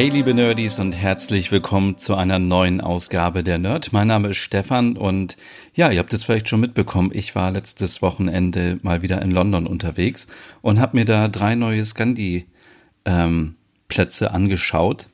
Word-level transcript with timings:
Hey 0.00 0.08
liebe 0.08 0.32
Nerdies 0.32 0.78
und 0.78 0.92
herzlich 0.92 1.52
willkommen 1.52 1.98
zu 1.98 2.14
einer 2.14 2.38
neuen 2.38 2.80
Ausgabe 2.80 3.44
der 3.44 3.58
Nerd. 3.58 3.92
Mein 3.92 4.06
Name 4.08 4.28
ist 4.28 4.38
Stefan 4.38 4.96
und 4.96 5.36
ja, 5.74 5.90
ihr 5.90 5.98
habt 5.98 6.14
es 6.14 6.24
vielleicht 6.24 6.48
schon 6.48 6.60
mitbekommen, 6.60 7.10
ich 7.12 7.34
war 7.34 7.50
letztes 7.50 8.00
Wochenende 8.00 8.78
mal 8.80 9.02
wieder 9.02 9.20
in 9.20 9.30
London 9.30 9.66
unterwegs 9.66 10.26
und 10.62 10.80
habe 10.80 10.96
mir 10.96 11.04
da 11.04 11.28
drei 11.28 11.54
neue 11.54 11.84
Scandi 11.84 12.46
ähm, 13.04 13.56
Plätze 13.88 14.30
angeschaut. 14.30 15.08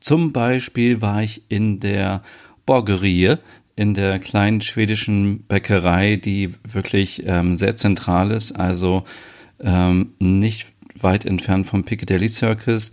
Zum 0.00 0.32
Beispiel 0.32 1.00
war 1.00 1.22
ich 1.22 1.42
in 1.48 1.78
der 1.78 2.22
Borgerie, 2.66 3.36
in 3.76 3.94
der 3.94 4.18
kleinen 4.18 4.60
schwedischen 4.60 5.44
Bäckerei, 5.44 6.16
die 6.16 6.52
wirklich 6.64 7.22
ähm, 7.26 7.56
sehr 7.56 7.76
zentral 7.76 8.32
ist, 8.32 8.58
also 8.58 9.04
ähm, 9.60 10.14
nicht 10.18 10.66
weit 11.00 11.24
entfernt 11.24 11.66
vom 11.66 11.84
Piccadilly 11.84 12.28
Circus. 12.28 12.92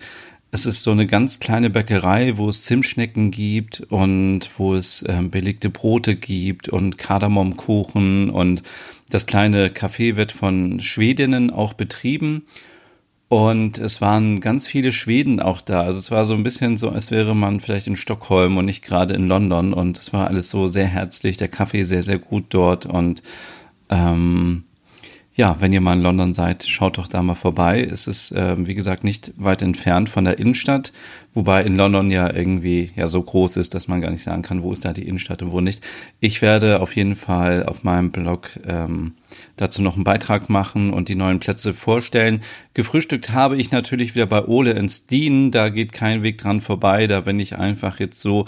Es 0.54 0.66
ist 0.66 0.84
so 0.84 0.92
eine 0.92 1.08
ganz 1.08 1.40
kleine 1.40 1.70
Bäckerei, 1.70 2.38
wo 2.38 2.50
es 2.50 2.66
Zimtschnecken 2.66 3.32
gibt 3.32 3.80
und 3.90 4.50
wo 4.58 4.76
es 4.76 5.06
ähm, 5.08 5.32
belegte 5.32 5.70
Brote 5.70 6.18
gibt 6.18 6.68
und 6.68 6.98
Kardamomkuchen 6.98 8.30
und 8.30 8.62
das 9.10 9.26
kleine 9.26 9.70
Café 9.70 10.18
wird 10.18 10.34
von 10.34 10.82
Schwedinnen 10.82 11.52
auch 11.52 11.74
betrieben. 11.74 12.46
Und 13.30 13.78
es 13.78 14.02
waren 14.02 14.42
ganz 14.42 14.68
viele 14.68 14.92
Schweden 14.92 15.40
auch 15.40 15.62
da. 15.62 15.84
Also 15.84 16.00
es 16.00 16.12
war 16.12 16.26
so 16.26 16.34
ein 16.34 16.44
bisschen 16.44 16.76
so, 16.76 16.90
als 16.90 17.12
wäre 17.12 17.34
man 17.34 17.62
vielleicht 17.62 17.88
in 17.88 17.96
Stockholm 17.96 18.58
und 18.58 18.66
nicht 18.66 18.84
gerade 18.84 19.14
in 19.14 19.30
London. 19.30 19.74
Und 19.74 19.98
es 19.98 20.12
war 20.12 20.28
alles 20.28 20.50
so 20.50 20.68
sehr 20.68 20.88
herzlich, 20.88 21.38
der 21.38 21.48
Kaffee 21.48 21.86
sehr, 21.86 22.04
sehr 22.04 22.20
gut 22.20 22.48
dort. 22.50 22.86
Und 22.86 23.24
ähm, 23.90 24.66
ja, 25.42 25.56
wenn 25.60 25.74
ihr 25.74 25.82
mal 25.82 25.94
in 25.98 26.04
London 26.04 26.34
seid, 26.34 26.66
schaut 26.68 27.00
doch 27.00 27.08
da 27.08 27.24
mal 27.24 27.34
vorbei. 27.34 27.82
Es 27.82 28.06
ist, 28.06 28.32
äh, 28.32 28.56
wie 28.60 28.76
gesagt, 28.76 29.04
nicht 29.04 29.34
weit 29.38 29.64
entfernt 29.64 30.08
von 30.08 30.24
der 30.24 30.38
Innenstadt, 30.38 30.94
wobei 31.34 31.64
in 31.64 31.78
London 31.78 32.12
ja 32.12 32.32
irgendwie 32.32 32.92
ja 32.96 33.08
so 33.08 33.24
groß 33.24 33.58
ist, 33.58 33.74
dass 33.74 33.88
man 33.88 34.02
gar 34.02 34.12
nicht 34.12 34.22
sagen 34.22 34.44
kann, 34.44 34.62
wo 34.62 34.72
ist 34.72 34.86
da 34.86 34.94
die 34.94 35.08
Innenstadt 35.08 35.42
und 35.42 35.52
wo 35.52 35.60
nicht. 35.60 35.84
Ich 36.20 36.44
werde 36.44 36.80
auf 36.80 36.96
jeden 36.96 37.16
Fall 37.16 37.66
auf 37.66 37.84
meinem 37.84 38.12
Blog 38.12 38.52
ähm, 38.68 39.14
dazu 39.56 39.82
noch 39.82 39.96
einen 39.96 40.04
Beitrag 40.04 40.48
machen 40.52 40.94
und 40.94 41.10
die 41.10 41.16
neuen 41.16 41.40
Plätze 41.40 41.74
vorstellen. 41.74 42.42
Gefrühstückt 42.76 43.32
habe 43.32 43.58
ich 43.58 43.72
natürlich 43.72 44.14
wieder 44.14 44.28
bei 44.28 44.46
Ole 44.46 44.74
in 44.74 44.90
Steen, 44.90 45.50
da 45.50 45.70
geht 45.70 45.92
kein 45.92 46.22
Weg 46.22 46.38
dran 46.38 46.62
vorbei, 46.62 47.08
da 47.08 47.22
bin 47.22 47.40
ich 47.40 47.58
einfach 47.58 48.00
jetzt 48.00 48.22
so 48.22 48.46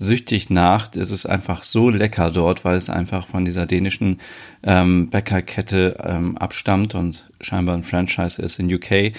süchtig 0.00 0.50
nach. 0.50 0.88
Es 0.96 1.10
ist 1.10 1.26
einfach 1.26 1.62
so 1.62 1.90
lecker 1.90 2.30
dort, 2.30 2.64
weil 2.64 2.76
es 2.76 2.90
einfach 2.90 3.26
von 3.26 3.44
dieser 3.44 3.66
dänischen 3.66 4.18
ähm, 4.64 5.10
Bäckerkette 5.10 5.96
ähm, 6.02 6.38
abstammt 6.38 6.94
und 6.94 7.30
scheinbar 7.40 7.76
ein 7.76 7.84
Franchise 7.84 8.42
ist 8.42 8.58
in 8.58 8.72
UK. 8.72 9.12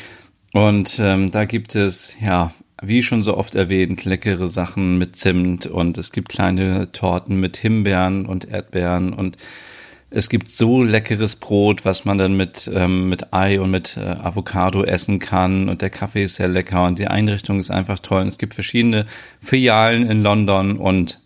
Und 0.53 0.97
ähm, 0.99 1.31
da 1.31 1.45
gibt 1.45 1.75
es, 1.75 2.17
ja, 2.19 2.51
wie 2.81 3.03
schon 3.03 3.21
so 3.21 3.37
oft 3.37 3.53
erwähnt, 3.53 4.05
leckere 4.05 4.49
Sachen 4.49 4.97
mit 4.97 5.15
Zimt 5.15 5.67
und 5.67 5.99
es 5.99 6.11
gibt 6.11 6.29
kleine 6.29 6.91
Torten 6.91 7.39
mit 7.39 7.57
Himbeeren 7.57 8.25
und 8.25 8.49
Erdbeeren 8.49 9.13
und 9.13 9.37
es 10.13 10.27
gibt 10.27 10.49
so 10.49 10.83
leckeres 10.83 11.37
Brot, 11.37 11.85
was 11.85 12.03
man 12.03 12.17
dann 12.17 12.35
mit, 12.35 12.69
ähm, 12.73 13.07
mit 13.07 13.33
Ei 13.33 13.61
und 13.61 13.71
mit 13.71 13.95
äh, 13.95 14.01
Avocado 14.01 14.83
essen 14.83 15.19
kann. 15.19 15.69
Und 15.69 15.81
der 15.81 15.89
Kaffee 15.89 16.23
ist 16.23 16.35
sehr 16.35 16.49
lecker 16.49 16.85
und 16.85 16.99
die 16.99 17.07
Einrichtung 17.07 17.59
ist 17.59 17.71
einfach 17.71 17.97
toll. 17.99 18.21
Und 18.21 18.27
es 18.27 18.37
gibt 18.37 18.53
verschiedene 18.53 19.05
Filialen 19.41 20.09
in 20.09 20.21
London 20.21 20.77
und 20.77 21.21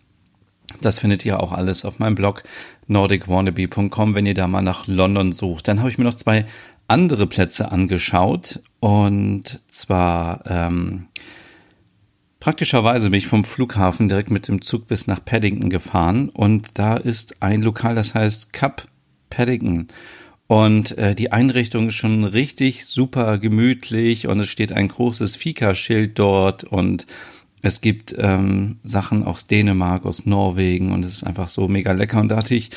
das 0.81 0.99
findet 0.99 1.25
ihr 1.25 1.39
auch 1.39 1.51
alles 1.51 1.83
auf 1.83 1.97
meinem 1.97 2.15
Blog 2.15 2.43
nordicwannabe.com, 2.85 4.13
wenn 4.13 4.27
ihr 4.27 4.35
da 4.35 4.47
mal 4.47 4.61
nach 4.61 4.85
London 4.85 5.31
sucht. 5.31 5.67
Dann 5.67 5.79
habe 5.79 5.89
ich 5.89 5.97
mir 5.97 6.03
noch 6.03 6.13
zwei 6.13 6.45
andere 6.87 7.25
Plätze 7.25 7.71
angeschaut 7.71 8.59
und 8.79 9.63
zwar 9.67 10.43
ähm, 10.45 11.07
Praktischerweise 12.45 13.09
bin 13.09 13.17
ich 13.17 13.25
vom 13.25 13.43
Flughafen 13.43 14.07
direkt 14.07 14.29
mit 14.29 14.47
dem 14.47 14.61
Zug 14.61 14.85
bis 14.85 15.07
nach 15.07 15.25
Paddington 15.25 15.71
gefahren 15.71 16.29
und 16.29 16.77
da 16.77 16.95
ist 16.95 17.41
ein 17.41 17.63
Lokal, 17.63 17.95
das 17.95 18.13
heißt 18.13 18.53
Cup 18.53 18.83
Paddington. 19.31 19.87
Und 20.45 20.95
äh, 20.99 21.15
die 21.15 21.31
Einrichtung 21.31 21.87
ist 21.87 21.95
schon 21.95 22.23
richtig 22.23 22.85
super 22.85 23.39
gemütlich 23.39 24.27
und 24.27 24.39
es 24.39 24.49
steht 24.49 24.73
ein 24.73 24.89
großes 24.89 25.35
Fika-Schild 25.35 26.19
dort 26.19 26.65
und 26.65 27.07
es 27.63 27.81
gibt 27.81 28.15
ähm, 28.19 28.77
Sachen 28.83 29.23
aus 29.23 29.47
Dänemark, 29.47 30.05
aus 30.05 30.27
Norwegen 30.27 30.91
und 30.91 31.03
es 31.03 31.13
ist 31.13 31.23
einfach 31.23 31.47
so 31.47 31.67
mega 31.67 31.93
lecker. 31.93 32.19
Und 32.19 32.29
da 32.29 32.37
hatte 32.37 32.53
ich 32.53 32.69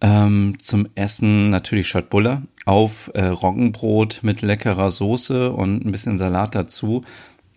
ähm, 0.00 0.54
zum 0.58 0.88
Essen 0.94 1.50
natürlich 1.50 1.86
Schöttbuller 1.86 2.44
auf 2.64 3.10
äh, 3.12 3.26
Roggenbrot 3.26 4.20
mit 4.22 4.40
leckerer 4.40 4.90
Soße 4.90 5.52
und 5.52 5.84
ein 5.84 5.92
bisschen 5.92 6.16
Salat 6.16 6.54
dazu. 6.54 7.04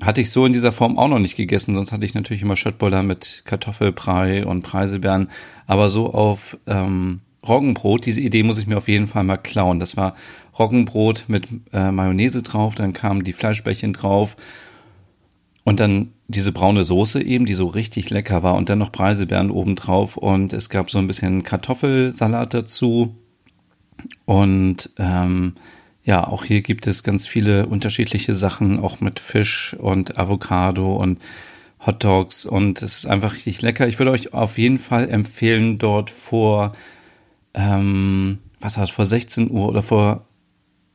Hatte 0.02 0.22
ich 0.22 0.30
so 0.30 0.46
in 0.46 0.54
dieser 0.54 0.72
Form 0.72 0.98
auch 0.98 1.10
noch 1.10 1.20
nicht 1.20 1.36
gegessen, 1.36 1.76
sonst 1.76 1.92
hatte 1.92 2.06
ich 2.06 2.14
natürlich 2.14 2.42
immer 2.42 2.56
Schöttboller 2.56 3.04
mit 3.04 3.44
Kartoffelbrei 3.46 4.46
und 4.46 4.62
Preiselbeeren, 4.62 5.30
aber 5.68 5.90
so 5.90 6.14
auf 6.14 6.58
ähm, 6.68 7.20
Roggenbrot, 7.48 8.06
diese 8.06 8.22
Idee 8.22 8.44
muss 8.44 8.60
ich 8.60 8.68
mir 8.68 8.78
auf 8.78 8.88
jeden 8.88 9.08
Fall 9.08 9.24
mal 9.24 9.38
klauen. 9.38 9.80
Das 9.80 9.98
war 9.98 10.16
Roggenbrot 10.58 11.26
mit 11.28 11.48
äh, 11.74 11.92
Mayonnaise 11.92 12.42
drauf, 12.44 12.76
dann 12.76 12.94
kamen 12.94 13.24
die 13.24 13.34
Fleischbällchen 13.34 13.94
drauf 13.94 14.36
und 15.64 15.80
dann 15.80 16.14
diese 16.28 16.52
braune 16.52 16.84
Soße 16.84 17.22
eben, 17.22 17.46
die 17.46 17.56
so 17.56 17.68
richtig 17.68 18.10
lecker 18.10 18.44
war 18.44 18.56
und 18.56 18.70
dann 18.70 18.80
noch 18.80 18.92
Preiselbeeren 18.92 19.52
obendrauf 19.52 20.16
und 20.16 20.54
es 20.54 20.70
gab 20.70 20.90
so 20.90 20.98
ein 20.98 21.08
bisschen 21.08 21.44
Kartoffelsalat 21.44 22.54
dazu 22.54 23.16
und 24.26 24.90
ähm, 24.98 25.56
ja, 26.10 26.28
auch 26.28 26.44
hier 26.44 26.64
gibt 26.64 26.88
es 26.88 27.04
ganz 27.04 27.28
viele 27.28 27.68
unterschiedliche 27.68 28.34
Sachen, 28.34 28.80
auch 28.80 29.00
mit 29.00 29.20
Fisch 29.20 29.76
und 29.76 30.18
Avocado 30.18 30.96
und 30.96 31.20
Hot 31.86 32.04
Dogs 32.04 32.48
und 32.48 32.82
es 32.82 32.98
ist 32.98 33.06
einfach 33.06 33.36
richtig 33.36 33.62
lecker. 33.62 33.88
Ich 33.88 34.00
würde 34.00 34.10
euch 34.10 34.34
auf 34.34 34.58
jeden 34.58 34.80
Fall 34.80 35.08
empfehlen, 35.08 35.78
dort 35.78 36.10
vor, 36.10 36.74
ähm, 37.54 38.40
was 38.60 38.78
war 38.78 38.86
das, 38.86 38.90
vor 38.90 39.06
16 39.06 39.52
Uhr 39.52 39.70
oder 39.70 39.84
vor 39.84 40.26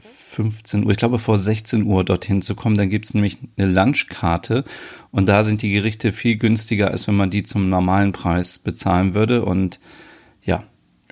15 0.01 0.85
Uhr, 0.85 0.91
ich 0.91 0.97
glaube 0.97 1.21
vor 1.21 1.39
16 1.39 1.85
Uhr 1.85 2.03
dorthin 2.03 2.43
zu 2.43 2.57
kommen. 2.57 2.77
Dann 2.77 2.91
gibt 2.91 3.05
es 3.05 3.15
nämlich 3.15 3.39
eine 3.57 3.71
Lunchkarte 3.71 4.65
und 5.13 5.29
da 5.29 5.45
sind 5.45 5.63
die 5.63 5.71
Gerichte 5.71 6.13
viel 6.13 6.39
günstiger, 6.39 6.91
als 6.91 7.07
wenn 7.07 7.15
man 7.15 7.31
die 7.31 7.45
zum 7.45 7.69
normalen 7.69 8.11
Preis 8.11 8.59
bezahlen 8.59 9.15
würde. 9.15 9.45
Und 9.45 9.79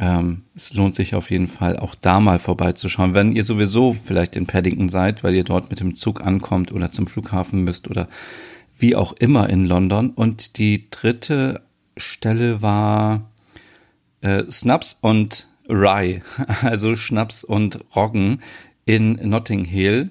ähm, 0.02 0.42
es 0.56 0.74
lohnt 0.74 0.96
sich 0.96 1.14
auf 1.14 1.30
jeden 1.30 1.46
Fall 1.46 1.76
auch 1.76 1.94
da 1.94 2.18
mal 2.18 2.40
vorbeizuschauen, 2.40 3.14
wenn 3.14 3.36
ihr 3.36 3.44
sowieso 3.44 3.92
vielleicht 4.02 4.34
in 4.34 4.48
Paddington 4.48 4.88
seid, 4.88 5.22
weil 5.22 5.32
ihr 5.32 5.44
dort 5.44 5.70
mit 5.70 5.78
dem 5.78 5.94
Zug 5.94 6.26
ankommt 6.26 6.72
oder 6.72 6.90
zum 6.90 7.06
Flughafen 7.06 7.62
müsst 7.62 7.88
oder 7.88 8.08
wie 8.76 8.96
auch 8.96 9.12
immer 9.12 9.48
in 9.48 9.64
London. 9.64 10.10
Und 10.10 10.58
die 10.58 10.90
dritte 10.90 11.62
Stelle 11.96 12.62
war 12.62 13.30
äh, 14.22 14.42
Snaps 14.50 14.98
und 15.00 15.46
Rye, 15.68 16.22
also 16.62 16.96
Schnaps 16.96 17.44
und 17.44 17.78
Roggen 17.94 18.42
in 18.84 19.12
Notting 19.22 19.64
Hill. 19.64 20.10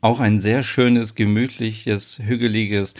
Auch 0.00 0.18
ein 0.18 0.40
sehr 0.40 0.64
schönes, 0.64 1.14
gemütliches, 1.14 2.18
hügeliges 2.24 2.94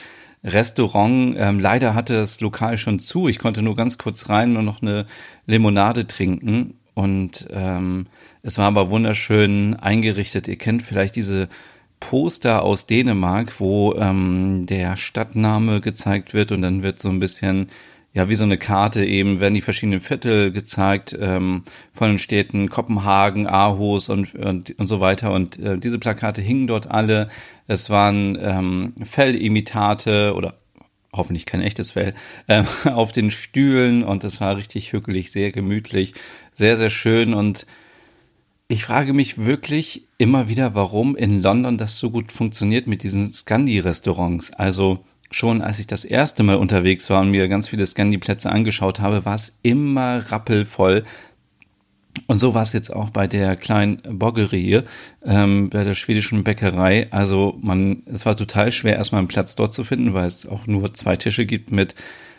Restaurant. 0.45 1.35
Ähm, 1.39 1.59
leider 1.59 1.95
hatte 1.95 2.15
das 2.15 2.41
Lokal 2.41 2.79
schon 2.79 2.99
zu. 2.99 3.29
Ich 3.29 3.39
konnte 3.39 3.63
nur 3.63 3.77
ganz 3.77 3.99
kurz 3.99 4.29
rein 4.29 4.57
und 4.57 4.65
noch 4.65 4.83
eine 4.83 5.07
Limonade 5.47 6.07
trinken. 6.07 6.75
Und 6.95 7.49
ähm, 7.51 8.07
es 8.43 8.59
war 8.59 8.67
aber 8.67 8.91
wunderschön 8.91 9.75
eingerichtet. 9.75 10.47
Ihr 10.47 10.57
kennt 10.57 10.83
vielleicht 10.83 11.17
diese 11.17 11.49
Poster 11.99 12.63
aus 12.63 12.87
Dänemark, 12.87 13.59
wo 13.59 13.95
ähm, 13.95 14.67
der 14.67 14.97
Stadtname 14.97 15.81
gezeigt 15.81 16.35
wird 16.35 16.53
und 16.53 16.63
dann 16.63 16.83
wird 16.83 17.01
so 17.01 17.09
ein 17.09 17.21
bisschen 17.21 17.69
ja, 18.15 18.29
wie 18.29 18.37
so 18.37 18.45
eine 18.45 18.59
Karte 18.59 19.05
eben 19.05 19.41
werden 19.41 19.55
die 19.55 19.61
verschiedenen 19.61 20.01
Viertel 20.01 20.53
gezeigt 20.53 21.17
ähm, 21.21 21.65
von 21.93 22.11
den 22.11 22.19
Städten 22.19 22.71
Kopenhagen, 22.71 23.49
Aarhus 23.49 24.09
und, 24.09 24.37
und, 24.37 24.79
und 24.79 24.87
so 24.87 25.01
weiter. 25.01 25.33
Und 25.33 25.59
äh, 25.59 25.79
diese 25.79 25.99
Plakate 25.99 26.41
hingen 26.41 26.69
dort 26.69 26.89
alle. 26.89 27.29
Es 27.67 27.91
waren 27.91 28.39
ähm, 28.41 28.95
Fellimitate 29.05 30.35
oder 30.35 30.55
hoffentlich 31.13 31.45
kein 31.45 31.61
echtes 31.61 31.93
Fell, 31.93 32.15
äh, 32.47 32.63
auf 32.85 33.11
den 33.11 33.33
Stühlen 33.33 34.05
und 34.05 34.23
es 34.23 34.41
war 34.41 34.57
richtig 34.57 34.93
hügelig, 34.93 35.33
sehr 35.33 35.51
gemütlich, 35.51 36.15
sehr, 36.53 36.77
sehr 36.77 36.91
schön 36.91 37.35
und 37.35 37.67
ich 38.67 38.85
frage 38.85 39.13
mich 39.13 39.45
wirklich 39.45 40.07
immer 40.19 40.49
wieder, 40.49 40.75
warum 40.75 41.17
in 41.17 41.43
London 41.43 41.77
das 41.77 41.99
so 41.99 42.11
gut 42.11 42.33
funktioniert 42.33 42.87
mit 42.87 43.03
diesen 43.03 43.33
Scandi-Restaurants. 43.33 44.55
Also 44.55 45.05
schon 45.31 45.63
als 45.63 45.79
ich 45.79 45.87
das 45.87 46.05
erste 46.05 46.43
Mal 46.43 46.57
unterwegs 46.57 47.11
war 47.11 47.21
und 47.21 47.31
mir 47.31 47.49
ganz 47.49 47.69
viele 47.69 47.87
Scandi-Plätze 47.87 48.51
angeschaut 48.51 49.01
habe, 49.01 49.25
war 49.25 49.35
es 49.35 49.59
immer 49.63 50.31
rappelvoll. 50.31 51.05
Und 52.27 52.39
so 52.39 52.55
war 52.55 52.63
es 52.63 52.73
jetzt 52.73 52.91
auch 52.91 53.11
bei 53.11 53.27
der 53.27 53.57
kleinen 53.57 54.01
Boggerie 54.19 54.63
hier, 54.63 54.85
ähm, 55.25 55.69
bei 55.69 55.83
der 55.83 55.95
schwedischen 55.95 56.45
Bäckerei. 56.45 57.09
Also 57.11 57.59
man, 57.61 58.03
es 58.07 58.25
war 58.25 58.37
total 58.37 58.73
schwer, 58.73 58.97
erstmal 58.97 59.19
einen 59.19 59.29
Platz 59.29 59.57
dort 59.57 59.75
zu 59.75 59.85
finden, 59.85 60.15
weil 60.15 60.27
es 60.27 60.47
auch 60.47 60.67
nur 60.67 60.95
zwei 60.95 61.17
Tische 61.17 61.45
gibt 61.45 61.73
mit 61.73 61.95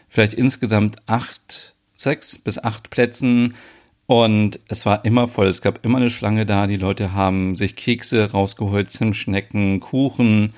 vielleicht 0.08 0.34
insgesamt 0.34 0.98
acht, 1.08 1.76
sechs 1.96 2.38
bis 2.38 2.58
acht 2.58 2.90
Plätzen. 2.90 3.54
Und 4.08 4.60
es 4.70 4.86
war 4.86 5.04
immer 5.04 5.28
voll. 5.28 5.48
Es 5.48 5.62
gab 5.62 5.84
immer 5.84 5.98
eine 5.98 6.10
Schlange 6.10 6.46
da. 6.46 6.68
Die 6.68 6.78
Leute 6.78 7.14
haben 7.14 7.56
sich 7.56 7.76
Kekse 7.76 8.32
rausgeholt, 8.32 8.90
Zimtschnecken, 8.90 9.80
Kuchen 9.80 10.54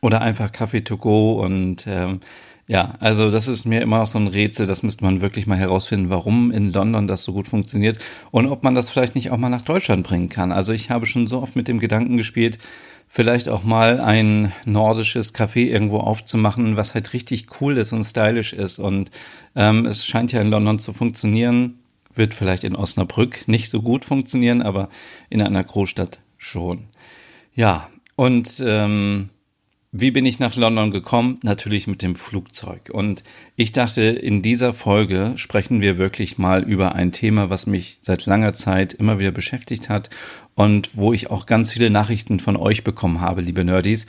oder 0.00 0.20
einfach 0.20 0.52
Kaffee 0.52 0.82
to 0.82 0.96
go. 0.96 1.42
Und 1.42 1.86
ähm, 1.86 2.20
ja, 2.66 2.94
also 3.00 3.30
das 3.30 3.48
ist 3.48 3.64
mir 3.64 3.82
immer 3.82 3.98
noch 3.98 4.06
so 4.06 4.18
ein 4.18 4.28
Rätsel. 4.28 4.66
Das 4.66 4.82
müsste 4.82 5.04
man 5.04 5.20
wirklich 5.20 5.46
mal 5.46 5.58
herausfinden, 5.58 6.10
warum 6.10 6.50
in 6.50 6.72
London 6.72 7.06
das 7.08 7.22
so 7.22 7.32
gut 7.32 7.48
funktioniert 7.48 7.98
und 8.30 8.46
ob 8.46 8.62
man 8.62 8.74
das 8.74 8.90
vielleicht 8.90 9.14
nicht 9.14 9.30
auch 9.30 9.38
mal 9.38 9.48
nach 9.48 9.62
Deutschland 9.62 10.06
bringen 10.06 10.28
kann. 10.28 10.52
Also 10.52 10.72
ich 10.72 10.90
habe 10.90 11.06
schon 11.06 11.26
so 11.26 11.42
oft 11.42 11.56
mit 11.56 11.68
dem 11.68 11.80
Gedanken 11.80 12.16
gespielt, 12.16 12.58
vielleicht 13.08 13.48
auch 13.48 13.64
mal 13.64 14.00
ein 14.00 14.52
nordisches 14.64 15.34
Café 15.34 15.66
irgendwo 15.66 15.98
aufzumachen, 15.98 16.76
was 16.76 16.94
halt 16.94 17.12
richtig 17.12 17.60
cool 17.60 17.76
ist 17.76 17.92
und 17.92 18.04
stylisch 18.04 18.52
ist. 18.52 18.78
Und 18.78 19.10
ähm, 19.56 19.86
es 19.86 20.06
scheint 20.06 20.30
ja 20.30 20.40
in 20.40 20.50
London 20.50 20.78
zu 20.78 20.92
funktionieren 20.92 21.80
wird 22.14 22.34
vielleicht 22.34 22.64
in 22.64 22.76
Osnabrück 22.76 23.46
nicht 23.48 23.70
so 23.70 23.82
gut 23.82 24.04
funktionieren, 24.04 24.62
aber 24.62 24.88
in 25.28 25.42
einer 25.42 25.62
Großstadt 25.62 26.20
schon. 26.36 26.86
Ja, 27.54 27.88
und 28.16 28.62
ähm, 28.66 29.30
wie 29.92 30.12
bin 30.12 30.24
ich 30.24 30.38
nach 30.38 30.54
London 30.54 30.92
gekommen? 30.92 31.34
Natürlich 31.42 31.88
mit 31.88 32.00
dem 32.02 32.14
Flugzeug. 32.14 32.90
Und 32.92 33.24
ich 33.56 33.72
dachte, 33.72 34.02
in 34.02 34.40
dieser 34.40 34.72
Folge 34.72 35.32
sprechen 35.34 35.80
wir 35.80 35.98
wirklich 35.98 36.38
mal 36.38 36.62
über 36.62 36.94
ein 36.94 37.10
Thema, 37.10 37.50
was 37.50 37.66
mich 37.66 37.98
seit 38.00 38.24
langer 38.26 38.52
Zeit 38.52 38.94
immer 38.94 39.18
wieder 39.18 39.32
beschäftigt 39.32 39.88
hat 39.88 40.08
und 40.54 40.90
wo 40.94 41.12
ich 41.12 41.30
auch 41.30 41.46
ganz 41.46 41.72
viele 41.72 41.90
Nachrichten 41.90 42.38
von 42.38 42.56
euch 42.56 42.84
bekommen 42.84 43.20
habe, 43.20 43.40
liebe 43.40 43.64
Nerdies. 43.64 44.06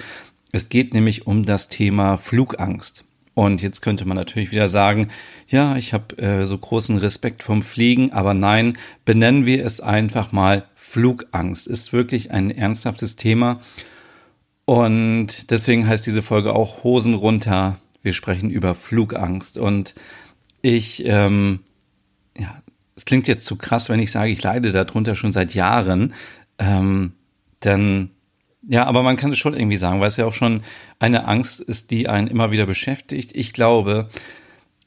Es 0.51 0.69
geht 0.69 0.93
nämlich 0.93 1.25
um 1.25 1.45
das 1.45 1.67
Thema 1.67 2.17
Flugangst. 2.17 3.05
Und 3.33 3.63
jetzt 3.63 3.81
könnte 3.81 4.05
man 4.05 4.17
natürlich 4.17 4.51
wieder 4.51 4.67
sagen, 4.69 5.07
ja, 5.47 5.77
ich 5.77 5.93
habe 5.93 6.17
äh, 6.19 6.45
so 6.45 6.57
großen 6.57 6.97
Respekt 6.97 7.41
vom 7.43 7.63
Fliegen, 7.63 8.11
aber 8.11 8.35
nein, 8.35 8.77
benennen 9.05 9.47
wir 9.47 9.65
es 9.65 9.79
einfach 9.79 10.31
mal 10.31 10.65
Flugangst. 10.75 11.65
Ist 11.65 11.91
wirklich 11.91 12.29
ein 12.31 12.51
ernsthaftes 12.51 13.15
Thema. 13.15 13.61
Und 14.71 15.51
deswegen 15.51 15.85
heißt 15.85 16.05
diese 16.05 16.21
Folge 16.21 16.55
auch 16.55 16.85
Hosen 16.85 17.13
runter. 17.13 17.77
Wir 18.03 18.13
sprechen 18.13 18.49
über 18.49 18.73
Flugangst. 18.73 19.57
Und 19.57 19.95
ich, 20.61 21.05
ähm, 21.05 21.59
ja, 22.37 22.55
es 22.95 23.03
klingt 23.03 23.27
jetzt 23.27 23.45
zu 23.45 23.57
krass, 23.57 23.89
wenn 23.89 23.99
ich 23.99 24.13
sage, 24.13 24.31
ich 24.31 24.41
leide 24.41 24.71
darunter 24.71 25.15
schon 25.15 25.33
seit 25.33 25.55
Jahren. 25.55 26.13
Ähm, 26.57 27.11
denn 27.65 28.11
ja, 28.65 28.85
aber 28.85 29.03
man 29.03 29.17
kann 29.17 29.31
es 29.31 29.39
schon 29.39 29.55
irgendwie 29.55 29.75
sagen, 29.75 29.99
weil 29.99 30.07
es 30.07 30.15
ja 30.15 30.25
auch 30.25 30.31
schon 30.31 30.61
eine 30.99 31.27
Angst 31.27 31.59
ist, 31.59 31.91
die 31.91 32.07
einen 32.07 32.27
immer 32.27 32.51
wieder 32.51 32.65
beschäftigt. 32.65 33.35
Ich 33.35 33.51
glaube, 33.51 34.07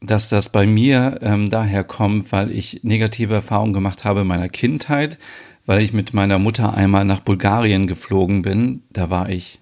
dass 0.01 0.31
das 0.31 0.49
bei 0.49 0.67
mir 0.67 1.19
ähm, 1.21 1.51
daher 1.51 1.85
kommt, 1.85 2.33
weil 2.33 2.53
ich 2.53 2.81
negative 2.85 3.35
Erfahrungen 3.35 3.75
gemacht 3.75 4.07
habe 4.07 4.23
in 4.23 4.29
meiner 4.29 4.49
Kindheit, 4.49 5.19
weil 5.67 5.83
ich 5.83 5.93
mit 5.93 6.15
meiner 6.15 6.39
Mutter 6.39 6.73
einmal 6.73 7.05
nach 7.05 7.21
Bulgarien 7.21 7.87
geflogen 7.87 8.41
bin. 8.41 8.83
Da 8.89 9.11
war 9.11 9.29
ich, 9.29 9.61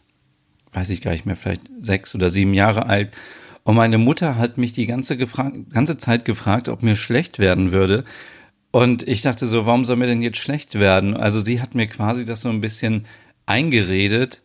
weiß 0.73 0.91
ich 0.91 1.03
gar 1.03 1.13
nicht 1.13 1.27
mehr, 1.27 1.37
vielleicht 1.37 1.63
sechs 1.81 2.15
oder 2.15 2.31
sieben 2.31 2.55
Jahre 2.55 2.87
alt. 2.87 3.11
Und 3.65 3.77
meine 3.77 3.99
Mutter 3.99 4.39
hat 4.39 4.59
mich 4.59 4.73
die 4.73 4.87
ganze, 4.87 5.17
ganze 5.17 5.99
Zeit 5.99 6.25
gefragt, 6.25 6.69
ob 6.69 6.83
mir 6.83 6.97
schlecht 6.97 7.39
werden 7.39 7.73
würde. 7.73 8.05
Und 8.73 9.07
ich 9.07 9.23
dachte 9.23 9.47
so, 9.47 9.67
warum 9.67 9.85
soll 9.85 9.97
mir 9.97 10.07
denn 10.07 10.23
jetzt 10.23 10.39
schlecht 10.39 10.75
werden? 10.77 11.17
Also 11.17 11.41
sie 11.41 11.61
hat 11.61 11.75
mir 11.75 11.87
quasi 11.87 12.25
das 12.25 12.41
so 12.41 12.49
ein 12.49 12.63
bisschen 12.63 13.05
eingeredet, 13.47 14.43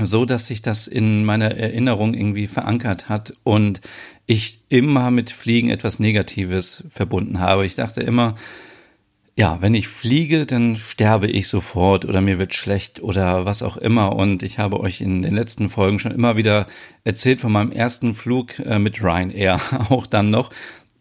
so 0.00 0.24
dass 0.24 0.46
sich 0.46 0.62
das 0.62 0.88
in 0.88 1.24
meiner 1.24 1.54
Erinnerung 1.54 2.14
irgendwie 2.14 2.46
verankert 2.46 3.08
hat 3.08 3.34
und 3.44 3.80
ich 4.26 4.62
immer 4.70 5.10
mit 5.10 5.30
Fliegen 5.30 5.70
etwas 5.70 5.98
Negatives 5.98 6.84
verbunden 6.88 7.38
habe. 7.38 7.66
Ich 7.66 7.74
dachte 7.74 8.00
immer, 8.00 8.34
ja, 9.36 9.60
wenn 9.60 9.74
ich 9.74 9.88
fliege, 9.88 10.46
dann 10.46 10.76
sterbe 10.76 11.26
ich 11.26 11.48
sofort 11.48 12.04
oder 12.04 12.20
mir 12.20 12.38
wird 12.38 12.54
schlecht 12.54 13.02
oder 13.02 13.44
was 13.44 13.64
auch 13.64 13.76
immer. 13.76 14.14
Und 14.14 14.44
ich 14.44 14.58
habe 14.58 14.78
euch 14.78 15.00
in 15.00 15.22
den 15.22 15.34
letzten 15.34 15.68
Folgen 15.70 15.98
schon 15.98 16.12
immer 16.12 16.36
wieder 16.36 16.66
erzählt 17.02 17.40
von 17.40 17.50
meinem 17.50 17.72
ersten 17.72 18.14
Flug 18.14 18.60
äh, 18.60 18.78
mit 18.78 19.02
Ryanair, 19.02 19.60
auch 19.88 20.06
dann 20.06 20.30
noch 20.30 20.50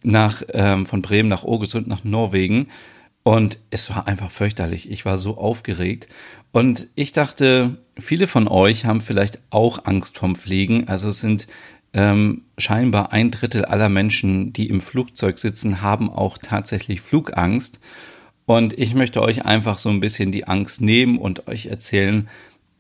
nach 0.04 0.42
ähm, 0.50 0.86
von 0.88 1.02
Bremen 1.04 1.30
nach 1.30 1.44
Ågesund 1.44 1.88
nach 1.88 2.04
Norwegen. 2.04 2.68
Und 3.22 3.60
es 3.70 3.90
war 3.92 4.08
einfach 4.08 4.32
fürchterlich. 4.32 4.92
Ich 4.92 5.06
war 5.06 5.18
so 5.18 5.38
aufgeregt. 5.38 6.10
Und 6.52 6.88
ich 6.96 7.14
dachte, 7.14 7.78
viele 7.98 8.28
von 8.28 8.48
euch 8.48 8.86
haben 8.86 9.00
vielleicht 9.00 9.42
auch 9.52 9.86
Angst 9.86 10.18
vom 10.18 10.36
Fliegen. 10.36 10.88
Also 10.88 11.10
es 11.10 11.20
sind 11.20 11.48
ähm, 11.94 12.42
scheinbar 12.58 13.14
ein 13.14 13.30
Drittel 13.30 13.64
aller 13.64 13.90
Menschen, 13.90 14.52
die 14.54 14.70
im 14.70 14.82
Flugzeug 14.82 15.38
sitzen, 15.38 15.82
haben 15.82 16.10
auch 16.10 16.38
tatsächlich 16.40 17.02
Flugangst. 17.02 17.80
Und 18.46 18.78
ich 18.78 18.94
möchte 18.94 19.22
euch 19.22 19.46
einfach 19.46 19.78
so 19.78 19.90
ein 19.90 20.00
bisschen 20.00 20.32
die 20.32 20.48
Angst 20.48 20.82
nehmen 20.82 21.18
und 21.18 21.48
euch 21.48 21.68
erzählen, 21.68 22.28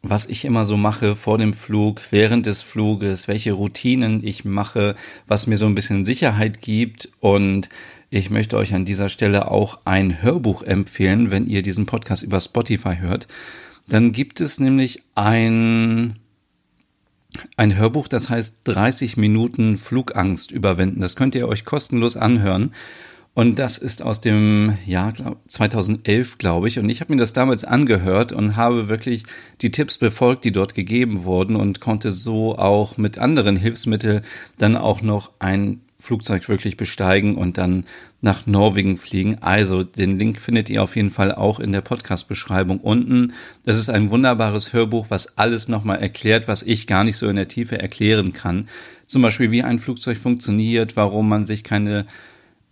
was 0.01 0.25
ich 0.25 0.43
immer 0.43 0.65
so 0.65 0.75
mache 0.75 1.15
vor 1.15 1.37
dem 1.37 1.53
Flug, 1.53 2.01
während 2.11 2.45
des 2.45 2.61
Fluges, 2.61 3.29
welche 3.29 3.53
Routinen 3.53 4.21
ich 4.21 4.43
mache, 4.43 4.95
was 5.27 5.47
mir 5.47 5.57
so 5.57 5.65
ein 5.65 5.75
bisschen 5.75 6.03
Sicherheit 6.03 6.59
gibt 6.59 7.09
und 7.21 7.69
ich 8.09 8.29
möchte 8.29 8.57
euch 8.57 8.75
an 8.75 8.85
dieser 8.85 9.09
Stelle 9.09 9.49
auch 9.49 9.79
ein 9.85 10.21
Hörbuch 10.21 10.61
empfehlen, 10.61 11.31
wenn 11.31 11.47
ihr 11.47 11.63
diesen 11.63 11.87
Podcast 11.87 12.21
über 12.21 12.39
Spotify 12.39 12.97
hört. 12.99 13.27
Dann 13.87 14.11
gibt 14.11 14.39
es 14.39 14.59
nämlich 14.59 15.01
ein, 15.15 16.19
ein 17.57 17.75
Hörbuch, 17.75 18.07
das 18.07 18.29
heißt 18.29 18.59
30 18.65 19.17
Minuten 19.17 19.77
Flugangst 19.77 20.51
überwinden. 20.51 21.01
Das 21.01 21.15
könnt 21.15 21.33
ihr 21.33 21.47
euch 21.47 21.65
kostenlos 21.65 22.15
anhören. 22.15 22.73
Und 23.35 23.57
das 23.57 23.79
ist 23.79 24.03
aus 24.03 24.21
dem 24.21 24.77
Jahr 24.85 25.13
2011, 25.47 26.37
glaube 26.37 26.67
ich. 26.67 26.77
Und 26.77 26.87
ich 26.89 27.01
habe 27.01 27.13
mir 27.13 27.19
das 27.19 27.33
damals 27.33 27.65
angehört 27.65 28.31
und 28.31 28.55
habe 28.55 28.89
wirklich 28.89 29.23
die 29.61 29.71
Tipps 29.71 29.97
befolgt, 29.97 30.43
die 30.43 30.51
dort 30.51 30.75
gegeben 30.75 31.23
wurden 31.23 31.55
und 31.55 31.79
konnte 31.79 32.11
so 32.11 32.57
auch 32.57 32.97
mit 32.97 33.17
anderen 33.17 33.55
Hilfsmitteln 33.55 34.21
dann 34.59 34.77
auch 34.77 35.01
noch 35.01 35.31
ein 35.39 35.81
Flugzeug 35.97 36.47
wirklich 36.49 36.77
besteigen 36.77 37.35
und 37.35 37.57
dann 37.57 37.85
nach 38.21 38.45
Norwegen 38.45 38.97
fliegen. 38.97 39.37
Also 39.41 39.83
den 39.83 40.19
Link 40.19 40.39
findet 40.39 40.69
ihr 40.69 40.83
auf 40.83 40.95
jeden 40.95 41.11
Fall 41.11 41.33
auch 41.33 41.59
in 41.59 41.71
der 41.71 41.81
Podcast-Beschreibung 41.81 42.81
unten. 42.81 43.33
Das 43.63 43.77
ist 43.77 43.89
ein 43.89 44.11
wunderbares 44.11 44.73
Hörbuch, 44.73 45.07
was 45.09 45.37
alles 45.37 45.69
nochmal 45.69 46.01
erklärt, 46.01 46.47
was 46.47 46.61
ich 46.61 46.87
gar 46.87 47.03
nicht 47.03 47.17
so 47.17 47.27
in 47.29 47.37
der 47.37 47.47
Tiefe 47.47 47.79
erklären 47.79 48.33
kann. 48.33 48.67
Zum 49.07 49.21
Beispiel, 49.21 49.49
wie 49.49 49.63
ein 49.63 49.79
Flugzeug 49.79 50.17
funktioniert, 50.17 50.95
warum 50.97 51.29
man 51.29 51.45
sich 51.45 51.63
keine 51.63 52.05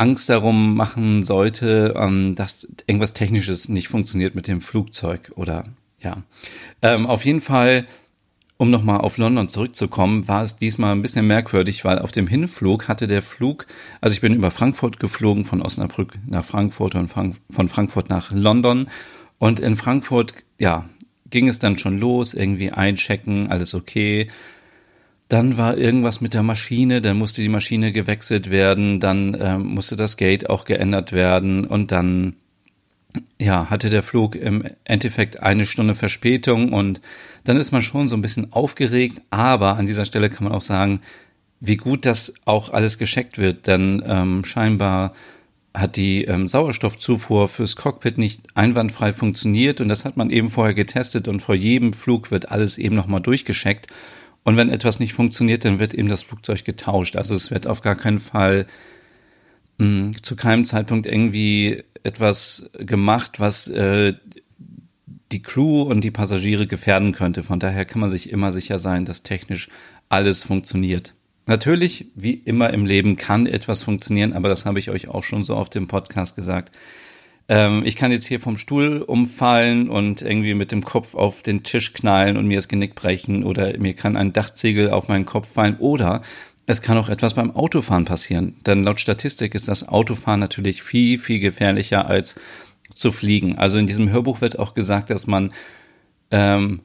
Angst 0.02 0.30
darum 0.30 0.76
machen 0.76 1.22
sollte, 1.22 1.94
ähm, 1.96 2.34
dass 2.34 2.68
irgendwas 2.88 3.14
Technisches 3.14 3.70
nicht 3.70 3.88
funktioniert 3.88 4.34
mit 4.34 4.48
dem 4.48 4.60
Flugzeug 4.60 5.32
oder 5.36 5.66
ja. 6.00 6.24
Ähm, 6.82 7.06
auf 7.06 7.24
jeden 7.24 7.42
Fall 7.42 7.86
um 8.58 8.70
nochmal 8.70 9.02
auf 9.02 9.18
London 9.18 9.50
zurückzukommen, 9.50 10.28
war 10.28 10.44
es 10.44 10.56
diesmal 10.56 10.94
ein 10.94 11.02
bisschen 11.02 11.26
merkwürdig, 11.26 11.84
weil 11.84 11.98
auf 11.98 12.12
dem 12.12 12.28
Hinflug 12.28 12.88
hatte 12.88 13.08
der 13.08 13.24
Flug, 13.24 13.66
also 14.02 14.14
ich 14.14 14.22
bin 14.22 14.36
über 14.36 14.52
Frankfurt 14.52 15.00
geflogen, 15.00 15.46
von 15.46 15.64
Osnabrück 15.64 16.14
nach 16.28 16.46
Frankfurt 16.46 16.94
und 16.94 17.08
von 17.08 17.70
Frankfurt 17.70 18.10
nach 18.10 18.32
London. 18.32 18.88
Und 19.40 19.60
in 19.60 19.78
Frankfurt, 19.78 20.36
ja, 20.60 20.88
ging 21.32 21.48
es 21.48 21.58
dann 21.58 21.80
schon 21.80 21.98
los, 21.98 22.36
irgendwie 22.36 22.72
einchecken, 22.72 23.50
alles 23.50 23.74
okay. 23.74 24.30
Dann 25.32 25.56
war 25.56 25.78
irgendwas 25.78 26.20
mit 26.20 26.34
der 26.34 26.44
Maschine, 26.44 27.02
dann 27.02 27.18
musste 27.18 27.42
die 27.42 27.48
Maschine 27.48 27.94
gewechselt 27.94 28.52
werden, 28.52 29.00
dann 29.00 29.38
ähm, 29.40 29.62
musste 29.76 29.96
das 29.96 30.18
Gate 30.18 30.50
auch 30.50 30.66
geändert 30.66 31.14
werden 31.14 31.64
und 31.64 31.94
dann 31.94 32.36
ja, 33.40 33.70
hatte 33.70 33.90
der 33.90 34.04
Flug 34.04 34.36
im 34.36 34.66
Endeffekt 34.84 35.42
eine 35.42 35.66
Stunde 35.66 35.96
Verspätung 35.96 36.74
und 36.74 37.00
dann 37.46 37.56
ist 37.56 37.72
man 37.72 37.82
schon 37.82 38.10
so 38.10 38.18
ein 38.18 38.22
bisschen 38.22 38.52
aufgeregt, 38.52 39.22
aber 39.30 39.78
an 39.78 39.86
dieser 39.86 40.04
Stelle 40.04 40.30
kann 40.30 40.44
man 40.44 40.52
auch 40.52 40.60
sagen, 40.60 41.00
wie 41.62 41.78
gut 41.78 42.06
das 42.06 42.34
auch 42.44 42.72
alles 42.74 42.98
gescheckt 42.98 43.38
wird, 43.38 43.68
denn 43.68 44.04
ähm, 44.06 44.44
scheinbar 44.44 45.14
hat 45.74 45.96
die 45.96 46.26
ähm, 46.26 46.50
Sauerstoffzufuhr 46.50 47.48
fürs 47.48 47.78
Cockpit 47.78 48.18
nicht 48.18 48.42
einwandfrei 48.56 49.14
funktioniert 49.14 49.80
und 49.80 49.88
das 49.88 50.04
hat 50.04 50.18
man 50.18 50.30
eben 50.30 50.50
vorher 50.50 50.74
getestet 50.74 51.30
und 51.30 51.42
vor 51.42 51.56
jedem 51.56 51.94
Flug 51.94 52.32
wird 52.32 52.52
alles 52.52 52.78
eben 52.78 52.98
nochmal 52.98 53.22
durchgescheckt 53.22 53.88
und 54.44 54.58
wenn 54.58 54.70
etwas 54.70 55.00
nicht 55.00 55.14
funktioniert, 55.14 55.66
dann 55.66 55.80
wird 55.80 55.94
eben 55.94 56.10
das 56.10 56.24
Flugzeug 56.24 56.64
getauscht. 56.66 57.16
Also 57.16 57.36
es 57.36 57.52
wird 57.52 57.68
auf 57.68 57.82
gar 57.82 57.96
keinen 57.96 58.20
Fall 58.20 58.66
mh, 59.78 59.86
hm, 59.86 60.24
zu 60.24 60.36
keinem 60.36 60.66
Zeitpunkt 60.66 61.06
irgendwie 61.06 61.84
etwas 62.04 62.70
gemacht, 62.80 63.40
was 63.40 63.68
äh, 63.68 64.14
die 65.32 65.42
Crew 65.42 65.84
und 65.84 66.04
die 66.04 66.12
Passagiere 66.12 66.68
gefährden 66.68 67.14
könnte. 67.14 67.44
Von 67.44 67.60
daher 67.60 67.86
kann 67.86 68.02
man 68.02 68.10
sich 68.10 68.32
immer 68.32 68.52
sicher 68.52 68.80
sein, 68.80 69.06
dass 69.06 69.24
technisch 69.24 69.70
alles 70.10 70.44
funktioniert. 70.44 71.14
Natürlich, 71.46 72.08
wie 72.16 72.34
immer 72.34 72.72
im 72.72 72.86
Leben 72.86 73.16
kann 73.16 73.48
etwas 73.48 73.84
funktionieren, 73.84 74.34
aber 74.34 74.50
das 74.50 74.66
habe 74.66 74.80
ich 74.80 74.90
euch 74.90 75.08
auch 75.08 75.24
schon 75.24 75.44
so 75.44 75.56
auf 75.56 75.70
dem 75.70 75.88
Podcast 75.88 76.36
gesagt. 76.36 76.72
Ähm, 77.52 77.84
ich 77.86 77.98
kann 77.98 78.14
jetzt 78.14 78.28
hier 78.28 78.40
vom 78.40 78.56
Stuhl 78.56 79.02
umfallen 79.02 79.90
und 79.90 80.22
irgendwie 80.22 80.54
mit 80.54 80.72
dem 80.72 80.86
Kopf 80.86 81.16
auf 81.16 81.42
den 81.42 81.64
Tisch 81.64 81.92
knallen 81.92 82.38
und 82.38 82.48
mir 82.48 82.58
das 82.58 82.70
Genick 82.70 82.96
brechen 82.96 83.44
oder 83.44 83.78
mir 83.78 83.94
kann 83.94 84.16
ein 84.16 84.32
Dachziegel 84.32 84.90
auf 84.90 85.10
meinen 85.10 85.26
Kopf 85.26 85.52
fallen 85.52 85.76
oder 85.80 86.22
es 86.66 86.82
kann 86.82 86.98
auch 86.98 87.10
etwas 87.10 87.34
beim 87.34 87.54
Autofahren 87.54 88.06
passieren. 88.06 88.56
Denn 88.66 88.86
laut 88.86 89.02
Statistik 89.02 89.54
ist 89.54 89.68
das 89.68 89.90
Autofahren 89.90 90.40
natürlich 90.40 90.82
viel, 90.82 91.20
viel 91.20 91.42
gefährlicher 91.42 92.08
als 92.08 92.40
zu 92.96 93.12
fliegen. 93.12 93.58
Also 93.58 93.80
in 93.80 93.88
diesem 93.88 94.10
Hörbuch 94.10 94.40
wird 94.40 94.58
auch 94.58 94.74
gesagt, 94.74 95.10
dass 95.10 95.28
man 95.28 95.52
ähm, 96.32 96.80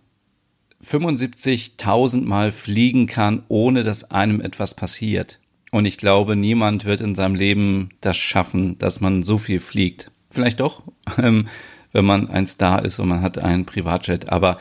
75.000 0.82 2.22
Mal 2.24 2.50
fliegen 2.50 3.06
kann, 3.06 3.44
ohne 3.46 3.84
dass 3.84 4.10
einem 4.10 4.40
etwas 4.40 4.74
passiert. 4.74 5.38
Und 5.70 5.84
ich 5.84 5.96
glaube, 5.96 6.34
niemand 6.34 6.86
wird 6.86 7.02
in 7.02 7.14
seinem 7.14 7.36
Leben 7.36 7.90
das 8.00 8.16
schaffen, 8.16 8.78
dass 8.78 9.00
man 9.00 9.22
so 9.22 9.38
viel 9.38 9.60
fliegt. 9.60 10.10
Vielleicht 10.30 10.60
doch, 10.60 10.84
ähm, 11.18 11.46
wenn 11.92 12.04
man 12.04 12.28
ein 12.30 12.46
Star 12.46 12.84
ist 12.84 12.98
und 12.98 13.08
man 13.08 13.22
hat 13.22 13.38
einen 13.38 13.64
Privatjet. 13.64 14.28
Aber 14.30 14.58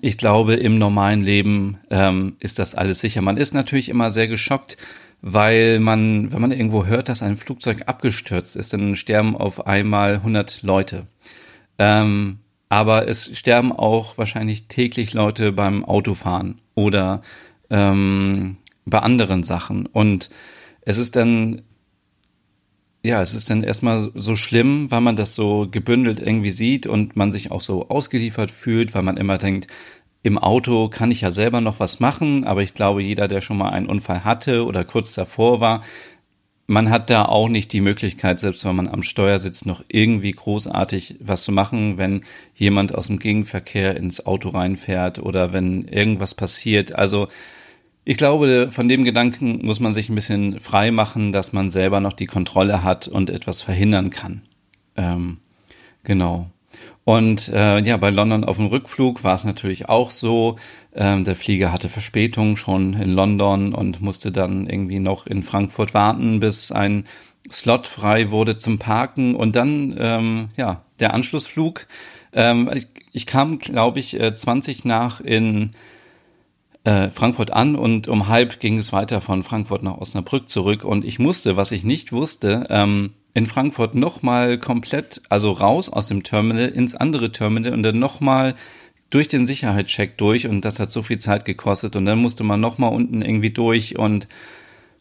ich 0.00 0.18
glaube, 0.18 0.54
im 0.54 0.78
normalen 0.78 1.22
Leben 1.22 1.78
ähm, 1.90 2.36
ist 2.40 2.58
das 2.58 2.74
alles 2.74 3.00
sicher. 3.00 3.22
Man 3.22 3.36
ist 3.36 3.54
natürlich 3.54 3.88
immer 3.88 4.10
sehr 4.10 4.28
geschockt, 4.28 4.76
weil 5.20 5.78
man, 5.78 6.32
wenn 6.32 6.40
man 6.40 6.50
irgendwo 6.50 6.86
hört, 6.86 7.08
dass 7.08 7.22
ein 7.22 7.36
Flugzeug 7.36 7.82
abgestürzt 7.86 8.56
ist, 8.56 8.72
dann 8.72 8.96
sterben 8.96 9.36
auf 9.36 9.66
einmal 9.66 10.14
100 10.14 10.62
Leute. 10.62 11.06
Ähm, 11.78 12.38
aber 12.68 13.06
es 13.06 13.36
sterben 13.38 13.70
auch 13.70 14.16
wahrscheinlich 14.18 14.66
täglich 14.66 15.12
Leute 15.12 15.52
beim 15.52 15.84
Autofahren 15.84 16.58
oder 16.74 17.20
ähm, 17.70 18.56
bei 18.86 18.98
anderen 18.98 19.42
Sachen. 19.42 19.86
Und 19.86 20.30
es 20.80 20.98
ist 20.98 21.16
dann, 21.16 21.62
ja, 23.04 23.20
es 23.20 23.34
ist 23.34 23.50
dann 23.50 23.64
erstmal 23.64 24.10
so 24.14 24.36
schlimm, 24.36 24.90
weil 24.90 25.00
man 25.00 25.16
das 25.16 25.34
so 25.34 25.66
gebündelt 25.70 26.20
irgendwie 26.20 26.52
sieht 26.52 26.86
und 26.86 27.16
man 27.16 27.32
sich 27.32 27.50
auch 27.50 27.60
so 27.60 27.88
ausgeliefert 27.88 28.50
fühlt, 28.50 28.94
weil 28.94 29.02
man 29.02 29.16
immer 29.16 29.38
denkt, 29.38 29.66
im 30.22 30.38
Auto 30.38 30.88
kann 30.88 31.10
ich 31.10 31.22
ja 31.22 31.32
selber 31.32 31.60
noch 31.60 31.80
was 31.80 31.98
machen, 31.98 32.44
aber 32.44 32.62
ich 32.62 32.74
glaube, 32.74 33.02
jeder, 33.02 33.26
der 33.26 33.40
schon 33.40 33.58
mal 33.58 33.70
einen 33.70 33.88
Unfall 33.88 34.24
hatte 34.24 34.64
oder 34.64 34.84
kurz 34.84 35.14
davor 35.14 35.58
war, 35.60 35.82
man 36.68 36.90
hat 36.90 37.10
da 37.10 37.24
auch 37.24 37.48
nicht 37.48 37.72
die 37.72 37.80
Möglichkeit, 37.80 38.38
selbst 38.38 38.64
wenn 38.64 38.76
man 38.76 38.88
am 38.88 39.02
Steuer 39.02 39.40
sitzt, 39.40 39.66
noch 39.66 39.82
irgendwie 39.88 40.30
großartig 40.30 41.16
was 41.20 41.42
zu 41.42 41.50
machen, 41.50 41.98
wenn 41.98 42.22
jemand 42.54 42.94
aus 42.94 43.08
dem 43.08 43.18
Gegenverkehr 43.18 43.96
ins 43.96 44.24
Auto 44.24 44.50
reinfährt 44.50 45.18
oder 45.18 45.52
wenn 45.52 45.82
irgendwas 45.88 46.34
passiert. 46.34 46.94
Also 46.94 47.28
ich 48.04 48.16
glaube, 48.16 48.68
von 48.70 48.88
dem 48.88 49.04
Gedanken 49.04 49.64
muss 49.64 49.80
man 49.80 49.94
sich 49.94 50.08
ein 50.08 50.14
bisschen 50.14 50.58
frei 50.60 50.90
machen, 50.90 51.32
dass 51.32 51.52
man 51.52 51.70
selber 51.70 52.00
noch 52.00 52.12
die 52.12 52.26
Kontrolle 52.26 52.82
hat 52.82 53.06
und 53.08 53.30
etwas 53.30 53.62
verhindern 53.62 54.10
kann. 54.10 54.42
Ähm, 54.96 55.38
genau. 56.02 56.50
Und 57.04 57.48
äh, 57.48 57.80
ja, 57.80 57.96
bei 57.96 58.10
London 58.10 58.44
auf 58.44 58.56
dem 58.56 58.66
Rückflug 58.66 59.24
war 59.24 59.34
es 59.34 59.44
natürlich 59.44 59.88
auch 59.88 60.10
so. 60.10 60.56
Ähm, 60.94 61.24
der 61.24 61.36
Flieger 61.36 61.72
hatte 61.72 61.88
Verspätung 61.88 62.56
schon 62.56 62.94
in 62.94 63.10
London 63.10 63.74
und 63.74 64.00
musste 64.00 64.30
dann 64.30 64.68
irgendwie 64.68 65.00
noch 65.00 65.26
in 65.26 65.42
Frankfurt 65.42 65.94
warten, 65.94 66.38
bis 66.38 66.70
ein 66.70 67.04
Slot 67.50 67.88
frei 67.88 68.30
wurde 68.30 68.58
zum 68.58 68.78
Parken. 68.78 69.34
Und 69.34 69.56
dann, 69.56 69.96
ähm, 69.98 70.48
ja, 70.56 70.82
der 71.00 71.14
Anschlussflug. 71.14 71.86
Ähm, 72.32 72.70
ich, 72.72 72.86
ich 73.12 73.26
kam, 73.26 73.58
glaube 73.58 73.98
ich, 73.98 74.18
20 74.18 74.84
äh, 74.84 74.88
nach 74.88 75.20
in 75.20 75.72
äh, 76.84 77.10
Frankfurt 77.10 77.52
an 77.52 77.76
und 77.76 78.08
um 78.08 78.28
halb 78.28 78.60
ging 78.60 78.78
es 78.78 78.92
weiter 78.92 79.20
von 79.20 79.42
Frankfurt 79.42 79.82
nach 79.82 79.98
Osnabrück 79.98 80.48
zurück. 80.48 80.84
Und 80.84 81.04
ich 81.04 81.18
musste, 81.18 81.56
was 81.56 81.72
ich 81.72 81.84
nicht 81.84 82.12
wusste, 82.12 82.66
ähm, 82.70 83.10
in 83.34 83.46
Frankfurt 83.46 83.94
nochmal 83.94 84.58
komplett, 84.58 85.22
also 85.28 85.52
raus 85.52 85.88
aus 85.88 86.08
dem 86.08 86.22
Terminal 86.22 86.68
ins 86.68 86.94
andere 86.94 87.32
Terminal 87.32 87.72
und 87.72 87.82
dann 87.82 87.98
nochmal 87.98 88.54
durch 89.10 89.28
den 89.28 89.46
Sicherheitscheck 89.46 90.16
durch 90.18 90.46
und 90.46 90.64
das 90.64 90.80
hat 90.80 90.90
so 90.90 91.02
viel 91.02 91.18
Zeit 91.18 91.44
gekostet 91.44 91.96
und 91.96 92.06
dann 92.06 92.18
musste 92.18 92.44
man 92.44 92.60
nochmal 92.60 92.92
unten 92.92 93.22
irgendwie 93.22 93.50
durch 93.50 93.98
und 93.98 94.26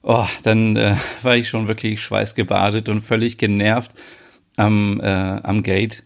oh, 0.04 0.28
dann 0.44 0.76
äh, 0.76 0.96
war 1.22 1.36
ich 1.36 1.48
schon 1.48 1.68
wirklich 1.68 2.02
schweißgebadet 2.02 2.90
und 2.90 3.02
völlig 3.02 3.38
genervt 3.38 3.94
am, 4.58 5.00
äh, 5.02 5.06
am 5.08 5.64
Gate. 5.64 6.04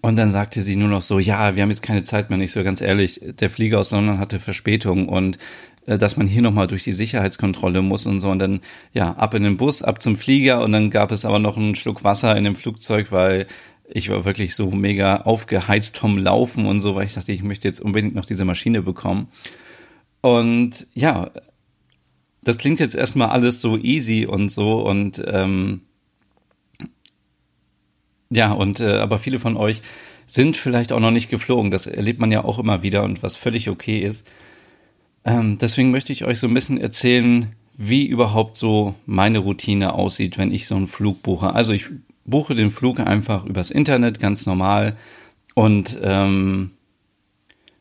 Und 0.00 0.16
dann 0.16 0.30
sagte 0.30 0.62
sie 0.62 0.76
nur 0.76 0.88
noch 0.88 1.02
so, 1.02 1.18
ja, 1.18 1.54
wir 1.54 1.62
haben 1.62 1.70
jetzt 1.70 1.82
keine 1.82 2.02
Zeit 2.02 2.30
mehr. 2.30 2.38
Nicht 2.38 2.52
so 2.52 2.62
ganz 2.64 2.80
ehrlich, 2.80 3.20
der 3.22 3.50
Flieger 3.50 3.78
aus 3.78 3.90
London 3.90 4.18
hatte 4.18 4.40
Verspätung 4.40 5.08
und 5.08 5.38
äh, 5.86 5.98
dass 5.98 6.16
man 6.16 6.26
hier 6.26 6.42
nochmal 6.42 6.66
durch 6.66 6.84
die 6.84 6.92
Sicherheitskontrolle 6.92 7.82
muss 7.82 8.06
und 8.06 8.20
so. 8.20 8.30
Und 8.30 8.38
dann, 8.38 8.60
ja, 8.92 9.12
ab 9.12 9.34
in 9.34 9.42
den 9.42 9.56
Bus, 9.56 9.82
ab 9.82 10.02
zum 10.02 10.16
Flieger 10.16 10.62
und 10.62 10.72
dann 10.72 10.90
gab 10.90 11.10
es 11.10 11.24
aber 11.24 11.38
noch 11.38 11.56
einen 11.56 11.74
Schluck 11.74 12.04
Wasser 12.04 12.36
in 12.36 12.44
dem 12.44 12.56
Flugzeug, 12.56 13.10
weil 13.12 13.46
ich 13.90 14.10
war 14.10 14.24
wirklich 14.24 14.54
so 14.54 14.70
mega 14.70 15.22
aufgeheizt 15.22 15.98
vom 15.98 16.18
Laufen 16.18 16.66
und 16.66 16.82
so, 16.82 16.94
weil 16.94 17.06
ich 17.06 17.14
dachte, 17.14 17.32
ich 17.32 17.42
möchte 17.42 17.66
jetzt 17.66 17.80
unbedingt 17.80 18.14
noch 18.14 18.26
diese 18.26 18.44
Maschine 18.44 18.82
bekommen. 18.82 19.28
Und 20.20 20.86
ja, 20.94 21.30
das 22.42 22.58
klingt 22.58 22.80
jetzt 22.80 22.94
erstmal 22.94 23.30
alles 23.30 23.60
so 23.60 23.78
easy 23.78 24.26
und 24.26 24.50
so 24.50 24.80
und 24.80 25.22
ähm, 25.26 25.82
ja, 28.30 28.52
und 28.52 28.80
äh, 28.80 28.98
aber 28.98 29.18
viele 29.18 29.40
von 29.40 29.56
euch 29.56 29.82
sind 30.26 30.56
vielleicht 30.56 30.92
auch 30.92 31.00
noch 31.00 31.10
nicht 31.10 31.30
geflogen. 31.30 31.70
Das 31.70 31.86
erlebt 31.86 32.20
man 32.20 32.30
ja 32.30 32.44
auch 32.44 32.58
immer 32.58 32.82
wieder 32.82 33.02
und 33.02 33.22
was 33.22 33.36
völlig 33.36 33.70
okay 33.70 34.00
ist. 34.00 34.28
Ähm, 35.24 35.58
deswegen 35.58 35.90
möchte 35.90 36.12
ich 36.12 36.24
euch 36.24 36.38
so 36.38 36.46
ein 36.46 36.54
bisschen 36.54 36.80
erzählen, 36.80 37.52
wie 37.76 38.06
überhaupt 38.06 38.56
so 38.56 38.94
meine 39.06 39.38
Routine 39.38 39.94
aussieht, 39.94 40.36
wenn 40.36 40.52
ich 40.52 40.66
so 40.66 40.74
einen 40.74 40.88
Flug 40.88 41.22
buche. 41.22 41.54
Also 41.54 41.72
ich 41.72 41.86
buche 42.24 42.54
den 42.54 42.70
Flug 42.70 43.00
einfach 43.00 43.46
übers 43.46 43.70
Internet, 43.70 44.20
ganz 44.20 44.46
normal. 44.46 44.96
Und 45.54 45.98
ähm, 46.02 46.72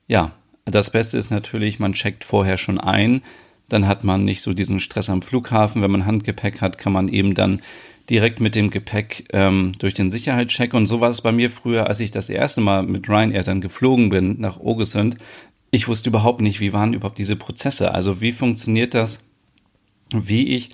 ja, 0.08 0.32
das 0.66 0.92
Beste 0.92 1.18
ist 1.18 1.32
natürlich, 1.32 1.80
man 1.80 1.94
checkt 1.94 2.24
vorher 2.24 2.58
schon 2.58 2.80
ein. 2.80 3.22
Dann 3.70 3.88
hat 3.88 4.04
man 4.04 4.24
nicht 4.24 4.42
so 4.42 4.54
diesen 4.54 4.80
Stress 4.80 5.10
am 5.10 5.22
Flughafen. 5.22 5.82
Wenn 5.82 5.92
man 5.92 6.06
Handgepäck 6.06 6.62
hat, 6.62 6.78
kann 6.78 6.94
man 6.94 7.10
eben 7.10 7.34
dann 7.34 7.62
direkt 8.10 8.40
mit 8.40 8.56
dem 8.56 8.70
Gepäck 8.70 9.28
ähm, 9.34 9.74
durch 9.80 9.94
den 9.94 10.12
Sicherheitscheck. 10.12 10.74
Und 10.74 10.88
so 10.88 11.02
war 11.02 11.10
es 11.10 11.22
bei 11.22 11.32
mir 11.32 11.52
früher, 11.52 11.88
als 11.88 12.00
ich 12.00 12.12
das 12.12 12.30
erste 12.30 12.62
Mal 12.62 12.84
mit 12.84 13.10
Ryanair 13.10 13.44
dann 13.44 13.62
geflogen 13.62 14.10
bin 14.10 14.40
nach 14.40 14.60
Ogesund 14.60 15.18
ich 15.72 15.88
wusste 15.88 16.10
überhaupt 16.10 16.42
nicht, 16.42 16.60
wie 16.60 16.74
waren 16.74 16.94
überhaupt 16.94 17.18
diese 17.18 17.36
Prozesse. 17.36 17.94
Also 17.94 18.22
wie 18.22 18.32
funktioniert 18.32 18.94
das, 18.94 19.26
wie 20.14 20.56
ich, 20.56 20.72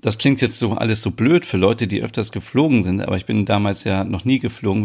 das 0.00 0.18
klingt 0.18 0.40
jetzt 0.40 0.58
so 0.58 0.72
alles 0.72 1.00
so 1.00 1.10
blöd 1.10 1.46
für 1.46 1.56
Leute, 1.56 1.86
die 1.86 2.02
öfters 2.02 2.30
geflogen 2.30 2.82
sind, 2.82 3.00
aber 3.00 3.16
ich 3.16 3.24
bin 3.24 3.46
damals 3.46 3.84
ja 3.84 4.04
noch 4.04 4.24
nie 4.24 4.38
geflogen, 4.38 4.82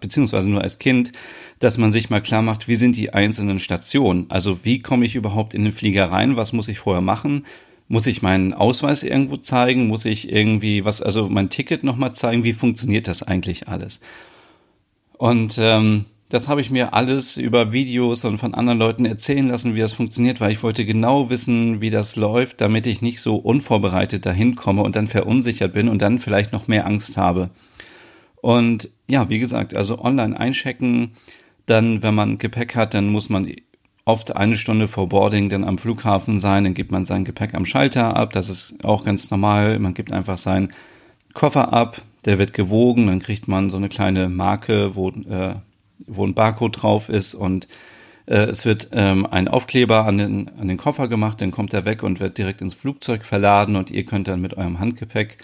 beziehungsweise 0.00 0.48
nur 0.48 0.62
als 0.62 0.78
Kind, 0.78 1.12
dass 1.58 1.78
man 1.78 1.90
sich 1.90 2.10
mal 2.10 2.22
klar 2.22 2.42
macht, 2.42 2.68
wie 2.68 2.76
sind 2.76 2.96
die 2.96 3.12
einzelnen 3.12 3.58
Stationen? 3.58 4.26
Also 4.28 4.64
wie 4.64 4.78
komme 4.78 5.04
ich 5.04 5.16
überhaupt 5.16 5.52
in 5.52 5.64
den 5.64 5.72
Flieger 5.72 6.10
rein? 6.10 6.36
Was 6.36 6.52
muss 6.52 6.68
ich 6.68 6.78
vorher 6.78 7.02
machen? 7.02 7.44
Muss 7.92 8.06
ich 8.06 8.22
meinen 8.22 8.54
Ausweis 8.54 9.02
irgendwo 9.02 9.36
zeigen? 9.36 9.86
Muss 9.86 10.06
ich 10.06 10.32
irgendwie 10.32 10.86
was, 10.86 11.02
also 11.02 11.28
mein 11.28 11.50
Ticket 11.50 11.84
nochmal 11.84 12.14
zeigen? 12.14 12.42
Wie 12.42 12.54
funktioniert 12.54 13.06
das 13.06 13.22
eigentlich 13.22 13.68
alles? 13.68 14.00
Und 15.18 15.58
ähm, 15.60 16.06
das 16.30 16.48
habe 16.48 16.62
ich 16.62 16.70
mir 16.70 16.94
alles 16.94 17.36
über 17.36 17.70
Videos 17.70 18.24
und 18.24 18.38
von 18.38 18.54
anderen 18.54 18.78
Leuten 18.78 19.04
erzählen 19.04 19.46
lassen, 19.46 19.74
wie 19.74 19.80
das 19.80 19.92
funktioniert, 19.92 20.40
weil 20.40 20.52
ich 20.52 20.62
wollte 20.62 20.86
genau 20.86 21.28
wissen, 21.28 21.82
wie 21.82 21.90
das 21.90 22.16
läuft, 22.16 22.62
damit 22.62 22.86
ich 22.86 23.02
nicht 23.02 23.20
so 23.20 23.36
unvorbereitet 23.36 24.24
dahin 24.24 24.56
komme 24.56 24.80
und 24.84 24.96
dann 24.96 25.06
verunsichert 25.06 25.74
bin 25.74 25.90
und 25.90 26.00
dann 26.00 26.18
vielleicht 26.18 26.50
noch 26.50 26.68
mehr 26.68 26.86
Angst 26.86 27.18
habe. 27.18 27.50
Und 28.40 28.88
ja, 29.06 29.28
wie 29.28 29.38
gesagt, 29.38 29.74
also 29.74 30.02
online 30.02 30.40
einchecken, 30.40 31.10
dann, 31.66 32.02
wenn 32.02 32.14
man 32.14 32.38
Gepäck 32.38 32.74
hat, 32.74 32.94
dann 32.94 33.08
muss 33.08 33.28
man 33.28 33.54
oft 34.04 34.36
eine 34.36 34.56
Stunde 34.56 34.88
vor 34.88 35.08
Boarding 35.08 35.48
dann 35.48 35.64
am 35.64 35.78
Flughafen 35.78 36.40
sein, 36.40 36.64
dann 36.64 36.74
gibt 36.74 36.90
man 36.90 37.04
sein 37.04 37.24
Gepäck 37.24 37.54
am 37.54 37.64
Schalter 37.64 38.16
ab, 38.16 38.32
das 38.32 38.48
ist 38.48 38.84
auch 38.84 39.04
ganz 39.04 39.30
normal, 39.30 39.78
man 39.78 39.94
gibt 39.94 40.12
einfach 40.12 40.36
seinen 40.36 40.72
Koffer 41.34 41.72
ab, 41.72 42.02
der 42.24 42.38
wird 42.38 42.52
gewogen, 42.52 43.06
dann 43.06 43.20
kriegt 43.20 43.48
man 43.48 43.70
so 43.70 43.76
eine 43.76 43.88
kleine 43.88 44.28
Marke, 44.28 44.94
wo 44.94 45.10
äh, 45.10 45.54
wo 46.06 46.26
ein 46.26 46.34
Barcode 46.34 46.82
drauf 46.82 47.08
ist 47.08 47.34
und 47.34 47.68
äh, 48.26 48.44
es 48.44 48.64
wird 48.64 48.88
ähm, 48.92 49.26
ein 49.26 49.48
Aufkleber 49.48 50.04
an 50.04 50.18
den, 50.18 50.50
an 50.58 50.68
den 50.68 50.76
Koffer 50.76 51.08
gemacht, 51.08 51.40
dann 51.40 51.50
kommt 51.50 51.72
er 51.74 51.84
weg 51.84 52.02
und 52.02 52.20
wird 52.20 52.38
direkt 52.38 52.60
ins 52.60 52.74
Flugzeug 52.74 53.24
verladen 53.24 53.76
und 53.76 53.90
ihr 53.90 54.04
könnt 54.04 54.28
dann 54.28 54.40
mit 54.40 54.56
eurem 54.56 54.78
Handgepäck 54.78 55.38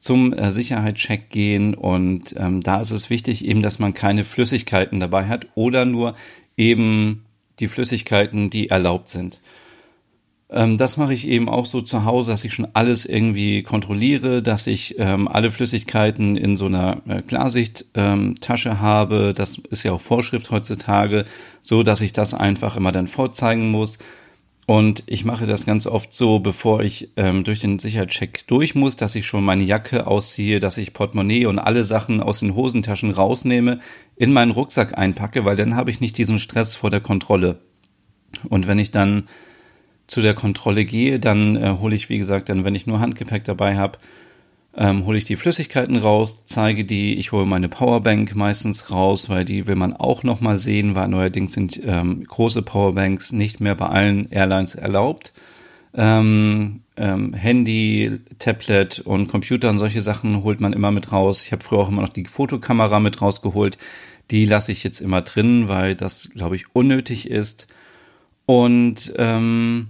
zum 0.00 0.32
äh, 0.32 0.52
Sicherheitscheck 0.52 1.30
gehen 1.30 1.74
und 1.74 2.34
ähm, 2.38 2.60
da 2.60 2.80
ist 2.80 2.90
es 2.90 3.10
wichtig 3.10 3.44
eben, 3.44 3.62
dass 3.62 3.78
man 3.78 3.94
keine 3.94 4.24
Flüssigkeiten 4.24 5.00
dabei 5.00 5.26
hat 5.26 5.46
oder 5.54 5.84
nur 5.84 6.14
eben 6.56 7.24
die 7.60 7.68
Flüssigkeiten, 7.68 8.50
die 8.50 8.68
erlaubt 8.68 9.08
sind. 9.08 9.40
Ähm, 10.50 10.78
das 10.78 10.96
mache 10.96 11.12
ich 11.12 11.28
eben 11.28 11.48
auch 11.48 11.66
so 11.66 11.80
zu 11.80 12.04
Hause, 12.04 12.30
dass 12.30 12.44
ich 12.44 12.54
schon 12.54 12.68
alles 12.72 13.04
irgendwie 13.04 13.62
kontrolliere, 13.62 14.42
dass 14.42 14.66
ich 14.66 14.98
ähm, 14.98 15.28
alle 15.28 15.50
Flüssigkeiten 15.50 16.36
in 16.36 16.56
so 16.56 16.66
einer 16.66 17.02
äh, 17.06 17.20
Klarsichttasche 17.22 18.68
ähm, 18.68 18.80
habe. 18.80 19.34
Das 19.34 19.58
ist 19.70 19.82
ja 19.82 19.92
auch 19.92 20.00
Vorschrift 20.00 20.50
heutzutage, 20.50 21.24
so 21.62 21.82
dass 21.82 22.00
ich 22.00 22.12
das 22.12 22.32
einfach 22.34 22.76
immer 22.76 22.92
dann 22.92 23.08
vorzeigen 23.08 23.70
muss. 23.70 23.98
Und 24.68 25.04
ich 25.06 25.24
mache 25.24 25.46
das 25.46 25.64
ganz 25.64 25.86
oft 25.86 26.12
so, 26.12 26.40
bevor 26.40 26.82
ich 26.82 27.08
ähm, 27.16 27.42
durch 27.42 27.60
den 27.60 27.78
Sicherheitscheck 27.78 28.46
durch 28.48 28.74
muss, 28.74 28.96
dass 28.96 29.14
ich 29.14 29.24
schon 29.24 29.42
meine 29.42 29.64
Jacke 29.64 30.06
ausziehe, 30.06 30.60
dass 30.60 30.76
ich 30.76 30.92
Portemonnaie 30.92 31.46
und 31.46 31.58
alle 31.58 31.84
Sachen 31.84 32.22
aus 32.22 32.40
den 32.40 32.54
Hosentaschen 32.54 33.10
rausnehme, 33.10 33.80
in 34.14 34.30
meinen 34.30 34.50
Rucksack 34.50 34.98
einpacke, 34.98 35.46
weil 35.46 35.56
dann 35.56 35.74
habe 35.74 35.90
ich 35.90 36.02
nicht 36.02 36.18
diesen 36.18 36.38
Stress 36.38 36.76
vor 36.76 36.90
der 36.90 37.00
Kontrolle. 37.00 37.60
Und 38.50 38.66
wenn 38.66 38.78
ich 38.78 38.90
dann 38.90 39.24
zu 40.06 40.20
der 40.20 40.34
Kontrolle 40.34 40.84
gehe, 40.84 41.18
dann 41.18 41.56
äh, 41.56 41.76
hole 41.80 41.96
ich, 41.96 42.10
wie 42.10 42.18
gesagt, 42.18 42.50
dann, 42.50 42.64
wenn 42.64 42.74
ich 42.74 42.86
nur 42.86 43.00
Handgepäck 43.00 43.44
dabei 43.44 43.78
habe, 43.78 43.98
ähm, 44.80 45.04
hole 45.06 45.18
ich 45.18 45.24
die 45.24 45.36
Flüssigkeiten 45.36 45.96
raus, 45.96 46.42
zeige 46.44 46.84
die, 46.84 47.18
ich 47.18 47.32
hole 47.32 47.46
meine 47.46 47.68
Powerbank 47.68 48.36
meistens 48.36 48.92
raus, 48.92 49.28
weil 49.28 49.44
die 49.44 49.66
will 49.66 49.74
man 49.74 49.92
auch 49.92 50.22
nochmal 50.22 50.56
sehen, 50.56 50.94
weil 50.94 51.08
neuerdings 51.08 51.52
sind 51.52 51.80
ähm, 51.84 52.22
große 52.22 52.62
Powerbanks 52.62 53.32
nicht 53.32 53.60
mehr 53.60 53.74
bei 53.74 53.86
allen 53.86 54.30
Airlines 54.30 54.76
erlaubt. 54.76 55.32
Ähm, 55.94 56.82
ähm, 56.96 57.34
Handy, 57.34 58.20
Tablet 58.38 59.00
und 59.00 59.26
Computer 59.26 59.68
und 59.68 59.78
solche 59.78 60.00
Sachen 60.00 60.44
holt 60.44 60.60
man 60.60 60.72
immer 60.72 60.92
mit 60.92 61.10
raus. 61.10 61.42
Ich 61.44 61.50
habe 61.50 61.64
früher 61.64 61.80
auch 61.80 61.88
immer 61.88 62.02
noch 62.02 62.08
die 62.08 62.26
Fotokamera 62.26 63.00
mit 63.00 63.20
rausgeholt. 63.20 63.78
Die 64.30 64.44
lasse 64.44 64.70
ich 64.70 64.84
jetzt 64.84 65.00
immer 65.00 65.22
drin, 65.22 65.66
weil 65.66 65.96
das, 65.96 66.30
glaube 66.34 66.54
ich, 66.54 66.72
unnötig 66.72 67.28
ist. 67.28 67.66
Und 68.46 69.12
ähm, 69.16 69.88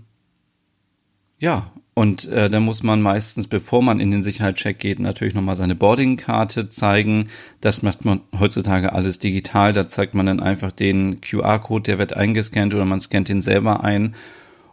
ja, 1.38 1.70
und 1.98 2.28
äh, 2.28 2.48
da 2.48 2.60
muss 2.60 2.84
man 2.84 3.02
meistens, 3.02 3.48
bevor 3.48 3.82
man 3.82 3.98
in 3.98 4.12
den 4.12 4.22
Sicherheitscheck 4.22 4.78
geht, 4.78 5.00
natürlich 5.00 5.34
nochmal 5.34 5.56
seine 5.56 5.74
Boardingkarte 5.74 6.68
zeigen. 6.68 7.26
Das 7.60 7.82
macht 7.82 8.04
man 8.04 8.20
heutzutage 8.38 8.92
alles 8.92 9.18
digital. 9.18 9.72
Da 9.72 9.88
zeigt 9.88 10.14
man 10.14 10.26
dann 10.26 10.38
einfach 10.38 10.70
den 10.70 11.20
QR-Code, 11.20 11.82
der 11.82 11.98
wird 11.98 12.16
eingescannt 12.16 12.72
oder 12.72 12.84
man 12.84 13.00
scannt 13.00 13.28
den 13.28 13.40
selber 13.40 13.82
ein. 13.82 14.14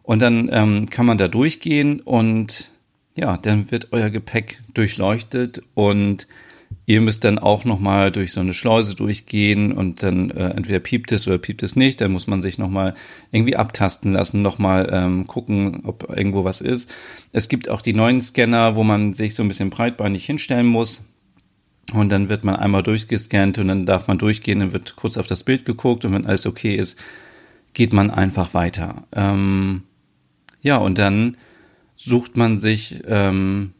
Und 0.03 0.21
dann 0.21 0.51
ähm, 0.53 0.87
kann 0.91 1.07
man 1.07 1.17
da 1.17 1.27
durchgehen 1.27 1.99
und 1.99 2.69
ja, 3.15 3.37
dann 3.37 3.71
wird 3.71 3.87
euer 3.91 4.11
Gepäck 4.11 4.61
durchleuchtet 4.75 5.63
und 5.73 6.27
Ihr 6.87 7.01
müsst 7.01 7.23
dann 7.23 7.39
auch 7.39 7.65
nochmal 7.65 8.11
durch 8.11 8.31
so 8.31 8.41
eine 8.41 8.53
Schleuse 8.53 8.95
durchgehen 8.95 9.71
und 9.71 10.03
dann 10.03 10.29
äh, 10.29 10.49
entweder 10.49 10.79
piept 10.79 11.11
es 11.11 11.27
oder 11.27 11.39
piept 11.39 11.63
es 11.63 11.75
nicht. 11.75 11.99
Dann 11.99 12.11
muss 12.11 12.27
man 12.27 12.43
sich 12.43 12.59
nochmal 12.59 12.93
irgendwie 13.31 13.55
abtasten 13.55 14.13
lassen, 14.13 14.43
nochmal 14.43 14.89
ähm, 14.91 15.25
gucken, 15.25 15.81
ob 15.83 16.15
irgendwo 16.15 16.43
was 16.43 16.61
ist. 16.61 16.93
Es 17.31 17.49
gibt 17.49 17.69
auch 17.69 17.81
die 17.81 17.93
neuen 17.93 18.21
Scanner, 18.21 18.75
wo 18.75 18.83
man 18.83 19.13
sich 19.13 19.33
so 19.33 19.41
ein 19.41 19.47
bisschen 19.47 19.71
breitbeinig 19.71 20.25
hinstellen 20.25 20.67
muss. 20.67 21.05
Und 21.93 22.11
dann 22.11 22.29
wird 22.29 22.43
man 22.43 22.55
einmal 22.55 22.83
durchgescannt 22.83 23.57
und 23.57 23.67
dann 23.67 23.85
darf 23.85 24.07
man 24.07 24.17
durchgehen, 24.17 24.59
dann 24.59 24.73
wird 24.73 24.95
kurz 24.95 25.17
auf 25.17 25.27
das 25.27 25.43
Bild 25.43 25.65
geguckt 25.65 26.03
und 26.03 26.13
wenn 26.13 26.25
alles 26.25 26.47
okay 26.47 26.75
ist, 26.75 26.99
geht 27.73 27.93
man 27.93 28.09
einfach 28.09 28.55
weiter. 28.55 29.03
Ähm, 29.13 29.83
ja, 30.61 30.77
und 30.77 30.97
dann 30.97 31.37
sucht 31.95 32.37
man 32.37 32.57
sich 32.57 33.03
ähm, 33.07 33.74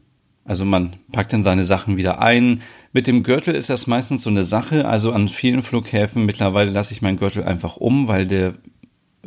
also 0.46 0.64
man 0.64 0.94
packt 1.12 1.32
dann 1.32 1.42
seine 1.42 1.64
Sachen 1.64 1.96
wieder 1.96 2.20
ein. 2.20 2.62
Mit 2.92 3.06
dem 3.06 3.22
Gürtel 3.22 3.54
ist 3.54 3.68
das 3.68 3.86
meistens 3.86 4.22
so 4.22 4.30
eine 4.30 4.44
Sache. 4.44 4.86
Also 4.86 5.12
an 5.12 5.28
vielen 5.28 5.62
Flughäfen 5.62 6.24
mittlerweile 6.24 6.70
lasse 6.70 6.92
ich 6.92 7.02
meinen 7.02 7.18
Gürtel 7.18 7.42
einfach 7.42 7.76
um, 7.76 8.06
weil 8.06 8.26
der, 8.26 8.54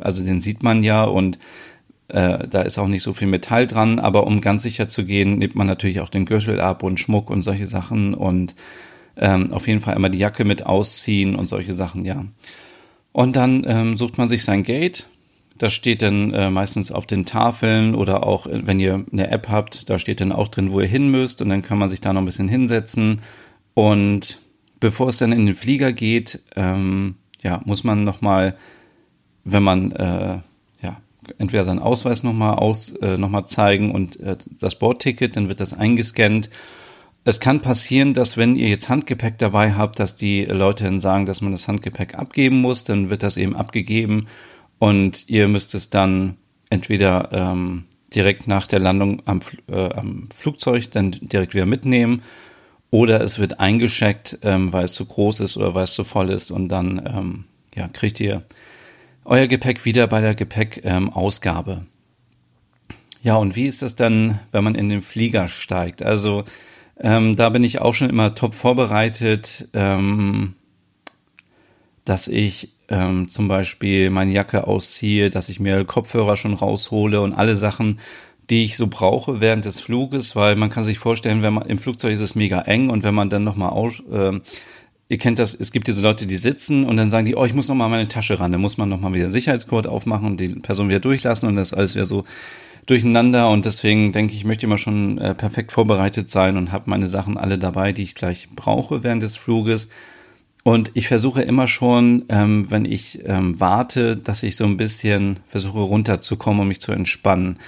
also 0.00 0.24
den 0.24 0.40
sieht 0.40 0.62
man 0.62 0.82
ja 0.82 1.04
und 1.04 1.38
äh, 2.08 2.48
da 2.48 2.62
ist 2.62 2.78
auch 2.78 2.88
nicht 2.88 3.02
so 3.02 3.12
viel 3.12 3.28
Metall 3.28 3.66
dran. 3.66 3.98
Aber 3.98 4.26
um 4.26 4.40
ganz 4.40 4.62
sicher 4.62 4.88
zu 4.88 5.04
gehen, 5.04 5.38
nimmt 5.38 5.54
man 5.54 5.66
natürlich 5.66 6.00
auch 6.00 6.08
den 6.08 6.24
Gürtel 6.24 6.60
ab 6.60 6.82
und 6.82 6.98
Schmuck 6.98 7.28
und 7.28 7.42
solche 7.42 7.66
Sachen 7.66 8.14
und 8.14 8.54
ähm, 9.16 9.52
auf 9.52 9.68
jeden 9.68 9.80
Fall 9.80 9.96
immer 9.96 10.08
die 10.08 10.18
Jacke 10.18 10.46
mit 10.46 10.64
ausziehen 10.64 11.36
und 11.36 11.48
solche 11.48 11.74
Sachen, 11.74 12.06
ja. 12.06 12.24
Und 13.12 13.36
dann 13.36 13.64
ähm, 13.66 13.96
sucht 13.96 14.16
man 14.18 14.28
sich 14.28 14.44
sein 14.44 14.62
Gate 14.62 15.06
das 15.60 15.74
steht 15.74 16.00
dann 16.00 16.32
äh, 16.32 16.48
meistens 16.48 16.90
auf 16.90 17.04
den 17.04 17.26
Tafeln 17.26 17.94
oder 17.94 18.26
auch, 18.26 18.46
äh, 18.46 18.66
wenn 18.66 18.80
ihr 18.80 19.04
eine 19.12 19.30
App 19.30 19.50
habt, 19.50 19.90
da 19.90 19.98
steht 19.98 20.22
dann 20.22 20.32
auch 20.32 20.48
drin, 20.48 20.72
wo 20.72 20.80
ihr 20.80 20.86
hin 20.86 21.10
müsst 21.10 21.42
und 21.42 21.50
dann 21.50 21.60
kann 21.60 21.76
man 21.76 21.90
sich 21.90 22.00
da 22.00 22.14
noch 22.14 22.22
ein 22.22 22.24
bisschen 22.24 22.48
hinsetzen. 22.48 23.20
Und 23.74 24.40
bevor 24.80 25.08
es 25.08 25.18
dann 25.18 25.32
in 25.32 25.44
den 25.44 25.54
Flieger 25.54 25.92
geht, 25.92 26.40
ähm, 26.56 27.16
ja, 27.42 27.60
muss 27.66 27.84
man 27.84 28.04
nochmal, 28.04 28.56
wenn 29.44 29.62
man 29.62 29.92
äh, 29.92 30.38
ja, 30.82 30.96
entweder 31.36 31.64
seinen 31.64 31.78
Ausweis 31.78 32.22
nochmal 32.22 32.54
aus, 32.54 32.96
äh, 32.96 33.18
noch 33.18 33.28
mal 33.28 33.44
zeigen 33.44 33.90
und 33.90 34.18
äh, 34.20 34.38
das 34.60 34.78
Bordticket, 34.78 35.36
dann 35.36 35.50
wird 35.50 35.60
das 35.60 35.74
eingescannt. 35.74 36.48
Es 37.24 37.38
kann 37.38 37.60
passieren, 37.60 38.14
dass 38.14 38.38
wenn 38.38 38.56
ihr 38.56 38.68
jetzt 38.68 38.88
Handgepäck 38.88 39.36
dabei 39.36 39.74
habt, 39.74 39.98
dass 39.98 40.16
die 40.16 40.46
Leute 40.46 40.84
dann 40.84 41.00
sagen, 41.00 41.26
dass 41.26 41.42
man 41.42 41.52
das 41.52 41.68
Handgepäck 41.68 42.14
abgeben 42.14 42.62
muss, 42.62 42.84
dann 42.84 43.10
wird 43.10 43.22
das 43.22 43.36
eben 43.36 43.54
abgegeben 43.54 44.26
und 44.80 45.28
ihr 45.28 45.46
müsst 45.46 45.74
es 45.74 45.90
dann 45.90 46.36
entweder 46.70 47.28
ähm, 47.32 47.84
direkt 48.12 48.48
nach 48.48 48.66
der 48.66 48.80
Landung 48.80 49.22
am, 49.26 49.40
äh, 49.68 49.92
am, 49.92 50.28
Flugzeug 50.34 50.90
dann 50.90 51.12
direkt 51.12 51.54
wieder 51.54 51.66
mitnehmen 51.66 52.22
oder 52.90 53.20
es 53.20 53.38
wird 53.38 53.60
eingeschickt, 53.60 54.38
ähm, 54.42 54.72
weil 54.72 54.86
es 54.86 54.94
zu 54.94 55.04
groß 55.04 55.40
ist 55.40 55.56
oder 55.58 55.74
weil 55.74 55.84
es 55.84 55.94
zu 55.94 56.02
voll 56.02 56.30
ist 56.30 56.50
und 56.50 56.68
dann 56.68 57.02
ähm, 57.06 57.44
ja, 57.74 57.88
kriegt 57.88 58.18
ihr 58.20 58.42
euer 59.24 59.46
Gepäck 59.46 59.84
wieder 59.84 60.06
bei 60.06 60.22
der 60.22 60.34
Gepäckausgabe. 60.34 61.84
Ja, 63.22 63.36
und 63.36 63.54
wie 63.54 63.66
ist 63.66 63.82
das 63.82 63.96
dann, 63.96 64.40
wenn 64.50 64.64
man 64.64 64.74
in 64.74 64.88
den 64.88 65.02
Flieger 65.02 65.46
steigt? 65.46 66.02
Also 66.02 66.44
ähm, 66.98 67.36
da 67.36 67.50
bin 67.50 67.64
ich 67.64 67.82
auch 67.82 67.92
schon 67.92 68.08
immer 68.08 68.34
top 68.34 68.54
vorbereitet, 68.54 69.68
ähm, 69.74 70.54
dass 72.10 72.26
ich 72.26 72.72
ähm, 72.88 73.28
zum 73.28 73.46
Beispiel 73.46 74.10
meine 74.10 74.32
Jacke 74.32 74.66
ausziehe, 74.66 75.30
dass 75.30 75.48
ich 75.48 75.60
mir 75.60 75.84
Kopfhörer 75.84 76.34
schon 76.34 76.54
raushole 76.54 77.20
und 77.20 77.34
alle 77.34 77.54
Sachen, 77.54 78.00
die 78.50 78.64
ich 78.64 78.76
so 78.76 78.88
brauche 78.88 79.40
während 79.40 79.64
des 79.64 79.80
Fluges, 79.80 80.34
weil 80.34 80.56
man 80.56 80.70
kann 80.70 80.82
sich 80.82 80.98
vorstellen, 80.98 81.42
wenn 81.42 81.52
man 81.54 81.68
im 81.68 81.78
Flugzeug 81.78 82.12
ist 82.12 82.18
es 82.18 82.34
mega 82.34 82.62
eng 82.62 82.90
und 82.90 83.04
wenn 83.04 83.14
man 83.14 83.30
dann 83.30 83.44
nochmal 83.44 83.70
aus, 83.70 84.02
äh, 84.12 84.40
ihr 85.08 85.18
kennt 85.18 85.38
das, 85.38 85.54
es 85.54 85.70
gibt 85.70 85.86
diese 85.86 86.02
Leute, 86.02 86.26
die 86.26 86.36
sitzen 86.36 86.82
und 86.82 86.96
dann 86.96 87.12
sagen 87.12 87.26
die, 87.26 87.36
oh, 87.36 87.44
ich 87.44 87.54
muss 87.54 87.68
nochmal 87.68 87.88
meine 87.88 88.08
Tasche 88.08 88.40
ran, 88.40 88.50
dann 88.50 88.60
muss 88.60 88.76
man 88.76 88.88
nochmal 88.88 89.14
wieder 89.14 89.28
Sicherheitscode 89.28 89.86
aufmachen 89.86 90.26
und 90.26 90.40
die 90.40 90.48
Person 90.48 90.88
wieder 90.88 90.98
durchlassen 90.98 91.48
und 91.48 91.54
das 91.54 91.72
alles 91.72 91.94
wieder 91.94 92.06
so 92.06 92.24
durcheinander 92.86 93.50
und 93.50 93.66
deswegen 93.66 94.10
denke 94.10 94.34
ich, 94.34 94.44
möchte 94.44 94.66
immer 94.66 94.78
schon 94.78 95.18
äh, 95.18 95.32
perfekt 95.32 95.70
vorbereitet 95.70 96.28
sein 96.28 96.56
und 96.56 96.72
habe 96.72 96.90
meine 96.90 97.06
Sachen 97.06 97.36
alle 97.36 97.56
dabei, 97.56 97.92
die 97.92 98.02
ich 98.02 98.16
gleich 98.16 98.48
brauche 98.56 99.04
während 99.04 99.22
des 99.22 99.36
Fluges. 99.36 99.90
Und 100.62 100.90
ich 100.94 101.08
versuche 101.08 101.42
immer 101.42 101.66
schon, 101.66 102.24
ähm, 102.28 102.70
wenn 102.70 102.84
ich 102.84 103.20
ähm, 103.24 103.58
warte, 103.58 104.16
dass 104.16 104.42
ich 104.42 104.56
so 104.56 104.64
ein 104.64 104.76
bisschen 104.76 105.40
versuche 105.46 105.78
runterzukommen 105.78 106.60
und 106.60 106.68
mich 106.68 106.80
zu 106.80 106.92
entspannen, 106.92 107.58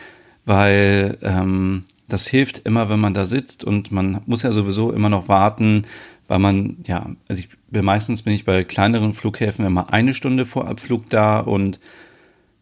weil 0.45 1.17
ähm, 1.23 1.85
das 2.09 2.27
hilft 2.27 2.59
immer, 2.67 2.91
wenn 2.91 3.01
man 3.01 3.15
da 3.15 3.25
sitzt 3.25 3.65
und 3.65 3.93
man 3.93 4.21
muss 4.27 4.43
ja 4.43 4.53
sowieso 4.53 4.93
immer 4.93 5.09
noch 5.09 5.29
warten, 5.29 5.85
weil 6.29 6.39
man, 6.39 6.77
ja, 6.87 7.07
also 7.29 7.41
ich 7.41 7.49
bin 7.71 7.85
meistens 7.85 8.23
bin 8.23 8.35
ich 8.35 8.45
bei 8.45 8.65
kleineren 8.65 9.15
Flughäfen 9.15 9.65
immer 9.65 9.93
eine 9.93 10.13
Stunde 10.13 10.45
vor 10.45 10.69
Abflug 10.69 11.09
da 11.09 11.41
und 11.41 11.81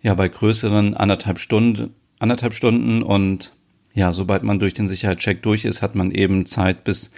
ja, 0.03 0.15
bei 0.15 0.29
größeren 0.29 0.97
anderthalb 0.97 1.39
Stunden, 1.39 1.95
anderthalb 2.19 2.55
Stunden. 2.55 3.03
Und 3.03 3.53
ja, 3.93 4.13
sobald 4.13 4.43
man 4.43 4.59
durch 4.59 4.75
den 4.75 4.89
Sicherheitscheck 4.89 5.43
durch 5.43 5.65
ist, 5.65 5.83
hat 5.83 5.95
man 5.95 6.11
eben 6.11 6.47
Zeit 6.47 6.85
bis 6.85 7.11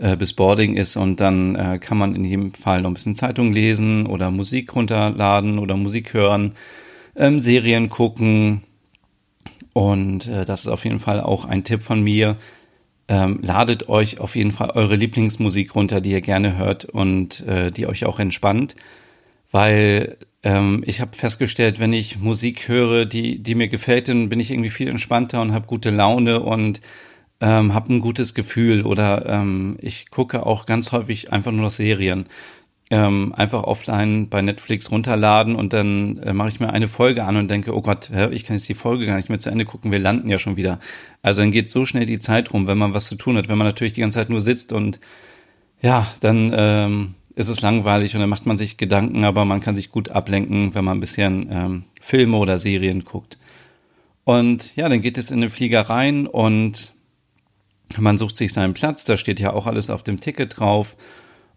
äh, 0.00 0.16
bis 0.16 0.32
Boarding 0.32 0.76
ist 0.76 0.96
und 0.96 1.20
dann 1.20 1.54
äh, 1.54 1.78
kann 1.78 1.98
man 1.98 2.14
in 2.14 2.24
jedem 2.24 2.54
Fall 2.54 2.82
noch 2.82 2.90
ein 2.90 2.94
bisschen 2.94 3.16
Zeitung 3.16 3.52
lesen 3.52 4.06
oder 4.06 4.30
Musik 4.30 4.74
runterladen 4.74 5.58
oder 5.58 5.76
Musik 5.76 6.14
hören, 6.14 6.54
ähm, 7.14 7.38
Serien 7.38 7.90
gucken 7.90 8.62
und 9.74 10.26
äh, 10.26 10.44
das 10.44 10.62
ist 10.62 10.68
auf 10.68 10.84
jeden 10.84 11.00
Fall 11.00 11.20
auch 11.20 11.44
ein 11.44 11.64
Tipp 11.64 11.82
von 11.82 12.02
mir. 12.02 12.36
Ähm, 13.08 13.40
ladet 13.42 13.88
euch 13.88 14.20
auf 14.20 14.36
jeden 14.36 14.52
Fall 14.52 14.70
eure 14.70 14.94
Lieblingsmusik 14.94 15.74
runter, 15.74 16.00
die 16.00 16.12
ihr 16.12 16.20
gerne 16.20 16.56
hört 16.56 16.84
und 16.84 17.46
äh, 17.46 17.70
die 17.70 17.86
euch 17.86 18.06
auch 18.06 18.20
entspannt, 18.20 18.76
weil 19.50 20.16
ähm, 20.44 20.82
ich 20.86 21.00
habe 21.00 21.16
festgestellt, 21.16 21.80
wenn 21.80 21.92
ich 21.92 22.20
Musik 22.20 22.68
höre, 22.68 23.04
die 23.04 23.42
die 23.42 23.54
mir 23.54 23.68
gefällt, 23.68 24.08
dann 24.08 24.28
bin 24.28 24.40
ich 24.40 24.50
irgendwie 24.50 24.70
viel 24.70 24.88
entspannter 24.88 25.42
und 25.42 25.52
habe 25.52 25.66
gute 25.66 25.90
Laune 25.90 26.40
und 26.40 26.80
ähm, 27.40 27.74
habe 27.74 27.94
ein 27.94 28.00
gutes 28.00 28.34
Gefühl 28.34 28.82
oder 28.82 29.26
ähm, 29.26 29.76
ich 29.80 30.10
gucke 30.10 30.44
auch 30.44 30.66
ganz 30.66 30.92
häufig 30.92 31.32
einfach 31.32 31.52
nur 31.52 31.62
noch 31.62 31.70
Serien. 31.70 32.26
Ähm, 32.92 33.32
einfach 33.36 33.62
offline 33.62 34.28
bei 34.28 34.42
Netflix 34.42 34.90
runterladen 34.90 35.54
und 35.54 35.72
dann 35.72 36.18
äh, 36.18 36.32
mache 36.32 36.48
ich 36.48 36.58
mir 36.58 36.70
eine 36.70 36.88
Folge 36.88 37.22
an 37.22 37.36
und 37.36 37.48
denke, 37.48 37.72
oh 37.72 37.82
Gott, 37.82 38.10
hä, 38.12 38.30
ich 38.32 38.44
kann 38.44 38.56
jetzt 38.56 38.68
die 38.68 38.74
Folge 38.74 39.06
gar 39.06 39.14
nicht 39.14 39.28
mehr 39.28 39.38
zu 39.38 39.48
Ende 39.48 39.64
gucken, 39.64 39.92
wir 39.92 40.00
landen 40.00 40.28
ja 40.28 40.38
schon 40.38 40.56
wieder. 40.56 40.80
Also 41.22 41.40
dann 41.40 41.52
geht 41.52 41.70
so 41.70 41.86
schnell 41.86 42.04
die 42.04 42.18
Zeit 42.18 42.52
rum, 42.52 42.66
wenn 42.66 42.78
man 42.78 42.92
was 42.92 43.06
zu 43.06 43.14
tun 43.14 43.36
hat. 43.36 43.48
Wenn 43.48 43.58
man 43.58 43.68
natürlich 43.68 43.92
die 43.92 44.00
ganze 44.00 44.18
Zeit 44.18 44.28
nur 44.28 44.40
sitzt 44.40 44.72
und 44.72 44.98
ja, 45.80 46.04
dann 46.18 46.52
ähm, 46.52 47.14
ist 47.36 47.48
es 47.48 47.60
langweilig 47.60 48.14
und 48.14 48.20
dann 48.20 48.28
macht 48.28 48.46
man 48.46 48.58
sich 48.58 48.76
Gedanken, 48.76 49.22
aber 49.22 49.44
man 49.44 49.60
kann 49.60 49.76
sich 49.76 49.92
gut 49.92 50.08
ablenken, 50.08 50.74
wenn 50.74 50.84
man 50.84 50.98
ein 50.98 51.00
bisschen 51.00 51.48
ähm, 51.50 51.84
Filme 52.00 52.38
oder 52.38 52.58
Serien 52.58 53.04
guckt. 53.04 53.38
Und 54.24 54.74
ja, 54.74 54.88
dann 54.88 55.00
geht 55.00 55.16
es 55.16 55.30
in 55.30 55.40
den 55.40 55.50
Flieger 55.50 55.82
rein 55.82 56.26
und 56.26 56.92
man 57.98 58.18
sucht 58.18 58.36
sich 58.36 58.52
seinen 58.52 58.74
Platz. 58.74 59.04
Da 59.04 59.16
steht 59.16 59.40
ja 59.40 59.52
auch 59.52 59.66
alles 59.66 59.90
auf 59.90 60.02
dem 60.02 60.20
Ticket 60.20 60.58
drauf. 60.58 60.96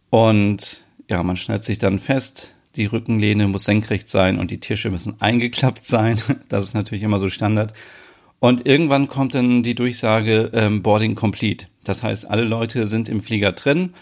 Und 0.10 0.84
ja, 1.10 1.22
man 1.24 1.38
schnallt 1.38 1.64
sich 1.64 1.80
dann 1.80 2.00
fest. 2.00 2.56
Die 2.76 2.86
Rückenlehne 2.86 3.48
muss 3.48 3.66
senkrecht 3.66 4.10
sein 4.10 4.40
und 4.40 4.50
die 4.50 4.60
Tische 4.60 4.90
müssen 4.90 5.22
eingeklappt 5.22 5.86
sein. 5.86 6.20
Das 6.50 6.64
ist 6.64 6.74
natürlich 6.74 7.04
immer 7.04 7.20
so 7.20 7.30
Standard. 7.30 7.74
Und 8.40 8.66
irgendwann 8.66 9.08
kommt 9.08 9.36
dann 9.36 9.64
die 9.64 9.76
Durchsage 9.76 10.52
ähm, 10.54 10.82
Boarding 10.82 11.16
Complete. 11.16 11.68
Das 11.84 12.04
heißt, 12.04 12.30
alle 12.30 12.44
Leute 12.44 12.88
sind 12.88 13.10
im 13.10 13.22
Flieger 13.22 13.54
drin. 13.54 13.94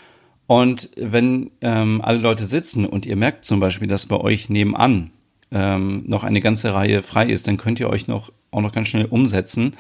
Und 0.48 0.90
wenn 0.98 1.52
ähm, 1.62 2.02
alle 2.02 2.18
Leute 2.18 2.46
sitzen 2.46 2.86
und 2.86 3.06
ihr 3.06 3.16
merkt 3.16 3.46
zum 3.46 3.60
Beispiel, 3.60 3.88
dass 3.88 4.06
bei 4.06 4.18
euch 4.18 4.50
nebenan 4.50 5.12
ähm, 5.52 6.04
noch 6.08 6.24
eine 6.24 6.42
ganze 6.42 6.74
Reihe 6.74 7.04
frei 7.04 7.28
ist, 7.28 7.48
dann 7.48 7.58
könnt 7.58 7.80
ihr 7.80 7.90
euch 7.90 8.08
noch 8.08 8.32
auch 8.52 8.62
noch 8.62 8.72
ganz 8.72 8.90
schnell 8.90 9.06
umsetzen. 9.06 9.76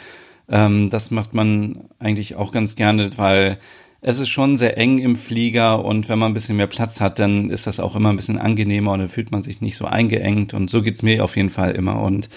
Ähm, 0.52 0.90
das 0.90 1.10
macht 1.10 1.34
man 1.34 1.86
eigentlich 1.98 2.36
auch 2.36 2.52
ganz 2.52 2.76
gerne, 2.76 3.10
weil 3.18 3.58
es 4.02 4.20
ist 4.20 4.30
schon 4.30 4.58
sehr 4.58 4.78
eng 4.78 4.98
im 4.98 5.16
Flieger 5.16 5.84
und 5.86 6.10
wenn 6.10 6.20
man 6.20 6.32
ein 6.32 6.34
bisschen 6.34 6.58
mehr 6.58 6.68
Platz 6.68 7.00
hat, 7.00 7.20
dann 7.20 7.50
ist 7.50 7.68
das 7.68 7.80
auch 7.80 7.96
immer 7.96 8.10
ein 8.10 8.16
bisschen 8.16 8.40
angenehmer 8.40 8.92
und 8.92 9.00
dann 9.00 9.10
fühlt 9.10 9.32
man 9.32 9.44
sich 9.44 9.62
nicht 9.62 9.76
so 9.76 9.86
eingeengt 9.86 10.54
und 10.54 10.70
so 10.70 10.82
geht's 10.82 11.04
mir 11.04 11.24
auf 11.24 11.38
jeden 11.38 11.52
Fall 11.52 11.72
immer 11.72 12.02
und 12.02 12.30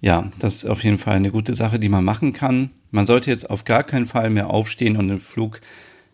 ja, 0.00 0.30
das 0.40 0.56
ist 0.56 0.66
auf 0.66 0.82
jeden 0.82 0.98
Fall 0.98 1.14
eine 1.14 1.30
gute 1.30 1.54
Sache, 1.54 1.78
die 1.78 1.88
man 1.88 2.04
machen 2.04 2.32
kann. 2.32 2.72
Man 2.90 3.06
sollte 3.06 3.30
jetzt 3.30 3.48
auf 3.48 3.64
gar 3.64 3.84
keinen 3.84 4.06
Fall 4.06 4.30
mehr 4.30 4.50
aufstehen 4.50 4.96
und 4.96 5.06
den 5.08 5.20
Flug, 5.20 5.60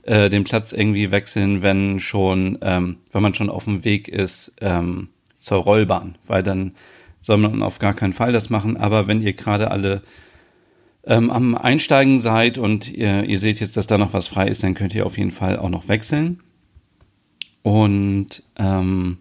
äh, 0.02 0.28
den 0.28 0.44
Platz 0.44 0.72
irgendwie 0.72 1.10
wechseln, 1.10 1.62
wenn 1.62 1.98
schon, 1.98 2.58
ähm, 2.60 2.96
wenn 3.12 3.22
man 3.22 3.32
schon 3.32 3.48
auf 3.48 3.64
dem 3.64 3.84
Weg 3.84 4.08
ist 4.08 4.52
ähm, 4.60 5.08
zur 5.38 5.58
Rollbahn, 5.62 6.18
weil 6.26 6.42
dann 6.42 6.72
soll 7.20 7.38
man 7.38 7.62
auf 7.62 7.78
gar 7.78 7.94
keinen 7.94 8.12
Fall 8.12 8.32
das 8.32 8.50
machen. 8.50 8.76
Aber 8.76 9.06
wenn 9.06 9.22
ihr 9.22 9.32
gerade 9.32 9.70
alle 9.70 10.02
ähm, 11.08 11.30
am 11.30 11.54
Einsteigen 11.56 12.18
seid 12.18 12.58
und 12.58 12.92
ihr, 12.92 13.24
ihr 13.24 13.38
seht 13.38 13.60
jetzt, 13.60 13.76
dass 13.76 13.86
da 13.86 13.96
noch 13.96 14.12
was 14.12 14.28
frei 14.28 14.46
ist, 14.48 14.62
dann 14.62 14.74
könnt 14.74 14.94
ihr 14.94 15.06
auf 15.06 15.16
jeden 15.16 15.30
Fall 15.30 15.58
auch 15.58 15.70
noch 15.70 15.88
wechseln. 15.88 16.40
Und 17.62 18.42
ähm, 18.56 19.18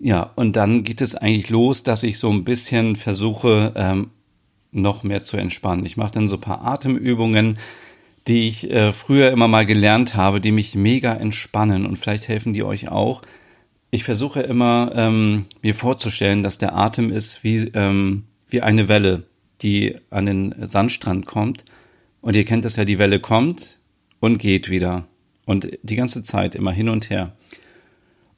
ja, 0.00 0.30
und 0.34 0.56
dann 0.56 0.82
geht 0.82 1.02
es 1.02 1.14
eigentlich 1.14 1.50
los, 1.50 1.82
dass 1.82 2.02
ich 2.02 2.18
so 2.18 2.30
ein 2.30 2.44
bisschen 2.44 2.96
versuche, 2.96 3.72
ähm, 3.76 4.10
noch 4.72 5.04
mehr 5.04 5.22
zu 5.22 5.36
entspannen. 5.36 5.84
Ich 5.84 5.96
mache 5.96 6.12
dann 6.12 6.28
so 6.28 6.36
ein 6.36 6.40
paar 6.40 6.64
Atemübungen, 6.64 7.58
die 8.26 8.48
ich 8.48 8.70
äh, 8.70 8.92
früher 8.92 9.30
immer 9.30 9.48
mal 9.48 9.66
gelernt 9.66 10.16
habe, 10.16 10.40
die 10.40 10.50
mich 10.50 10.74
mega 10.74 11.12
entspannen 11.12 11.84
und 11.84 11.96
vielleicht 11.98 12.28
helfen 12.28 12.54
die 12.54 12.64
euch 12.64 12.88
auch. 12.88 13.22
Ich 13.90 14.02
versuche 14.02 14.40
immer 14.40 14.92
ähm, 14.94 15.44
mir 15.62 15.74
vorzustellen, 15.74 16.42
dass 16.42 16.58
der 16.58 16.74
Atem 16.74 17.12
ist 17.12 17.44
wie, 17.44 17.70
ähm, 17.74 18.24
wie 18.48 18.62
eine 18.62 18.88
Welle, 18.88 19.24
die 19.62 19.96
an 20.10 20.26
den 20.26 20.54
Sandstrand 20.58 21.26
kommt. 21.26 21.64
Und 22.20 22.36
ihr 22.36 22.44
kennt 22.44 22.64
das 22.64 22.76
ja, 22.76 22.84
die 22.84 22.98
Welle 22.98 23.20
kommt 23.20 23.80
und 24.20 24.38
geht 24.38 24.70
wieder. 24.70 25.06
Und 25.46 25.78
die 25.82 25.96
ganze 25.96 26.22
Zeit 26.22 26.54
immer 26.54 26.72
hin 26.72 26.88
und 26.88 27.10
her. 27.10 27.32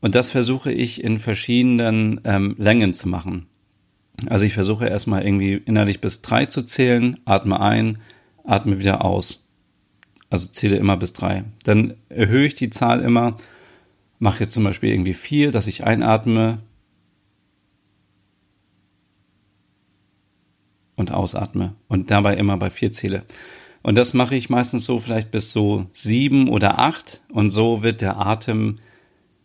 Und 0.01 0.15
das 0.15 0.31
versuche 0.31 0.73
ich 0.73 1.03
in 1.03 1.19
verschiedenen 1.19 2.21
ähm, 2.25 2.55
Längen 2.59 2.95
zu 2.95 3.09
machen. 3.09 3.47
Also 4.27 4.45
ich 4.45 4.55
versuche 4.55 4.87
erstmal 4.87 5.25
irgendwie 5.25 5.55
innerlich 5.55 6.01
bis 6.01 6.23
drei 6.23 6.47
zu 6.47 6.63
zählen, 6.63 7.19
atme 7.25 7.61
ein, 7.61 7.99
atme 8.45 8.79
wieder 8.79 9.05
aus. 9.05 9.47
Also 10.31 10.49
zähle 10.49 10.77
immer 10.77 10.97
bis 10.97 11.13
drei. 11.13 11.45
Dann 11.65 11.95
erhöhe 12.09 12.47
ich 12.47 12.55
die 12.55 12.71
Zahl 12.71 13.01
immer, 13.01 13.37
mache 14.19 14.45
jetzt 14.45 14.55
zum 14.55 14.65
Beispiel 14.65 14.91
irgendwie 14.91 15.15
vier, 15.15 15.53
dass 15.53 15.67
ich 15.67 15.85
einatme 15.85 16.59
und 20.97 21.13
ausatme 21.13 21.75
und 21.89 22.11
dabei 22.11 22.37
immer 22.37 22.57
bei 22.57 22.71
vier 22.71 22.91
zähle. 22.91 23.25
Und 23.83 23.95
das 23.95 24.15
mache 24.15 24.35
ich 24.35 24.51
meistens 24.51 24.85
so 24.85 24.99
vielleicht 24.99 25.31
bis 25.31 25.53
so 25.53 25.87
sieben 25.93 26.49
oder 26.49 26.81
acht 26.81 27.21
und 27.31 27.51
so 27.51 27.85
wird 27.85 28.01
der 28.01 28.19
Atem 28.19 28.81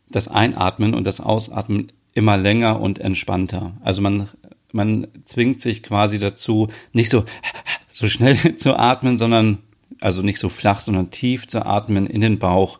das 0.09 0.27
Einatmen 0.27 0.93
und 0.93 1.05
das 1.05 1.21
Ausatmen 1.21 1.91
immer 2.13 2.37
länger 2.37 2.81
und 2.81 2.99
entspannter. 2.99 3.73
Also 3.81 4.01
man, 4.01 4.29
man 4.71 5.07
zwingt 5.25 5.61
sich 5.61 5.83
quasi 5.83 6.19
dazu, 6.19 6.69
nicht 6.93 7.09
so, 7.09 7.23
so 7.87 8.07
schnell 8.07 8.55
zu 8.55 8.75
atmen, 8.75 9.17
sondern, 9.17 9.59
also 9.99 10.21
nicht 10.21 10.39
so 10.39 10.49
flach, 10.49 10.79
sondern 10.79 11.11
tief 11.11 11.47
zu 11.47 11.65
atmen 11.65 12.07
in 12.07 12.21
den 12.21 12.39
Bauch. 12.39 12.79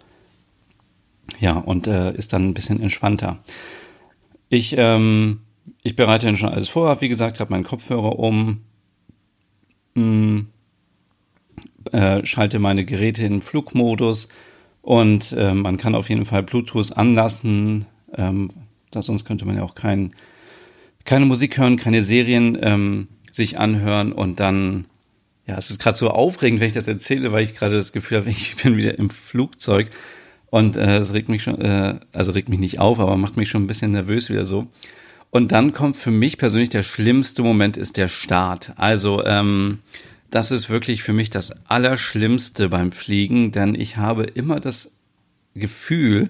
Ja, 1.39 1.53
und 1.57 1.87
äh, 1.87 2.13
ist 2.13 2.33
dann 2.33 2.49
ein 2.49 2.53
bisschen 2.53 2.81
entspannter. 2.81 3.39
Ich, 4.49 4.75
ähm, 4.77 5.41
ich 5.83 5.95
bereite 5.95 6.25
dann 6.27 6.37
schon 6.37 6.49
alles 6.49 6.69
vor, 6.69 7.01
wie 7.01 7.09
gesagt, 7.09 7.39
habe 7.39 7.51
meinen 7.51 7.63
Kopfhörer 7.63 8.19
um, 8.19 8.61
mh, 9.95 10.03
mm, 10.03 10.47
äh, 11.91 12.25
schalte 12.25 12.59
meine 12.59 12.85
Geräte 12.85 13.25
in 13.25 13.41
Flugmodus, 13.41 14.27
und 14.81 15.33
äh, 15.33 15.53
man 15.53 15.77
kann 15.77 15.95
auf 15.95 16.09
jeden 16.09 16.25
Fall 16.25 16.43
Bluetooth 16.43 16.97
anlassen, 16.97 17.85
ähm, 18.15 18.47
da, 18.89 19.01
sonst 19.01 19.25
könnte 19.25 19.45
man 19.45 19.55
ja 19.55 19.63
auch 19.63 19.75
kein, 19.75 20.13
keine 21.05 21.25
Musik 21.25 21.57
hören, 21.57 21.77
keine 21.77 22.03
Serien 22.03 22.57
ähm, 22.61 23.07
sich 23.31 23.57
anhören. 23.57 24.11
Und 24.11 24.39
dann, 24.39 24.87
ja, 25.45 25.57
es 25.57 25.69
ist 25.69 25.79
gerade 25.79 25.97
so 25.97 26.09
aufregend, 26.09 26.59
wenn 26.59 26.67
ich 26.67 26.73
das 26.73 26.87
erzähle, 26.87 27.31
weil 27.31 27.43
ich 27.43 27.55
gerade 27.55 27.75
das 27.75 27.93
Gefühl 27.93 28.17
habe, 28.17 28.29
ich 28.31 28.55
bin 28.57 28.75
wieder 28.75 28.97
im 28.97 29.09
Flugzeug. 29.09 29.89
Und 30.49 30.75
äh, 30.75 30.97
es 30.97 31.13
regt 31.13 31.29
mich 31.29 31.43
schon, 31.43 31.61
äh, 31.61 31.99
also 32.11 32.33
regt 32.33 32.49
mich 32.49 32.59
nicht 32.59 32.79
auf, 32.79 32.99
aber 32.99 33.15
macht 33.15 33.37
mich 33.37 33.49
schon 33.49 33.63
ein 33.63 33.67
bisschen 33.67 33.91
nervös 33.91 34.29
wieder 34.29 34.45
so. 34.45 34.67
Und 35.31 35.53
dann 35.53 35.73
kommt 35.73 35.95
für 35.97 36.11
mich 36.11 36.37
persönlich 36.37 36.69
der 36.69 36.83
schlimmste 36.83 37.41
Moment 37.41 37.77
ist 37.77 37.97
der 37.97 38.09
Start. 38.09 38.73
Also 38.75 39.25
ähm, 39.25 39.79
das 40.29 40.51
ist 40.51 40.69
wirklich 40.69 41.03
für 41.03 41.13
mich 41.13 41.29
das 41.29 41.53
Allerschlimmste 41.67 42.69
beim 42.69 42.91
Fliegen, 42.91 43.51
denn 43.51 43.73
ich 43.73 43.97
habe 43.97 44.23
immer 44.23 44.59
das 44.59 44.97
Gefühl, 45.55 46.29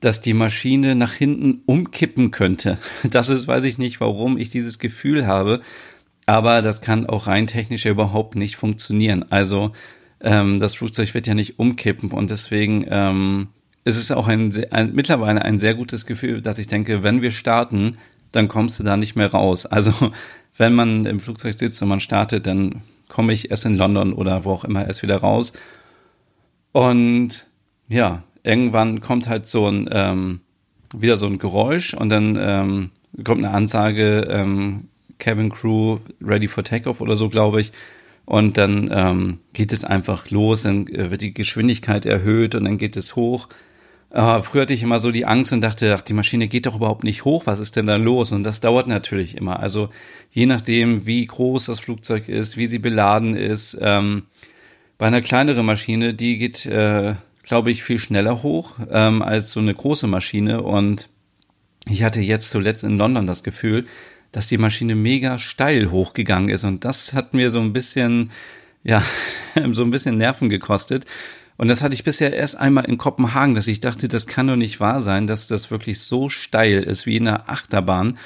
dass 0.00 0.20
die 0.20 0.34
Maschine 0.34 0.94
nach 0.94 1.12
hinten 1.12 1.62
umkippen 1.66 2.30
könnte. 2.30 2.78
Das 3.10 3.30
ist, 3.30 3.48
weiß 3.48 3.64
ich 3.64 3.78
nicht, 3.78 4.00
warum 4.00 4.36
ich 4.36 4.50
dieses 4.50 4.78
Gefühl 4.78 5.26
habe, 5.26 5.60
aber 6.26 6.60
das 6.60 6.82
kann 6.82 7.06
auch 7.06 7.26
rein 7.26 7.46
technisch 7.46 7.86
überhaupt 7.86 8.36
nicht 8.36 8.56
funktionieren. 8.56 9.24
Also 9.30 9.72
ähm, 10.20 10.60
das 10.60 10.74
Flugzeug 10.74 11.14
wird 11.14 11.26
ja 11.26 11.34
nicht 11.34 11.58
umkippen 11.58 12.10
und 12.10 12.30
deswegen 12.30 12.84
ähm, 12.88 13.48
ist 13.84 13.96
es 13.96 14.10
auch 14.10 14.28
ein, 14.28 14.52
ein, 14.70 14.94
mittlerweile 14.94 15.42
ein 15.42 15.58
sehr 15.58 15.74
gutes 15.74 16.06
Gefühl, 16.06 16.40
dass 16.40 16.58
ich 16.58 16.66
denke, 16.66 17.02
wenn 17.02 17.22
wir 17.22 17.30
starten, 17.30 17.98
dann 18.34 18.48
kommst 18.48 18.78
du 18.78 18.82
da 18.82 18.96
nicht 18.96 19.16
mehr 19.16 19.30
raus. 19.30 19.66
Also 19.66 19.92
wenn 20.56 20.74
man 20.74 21.06
im 21.06 21.20
Flugzeug 21.20 21.54
sitzt 21.54 21.80
und 21.82 21.88
man 21.88 22.00
startet, 22.00 22.46
dann 22.46 22.82
komme 23.08 23.32
ich 23.32 23.50
erst 23.50 23.66
in 23.66 23.76
London 23.76 24.12
oder 24.12 24.44
wo 24.44 24.52
auch 24.52 24.64
immer 24.64 24.86
erst 24.86 25.02
wieder 25.02 25.18
raus. 25.18 25.52
Und 26.72 27.46
ja, 27.88 28.22
irgendwann 28.42 29.00
kommt 29.00 29.28
halt 29.28 29.46
so 29.46 29.66
ein 29.68 29.88
ähm, 29.92 30.40
wieder 30.96 31.16
so 31.16 31.26
ein 31.26 31.38
Geräusch 31.38 31.94
und 31.94 32.10
dann 32.10 32.38
ähm, 32.40 32.90
kommt 33.24 33.44
eine 33.44 33.54
Ansage 33.54 34.26
ähm, 34.30 34.88
Cabin 35.18 35.50
Crew 35.50 35.98
ready 36.20 36.48
for 36.48 36.64
takeoff 36.64 37.00
oder 37.00 37.16
so, 37.16 37.28
glaube 37.28 37.60
ich. 37.60 37.72
Und 38.26 38.56
dann 38.56 38.90
ähm, 38.92 39.38
geht 39.52 39.72
es 39.72 39.84
einfach 39.84 40.30
los, 40.30 40.62
dann 40.62 40.86
wird 40.88 41.20
die 41.20 41.34
Geschwindigkeit 41.34 42.06
erhöht 42.06 42.54
und 42.54 42.64
dann 42.64 42.78
geht 42.78 42.96
es 42.96 43.16
hoch. 43.16 43.48
Äh, 44.14 44.42
früher 44.42 44.62
hatte 44.62 44.74
ich 44.74 44.84
immer 44.84 45.00
so 45.00 45.10
die 45.10 45.26
Angst 45.26 45.52
und 45.52 45.60
dachte, 45.60 45.92
ach, 45.92 46.02
die 46.02 46.12
Maschine 46.12 46.46
geht 46.46 46.66
doch 46.66 46.76
überhaupt 46.76 47.02
nicht 47.02 47.24
hoch, 47.24 47.46
was 47.46 47.58
ist 47.58 47.74
denn 47.74 47.86
da 47.86 47.96
los? 47.96 48.30
Und 48.30 48.44
das 48.44 48.60
dauert 48.60 48.86
natürlich 48.86 49.36
immer. 49.36 49.58
Also 49.58 49.88
je 50.30 50.46
nachdem, 50.46 51.04
wie 51.04 51.26
groß 51.26 51.66
das 51.66 51.80
Flugzeug 51.80 52.28
ist, 52.28 52.56
wie 52.56 52.68
sie 52.68 52.78
beladen 52.78 53.36
ist. 53.36 53.76
Ähm, 53.80 54.26
bei 54.98 55.08
einer 55.08 55.20
kleineren 55.20 55.66
Maschine, 55.66 56.14
die 56.14 56.38
geht, 56.38 56.64
äh, 56.66 57.16
glaube 57.42 57.72
ich, 57.72 57.82
viel 57.82 57.98
schneller 57.98 58.44
hoch 58.44 58.76
ähm, 58.88 59.20
als 59.20 59.50
so 59.50 59.58
eine 59.58 59.74
große 59.74 60.06
Maschine. 60.06 60.62
Und 60.62 61.08
ich 61.88 62.04
hatte 62.04 62.20
jetzt 62.20 62.50
zuletzt 62.50 62.84
in 62.84 62.96
London 62.96 63.26
das 63.26 63.42
Gefühl, 63.42 63.84
dass 64.30 64.46
die 64.46 64.58
Maschine 64.58 64.94
mega 64.94 65.40
steil 65.40 65.90
hochgegangen 65.90 66.50
ist. 66.50 66.62
Und 66.62 66.84
das 66.84 67.14
hat 67.14 67.34
mir 67.34 67.50
so 67.50 67.58
ein 67.58 67.72
bisschen, 67.72 68.30
ja, 68.84 69.02
so 69.72 69.82
ein 69.82 69.90
bisschen 69.90 70.18
Nerven 70.18 70.50
gekostet. 70.50 71.04
Und 71.56 71.68
das 71.68 71.82
hatte 71.82 71.94
ich 71.94 72.04
bisher 72.04 72.32
erst 72.32 72.58
einmal 72.58 72.84
in 72.86 72.98
Kopenhagen, 72.98 73.54
dass 73.54 73.68
ich 73.68 73.80
dachte, 73.80 74.08
das 74.08 74.26
kann 74.26 74.48
doch 74.48 74.56
nicht 74.56 74.80
wahr 74.80 75.00
sein, 75.00 75.26
dass 75.26 75.46
das 75.46 75.70
wirklich 75.70 76.00
so 76.00 76.28
steil 76.28 76.82
ist 76.82 77.06
wie 77.06 77.16
in 77.16 77.28
einer 77.28 77.48
Achterbahn. 77.48 78.18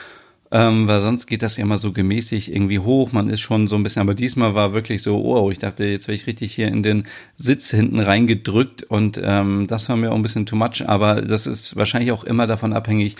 Ähm, 0.50 0.86
weil 0.88 1.00
sonst 1.00 1.26
geht 1.26 1.42
das 1.42 1.58
ja 1.58 1.64
immer 1.64 1.76
so 1.76 1.92
gemäßig 1.92 2.50
irgendwie 2.50 2.78
hoch. 2.78 3.12
Man 3.12 3.28
ist 3.28 3.40
schon 3.40 3.68
so 3.68 3.76
ein 3.76 3.82
bisschen, 3.82 4.00
aber 4.00 4.14
diesmal 4.14 4.54
war 4.54 4.72
wirklich 4.72 5.02
so, 5.02 5.22
oh, 5.22 5.50
ich 5.50 5.58
dachte, 5.58 5.84
jetzt 5.84 6.08
werde 6.08 6.16
ich 6.16 6.26
richtig 6.26 6.54
hier 6.54 6.68
in 6.68 6.82
den 6.82 7.04
Sitz 7.36 7.70
hinten 7.70 8.00
reingedrückt 8.00 8.82
und 8.84 9.20
ähm, 9.22 9.66
das 9.66 9.90
war 9.90 9.96
mir 9.96 10.10
auch 10.10 10.16
ein 10.16 10.22
bisschen 10.22 10.46
too 10.46 10.56
much. 10.56 10.88
Aber 10.88 11.20
das 11.20 11.46
ist 11.46 11.76
wahrscheinlich 11.76 12.12
auch 12.12 12.24
immer 12.24 12.46
davon 12.46 12.72
abhängig, 12.72 13.16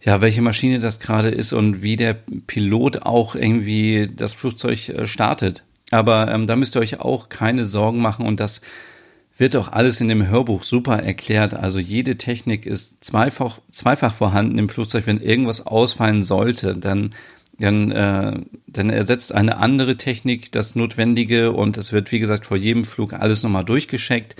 ja, 0.00 0.20
welche 0.20 0.42
Maschine 0.42 0.80
das 0.80 0.98
gerade 0.98 1.28
ist 1.28 1.52
und 1.52 1.82
wie 1.82 1.96
der 1.96 2.14
Pilot 2.48 3.02
auch 3.02 3.36
irgendwie 3.36 4.10
das 4.12 4.34
Flugzeug 4.34 4.88
äh, 4.88 5.06
startet. 5.06 5.62
Aber 5.92 6.28
ähm, 6.32 6.46
da 6.48 6.56
müsst 6.56 6.76
ihr 6.76 6.80
euch 6.80 7.00
auch 7.00 7.28
keine 7.28 7.66
Sorgen 7.66 8.00
machen 8.00 8.26
und 8.26 8.40
das 8.40 8.62
wird 9.38 9.56
auch 9.56 9.72
alles 9.72 10.00
in 10.00 10.08
dem 10.08 10.28
Hörbuch 10.28 10.62
super 10.62 11.02
erklärt. 11.02 11.54
Also 11.54 11.78
jede 11.78 12.16
Technik 12.16 12.66
ist 12.66 13.02
zweifach, 13.02 13.60
zweifach 13.70 14.14
vorhanden 14.14 14.58
im 14.58 14.68
Flugzeug. 14.68 15.06
Wenn 15.06 15.20
irgendwas 15.20 15.66
ausfallen 15.66 16.22
sollte, 16.22 16.76
dann 16.76 17.14
dann, 17.60 17.90
äh, 17.90 18.34
dann 18.68 18.90
ersetzt 18.90 19.34
eine 19.34 19.58
andere 19.58 19.96
Technik 19.96 20.52
das 20.52 20.76
Notwendige 20.76 21.52
und 21.52 21.76
es 21.76 21.92
wird, 21.92 22.12
wie 22.12 22.20
gesagt, 22.20 22.46
vor 22.46 22.56
jedem 22.56 22.84
Flug 22.84 23.14
alles 23.14 23.42
nochmal 23.42 23.64
durchgescheckt. 23.64 24.36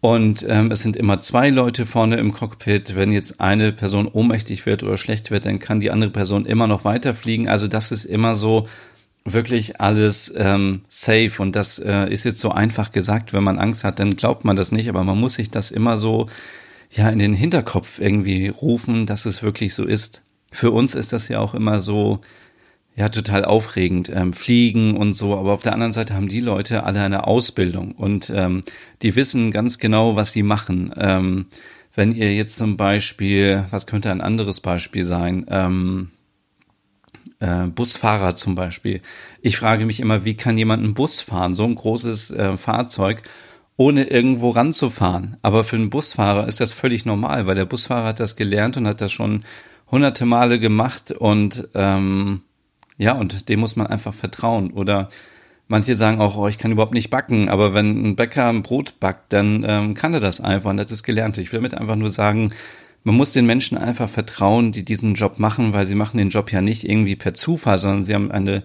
Und 0.00 0.44
ähm, 0.48 0.70
es 0.72 0.80
sind 0.80 0.96
immer 0.96 1.20
zwei 1.20 1.48
Leute 1.48 1.86
vorne 1.86 2.16
im 2.16 2.32
Cockpit. 2.32 2.96
Wenn 2.96 3.12
jetzt 3.12 3.40
eine 3.40 3.72
Person 3.72 4.08
ohnmächtig 4.08 4.66
wird 4.66 4.82
oder 4.82 4.98
schlecht 4.98 5.30
wird, 5.30 5.46
dann 5.46 5.60
kann 5.60 5.80
die 5.80 5.92
andere 5.92 6.10
Person 6.10 6.44
immer 6.44 6.66
noch 6.66 6.84
weiterfliegen. 6.84 7.48
Also 7.48 7.68
das 7.68 7.92
ist 7.92 8.04
immer 8.04 8.34
so 8.34 8.66
wirklich 9.24 9.80
alles 9.80 10.32
ähm, 10.36 10.82
safe. 10.88 11.32
Und 11.38 11.56
das 11.56 11.78
äh, 11.78 12.12
ist 12.12 12.24
jetzt 12.24 12.40
so 12.40 12.50
einfach 12.50 12.92
gesagt, 12.92 13.32
wenn 13.32 13.44
man 13.44 13.58
Angst 13.58 13.84
hat, 13.84 13.98
dann 13.98 14.16
glaubt 14.16 14.44
man 14.44 14.56
das 14.56 14.72
nicht. 14.72 14.88
Aber 14.88 15.04
man 15.04 15.18
muss 15.18 15.34
sich 15.34 15.50
das 15.50 15.70
immer 15.70 15.98
so 15.98 16.28
ja 16.90 17.08
in 17.08 17.18
den 17.18 17.34
Hinterkopf 17.34 18.00
irgendwie 18.00 18.48
rufen, 18.48 19.06
dass 19.06 19.24
es 19.24 19.42
wirklich 19.42 19.74
so 19.74 19.84
ist. 19.84 20.22
Für 20.50 20.70
uns 20.70 20.94
ist 20.94 21.12
das 21.12 21.28
ja 21.28 21.40
auch 21.40 21.54
immer 21.54 21.80
so, 21.80 22.20
ja, 22.94 23.08
total 23.08 23.44
aufregend, 23.44 24.10
ähm, 24.14 24.32
fliegen 24.32 24.96
und 24.96 25.14
so. 25.14 25.36
Aber 25.36 25.52
auf 25.52 25.62
der 25.62 25.72
anderen 25.72 25.94
Seite 25.94 26.14
haben 26.14 26.28
die 26.28 26.40
Leute 26.40 26.84
alle 26.84 27.00
eine 27.00 27.26
Ausbildung 27.26 27.92
und 27.92 28.30
ähm, 28.34 28.62
die 29.00 29.16
wissen 29.16 29.50
ganz 29.50 29.78
genau, 29.78 30.14
was 30.16 30.32
sie 30.32 30.42
machen. 30.42 30.92
Ähm, 30.96 31.46
wenn 31.94 32.14
ihr 32.14 32.34
jetzt 32.34 32.56
zum 32.56 32.76
Beispiel, 32.76 33.64
was 33.70 33.86
könnte 33.86 34.10
ein 34.10 34.20
anderes 34.20 34.60
Beispiel 34.60 35.04
sein? 35.04 35.46
Ähm, 35.48 36.10
äh, 37.42 37.66
Busfahrer 37.66 38.36
zum 38.36 38.54
Beispiel. 38.54 39.02
Ich 39.40 39.56
frage 39.56 39.84
mich 39.84 40.00
immer, 40.00 40.24
wie 40.24 40.36
kann 40.36 40.56
jemand 40.56 40.82
einen 40.84 40.94
Bus 40.94 41.20
fahren, 41.20 41.54
so 41.54 41.64
ein 41.64 41.74
großes 41.74 42.30
äh, 42.30 42.56
Fahrzeug, 42.56 43.22
ohne 43.76 44.04
irgendwo 44.04 44.50
ranzufahren? 44.50 45.36
Aber 45.42 45.64
für 45.64 45.76
einen 45.76 45.90
Busfahrer 45.90 46.46
ist 46.46 46.60
das 46.60 46.72
völlig 46.72 47.04
normal, 47.04 47.46
weil 47.46 47.56
der 47.56 47.64
Busfahrer 47.64 48.08
hat 48.08 48.20
das 48.20 48.36
gelernt 48.36 48.76
und 48.76 48.86
hat 48.86 49.00
das 49.00 49.12
schon 49.12 49.42
hunderte 49.90 50.24
Male 50.24 50.58
gemacht 50.60 51.10
und 51.10 51.68
ähm, 51.74 52.42
ja, 52.96 53.12
und 53.12 53.48
dem 53.48 53.60
muss 53.60 53.76
man 53.76 53.88
einfach 53.88 54.14
vertrauen. 54.14 54.70
Oder 54.70 55.08
manche 55.66 55.96
sagen 55.96 56.20
auch, 56.20 56.36
oh, 56.36 56.46
ich 56.46 56.58
kann 56.58 56.70
überhaupt 56.70 56.94
nicht 56.94 57.10
backen, 57.10 57.48
aber 57.48 57.74
wenn 57.74 58.06
ein 58.06 58.16
Bäcker 58.16 58.48
ein 58.48 58.62
Brot 58.62 59.00
backt, 59.00 59.32
dann 59.32 59.64
ähm, 59.66 59.94
kann 59.94 60.14
er 60.14 60.20
das 60.20 60.40
einfach 60.40 60.70
und 60.70 60.76
das 60.76 60.92
ist 60.92 61.02
gelernt. 61.02 61.38
Ich 61.38 61.52
will 61.52 61.58
damit 61.58 61.74
einfach 61.74 61.96
nur 61.96 62.10
sagen, 62.10 62.48
man 63.04 63.16
muss 63.16 63.32
den 63.32 63.46
Menschen 63.46 63.76
einfach 63.76 64.08
vertrauen, 64.08 64.72
die 64.72 64.84
diesen 64.84 65.14
Job 65.14 65.38
machen, 65.38 65.72
weil 65.72 65.86
sie 65.86 65.94
machen 65.94 66.18
den 66.18 66.30
Job 66.30 66.52
ja 66.52 66.60
nicht 66.60 66.88
irgendwie 66.88 67.16
per 67.16 67.34
Zufall, 67.34 67.78
sondern 67.78 68.04
sie 68.04 68.14
haben 68.14 68.30
eine 68.30 68.62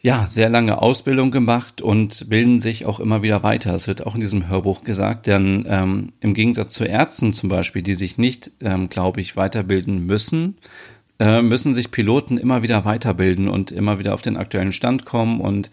ja, 0.00 0.26
sehr 0.28 0.48
lange 0.48 0.80
Ausbildung 0.80 1.30
gemacht 1.30 1.82
und 1.82 2.28
bilden 2.28 2.60
sich 2.60 2.86
auch 2.86 3.00
immer 3.00 3.22
wieder 3.22 3.42
weiter. 3.42 3.72
Das 3.72 3.88
wird 3.88 4.06
auch 4.06 4.14
in 4.14 4.20
diesem 4.20 4.48
Hörbuch 4.48 4.84
gesagt, 4.84 5.26
denn 5.26 5.66
ähm, 5.68 6.12
im 6.20 6.34
Gegensatz 6.34 6.72
zu 6.74 6.84
Ärzten 6.84 7.34
zum 7.34 7.48
Beispiel, 7.48 7.82
die 7.82 7.94
sich 7.94 8.16
nicht, 8.16 8.52
ähm, 8.60 8.88
glaube 8.88 9.20
ich, 9.20 9.36
weiterbilden 9.36 10.06
müssen, 10.06 10.56
äh, 11.18 11.42
müssen 11.42 11.74
sich 11.74 11.90
Piloten 11.90 12.38
immer 12.38 12.62
wieder 12.62 12.84
weiterbilden 12.84 13.48
und 13.48 13.72
immer 13.72 13.98
wieder 13.98 14.14
auf 14.14 14.22
den 14.22 14.36
aktuellen 14.36 14.72
Stand 14.72 15.04
kommen 15.04 15.40
und 15.40 15.72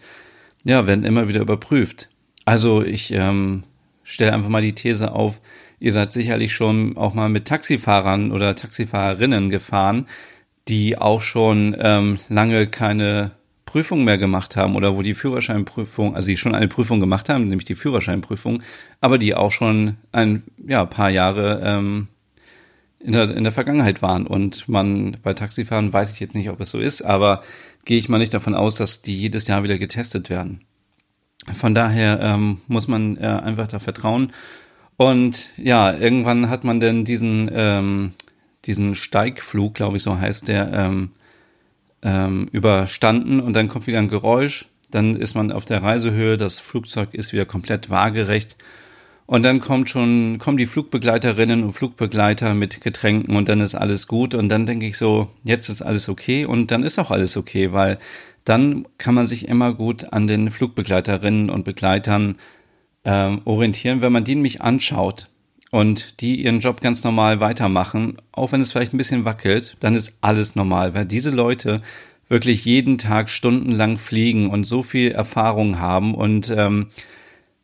ja, 0.64 0.88
werden 0.88 1.04
immer 1.04 1.28
wieder 1.28 1.40
überprüft. 1.40 2.08
Also 2.44 2.82
ich 2.82 3.12
ähm, 3.12 3.62
stelle 4.02 4.32
einfach 4.32 4.48
mal 4.48 4.62
die 4.62 4.74
These 4.74 5.12
auf, 5.12 5.40
ihr 5.78 5.92
seid 5.92 6.12
sicherlich 6.12 6.54
schon 6.54 6.96
auch 6.96 7.14
mal 7.14 7.28
mit 7.28 7.46
Taxifahrern 7.46 8.32
oder 8.32 8.54
Taxifahrerinnen 8.54 9.50
gefahren, 9.50 10.06
die 10.68 10.98
auch 10.98 11.22
schon 11.22 11.76
ähm, 11.78 12.18
lange 12.28 12.66
keine 12.66 13.32
Prüfung 13.64 14.04
mehr 14.04 14.16
gemacht 14.16 14.56
haben 14.56 14.74
oder 14.74 14.96
wo 14.96 15.02
die 15.02 15.14
Führerscheinprüfung, 15.14 16.14
also 16.14 16.28
die 16.28 16.36
schon 16.36 16.54
eine 16.54 16.68
Prüfung 16.68 17.00
gemacht 17.00 17.28
haben, 17.28 17.48
nämlich 17.48 17.66
die 17.66 17.74
Führerscheinprüfung, 17.74 18.62
aber 19.00 19.18
die 19.18 19.34
auch 19.34 19.52
schon 19.52 19.96
ein 20.12 20.44
ja, 20.66 20.84
paar 20.86 21.10
Jahre 21.10 21.60
ähm, 21.64 22.08
in 23.00 23.12
der, 23.12 23.30
in 23.36 23.44
der 23.44 23.52
Vergangenheit 23.52 24.02
waren. 24.02 24.26
Und 24.26 24.68
man 24.68 25.18
bei 25.22 25.34
Taxifahren 25.34 25.92
weiß 25.92 26.12
ich 26.12 26.20
jetzt 26.20 26.34
nicht, 26.34 26.48
ob 26.48 26.60
es 26.60 26.70
so 26.70 26.78
ist, 26.78 27.02
aber 27.02 27.42
gehe 27.84 27.98
ich 27.98 28.08
mal 28.08 28.18
nicht 28.18 28.34
davon 28.34 28.54
aus, 28.54 28.76
dass 28.76 29.02
die 29.02 29.14
jedes 29.14 29.46
Jahr 29.46 29.62
wieder 29.62 29.78
getestet 29.78 30.30
werden. 30.30 30.62
Von 31.54 31.74
daher 31.74 32.20
ähm, 32.20 32.60
muss 32.66 32.88
man 32.88 33.16
äh, 33.18 33.26
einfach 33.26 33.68
da 33.68 33.78
vertrauen. 33.78 34.32
Und 34.96 35.50
ja, 35.56 35.92
irgendwann 35.92 36.48
hat 36.48 36.64
man 36.64 36.80
denn 36.80 37.04
diesen, 37.04 37.50
ähm, 37.52 38.12
diesen 38.64 38.94
Steigflug, 38.94 39.74
glaube 39.74 39.98
ich, 39.98 40.02
so 40.02 40.18
heißt 40.18 40.48
der, 40.48 40.72
ähm, 40.72 41.10
ähm, 42.02 42.48
überstanden 42.52 43.40
und 43.40 43.54
dann 43.54 43.68
kommt 43.68 43.86
wieder 43.86 43.98
ein 43.98 44.08
Geräusch. 44.08 44.66
Dann 44.90 45.16
ist 45.16 45.34
man 45.34 45.52
auf 45.52 45.64
der 45.64 45.82
Reisehöhe, 45.82 46.36
das 46.36 46.60
Flugzeug 46.60 47.12
ist 47.12 47.32
wieder 47.32 47.44
komplett 47.44 47.90
waagerecht 47.90 48.56
und 49.26 49.42
dann 49.42 49.60
kommt 49.60 49.90
schon, 49.90 50.38
kommen 50.38 50.56
die 50.56 50.66
Flugbegleiterinnen 50.66 51.64
und 51.64 51.72
Flugbegleiter 51.72 52.54
mit 52.54 52.80
Getränken 52.80 53.36
und 53.36 53.48
dann 53.48 53.60
ist 53.60 53.74
alles 53.74 54.06
gut. 54.06 54.34
Und 54.34 54.48
dann 54.48 54.66
denke 54.66 54.86
ich 54.86 54.96
so, 54.96 55.28
jetzt 55.42 55.68
ist 55.68 55.82
alles 55.82 56.08
okay 56.08 56.44
und 56.46 56.70
dann 56.70 56.84
ist 56.84 56.98
auch 57.00 57.10
alles 57.10 57.36
okay, 57.36 57.72
weil 57.72 57.98
dann 58.44 58.86
kann 58.98 59.16
man 59.16 59.26
sich 59.26 59.48
immer 59.48 59.74
gut 59.74 60.12
an 60.12 60.28
den 60.28 60.50
Flugbegleiterinnen 60.50 61.50
und 61.50 61.64
Begleitern 61.64 62.36
äh, 63.06 63.36
orientieren, 63.44 64.02
wenn 64.02 64.12
man 64.12 64.24
die 64.24 64.34
nämlich 64.34 64.60
anschaut 64.60 65.28
und 65.70 66.20
die 66.20 66.42
ihren 66.42 66.60
Job 66.60 66.80
ganz 66.80 67.04
normal 67.04 67.40
weitermachen, 67.40 68.18
auch 68.32 68.52
wenn 68.52 68.60
es 68.60 68.72
vielleicht 68.72 68.92
ein 68.92 68.98
bisschen 68.98 69.24
wackelt, 69.24 69.76
dann 69.80 69.94
ist 69.94 70.18
alles 70.20 70.56
normal, 70.56 70.94
weil 70.94 71.06
diese 71.06 71.30
Leute 71.30 71.80
wirklich 72.28 72.64
jeden 72.64 72.98
Tag 72.98 73.30
stundenlang 73.30 73.98
fliegen 73.98 74.50
und 74.50 74.64
so 74.64 74.82
viel 74.82 75.12
Erfahrung 75.12 75.78
haben 75.78 76.14
und 76.14 76.52
ähm, 76.54 76.88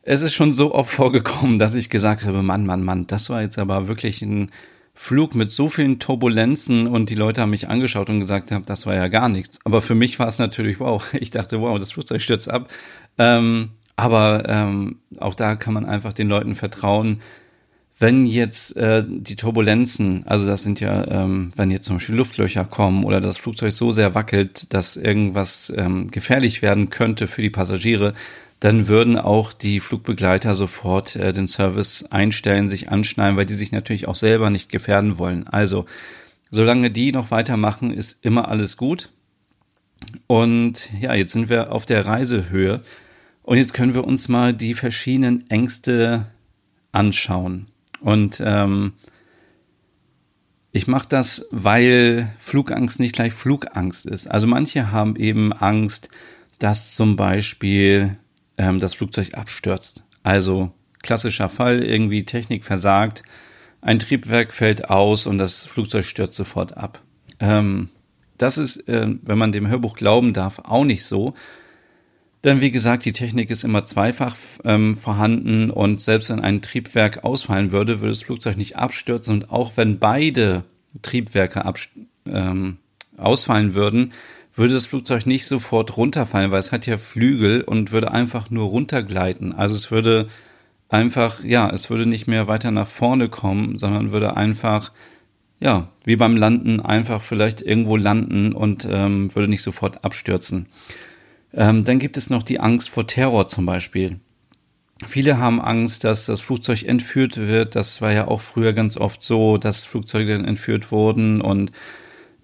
es 0.01 0.21
ist 0.21 0.33
schon 0.33 0.53
so 0.53 0.73
oft 0.73 0.91
vorgekommen, 0.95 1.59
dass 1.59 1.75
ich 1.75 1.89
gesagt 1.89 2.25
habe, 2.25 2.41
Mann, 2.41 2.65
Mann, 2.65 2.83
Mann, 2.83 3.07
das 3.07 3.29
war 3.29 3.41
jetzt 3.41 3.59
aber 3.59 3.87
wirklich 3.87 4.21
ein 4.21 4.49
Flug 4.95 5.35
mit 5.35 5.51
so 5.51 5.69
vielen 5.69 5.99
Turbulenzen 5.99 6.87
und 6.87 7.09
die 7.09 7.15
Leute 7.15 7.41
haben 7.41 7.49
mich 7.49 7.67
angeschaut 7.67 8.09
und 8.09 8.19
gesagt 8.19 8.53
das 8.67 8.85
war 8.85 8.93
ja 8.93 9.07
gar 9.07 9.27
nichts. 9.27 9.59
Aber 9.65 9.81
für 9.81 9.95
mich 9.95 10.19
war 10.19 10.27
es 10.27 10.37
natürlich 10.37 10.79
wow. 10.79 11.03
Ich 11.13 11.31
dachte, 11.31 11.59
wow, 11.59 11.77
das 11.79 11.93
Flugzeug 11.93 12.21
stürzt 12.21 12.49
ab. 12.49 12.71
Ähm, 13.17 13.71
aber 13.95 14.43
ähm, 14.47 14.99
auch 15.23 15.35
da 15.35 15.55
kann 15.55 15.73
man 15.73 15.85
einfach 15.85 16.13
den 16.13 16.29
Leuten 16.29 16.55
vertrauen. 16.55 17.21
Wenn 17.99 18.25
jetzt 18.25 18.75
äh, 18.75 19.03
die 19.07 19.35
Turbulenzen, 19.35 20.25
also 20.25 20.45
das 20.45 20.63
sind 20.63 20.79
ja, 20.79 21.07
ähm, 21.07 21.51
wenn 21.55 21.71
jetzt 21.71 21.85
zum 21.85 21.97
Beispiel 21.97 22.15
Luftlöcher 22.15 22.65
kommen 22.65 23.03
oder 23.03 23.21
das 23.21 23.37
Flugzeug 23.37 23.71
so 23.71 23.91
sehr 23.91 24.15
wackelt, 24.15 24.73
dass 24.73 24.97
irgendwas 24.97 25.71
ähm, 25.77 26.09
gefährlich 26.09 26.61
werden 26.61 26.89
könnte 26.89 27.27
für 27.27 27.41
die 27.41 27.51
Passagiere, 27.51 28.13
dann 28.59 28.87
würden 28.87 29.17
auch 29.17 29.53
die 29.53 29.79
Flugbegleiter 29.79 30.55
sofort 30.55 31.15
äh, 31.17 31.33
den 31.33 31.47
Service 31.47 32.05
einstellen, 32.09 32.69
sich 32.69 32.89
anschneiden, 32.89 33.37
weil 33.37 33.45
die 33.45 33.53
sich 33.53 33.71
natürlich 33.71 34.07
auch 34.07 34.15
selber 34.15 34.49
nicht 34.49 34.69
gefährden 34.69 35.19
wollen. 35.19 35.47
Also, 35.47 35.85
solange 36.49 36.89
die 36.89 37.11
noch 37.11 37.29
weitermachen, 37.29 37.93
ist 37.93 38.25
immer 38.25 38.47
alles 38.47 38.77
gut. 38.77 39.09
Und 40.27 40.89
ja, 40.99 41.13
jetzt 41.13 41.33
sind 41.33 41.49
wir 41.49 41.71
auf 41.71 41.85
der 41.85 42.05
Reisehöhe 42.05 42.81
und 43.43 43.57
jetzt 43.57 43.73
können 43.73 43.93
wir 43.93 44.05
uns 44.05 44.29
mal 44.29 44.53
die 44.53 44.73
verschiedenen 44.73 45.49
Ängste 45.49 46.25
anschauen. 46.91 47.67
Und 47.99 48.41
ähm, 48.43 48.93
ich 50.71 50.87
mache 50.87 51.07
das, 51.07 51.47
weil 51.51 52.33
Flugangst 52.39 52.99
nicht 52.99 53.13
gleich 53.13 53.33
Flugangst 53.33 54.05
ist. 54.05 54.27
Also 54.27 54.47
manche 54.47 54.91
haben 54.91 55.15
eben 55.15 55.53
Angst, 55.53 56.09
dass 56.59 56.95
zum 56.95 57.15
Beispiel 57.15 58.17
ähm, 58.57 58.79
das 58.79 58.93
Flugzeug 58.95 59.35
abstürzt. 59.35 60.03
Also 60.23 60.71
klassischer 61.01 61.49
Fall, 61.49 61.83
irgendwie 61.83 62.25
Technik 62.25 62.63
versagt, 62.63 63.23
ein 63.81 63.99
Triebwerk 63.99 64.53
fällt 64.53 64.89
aus 64.89 65.27
und 65.27 65.37
das 65.37 65.65
Flugzeug 65.65 66.05
stürzt 66.05 66.37
sofort 66.37 66.77
ab. 66.77 67.01
Ähm, 67.39 67.89
das 68.37 68.57
ist, 68.57 68.87
äh, 68.87 69.07
wenn 69.23 69.37
man 69.37 69.51
dem 69.51 69.67
Hörbuch 69.67 69.95
glauben 69.95 70.33
darf, 70.33 70.59
auch 70.59 70.85
nicht 70.85 71.03
so. 71.03 71.33
Denn 72.43 72.59
wie 72.59 72.71
gesagt, 72.71 73.05
die 73.05 73.13
Technik 73.13 73.49
ist 73.49 73.63
immer 73.63 73.85
zweifach 73.85 74.35
ähm, 74.65 74.97
vorhanden 74.97 75.69
und 75.69 76.01
selbst 76.01 76.29
wenn 76.29 76.41
ein 76.41 76.61
Triebwerk 76.61 77.23
ausfallen 77.23 77.71
würde, 77.71 78.01
würde 78.01 78.11
das 78.11 78.23
Flugzeug 78.23 78.57
nicht 78.57 78.75
abstürzen 78.75 79.35
und 79.35 79.49
auch 79.49 79.73
wenn 79.75 79.97
beide 79.97 80.65
Triebwerke 81.01 81.63
ähm, 82.25 82.77
ausfallen 83.17 83.73
würden, 83.75 84.11
würde 84.55 84.73
das 84.73 84.85
Flugzeug 84.85 85.25
nicht 85.25 85.45
sofort 85.45 85.97
runterfallen, 85.97 86.51
weil 86.51 86.59
es 86.59 86.71
hat 86.71 86.85
ja 86.85 86.97
Flügel 86.97 87.61
und 87.61 87.91
würde 87.91 88.11
einfach 88.11 88.49
nur 88.49 88.67
runtergleiten. 88.67 89.53
Also 89.53 89.75
es 89.75 89.89
würde 89.89 90.27
einfach, 90.89 91.43
ja, 91.43 91.69
es 91.69 91.89
würde 91.89 92.05
nicht 92.05 92.27
mehr 92.27 92.47
weiter 92.47 92.71
nach 92.71 92.87
vorne 92.87 93.29
kommen, 93.29 93.77
sondern 93.77 94.11
würde 94.11 94.37
einfach, 94.37 94.91
ja, 95.59 95.87
wie 96.03 96.17
beim 96.17 96.37
Landen 96.37 96.81
einfach 96.81 97.21
vielleicht 97.21 97.61
irgendwo 97.61 97.97
landen 97.97 98.53
und 98.53 98.87
ähm, 98.89 99.33
würde 99.33 99.47
nicht 99.47 99.63
sofort 99.63 100.03
abstürzen. 100.03 100.67
Ähm, 101.53 101.83
dann 101.83 101.99
gibt 101.99 102.17
es 102.17 102.29
noch 102.29 102.43
die 102.43 102.59
Angst 102.59 102.89
vor 102.89 103.07
Terror 103.07 103.47
zum 103.47 103.65
Beispiel. 103.65 104.19
Viele 105.07 105.37
haben 105.37 105.61
Angst, 105.61 106.03
dass 106.03 106.27
das 106.27 106.41
Flugzeug 106.41 106.83
entführt 106.83 107.37
wird. 107.37 107.75
Das 107.75 108.01
war 108.01 108.13
ja 108.13 108.27
auch 108.27 108.41
früher 108.41 108.73
ganz 108.73 108.97
oft 108.97 109.21
so, 109.21 109.57
dass 109.57 109.85
Flugzeuge 109.85 110.37
dann 110.37 110.45
entführt 110.45 110.91
wurden 110.91 111.41
und 111.41 111.71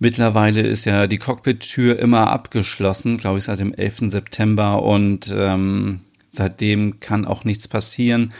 Mittlerweile 0.01 0.61
ist 0.61 0.85
ja 0.85 1.07
die 1.07 1.17
Cockpit-Tür 1.17 1.99
immer 1.99 2.31
abgeschlossen, 2.31 3.17
glaube 3.17 3.37
ich, 3.37 3.43
seit 3.43 3.59
dem 3.59 3.73
11. 3.73 4.09
September 4.09 4.81
und 4.81 5.33
ähm, 5.37 5.99
seitdem 6.29 7.01
kann 7.01 7.25
auch 7.25 7.43
nichts 7.43 7.67
passieren. 7.67 8.31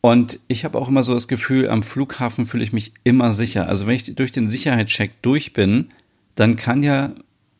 Und 0.00 0.40
ich 0.48 0.64
habe 0.64 0.76
auch 0.76 0.88
immer 0.88 1.04
so 1.04 1.14
das 1.14 1.28
Gefühl, 1.28 1.70
am 1.70 1.84
Flughafen 1.84 2.46
fühle 2.46 2.64
ich 2.64 2.72
mich 2.72 2.92
immer 3.04 3.32
sicher. 3.32 3.68
Also 3.68 3.86
wenn 3.86 3.94
ich 3.94 4.12
durch 4.16 4.32
den 4.32 4.48
Sicherheitscheck 4.48 5.22
durch 5.22 5.52
bin, 5.52 5.90
dann 6.34 6.56
kann 6.56 6.82
ja 6.82 7.12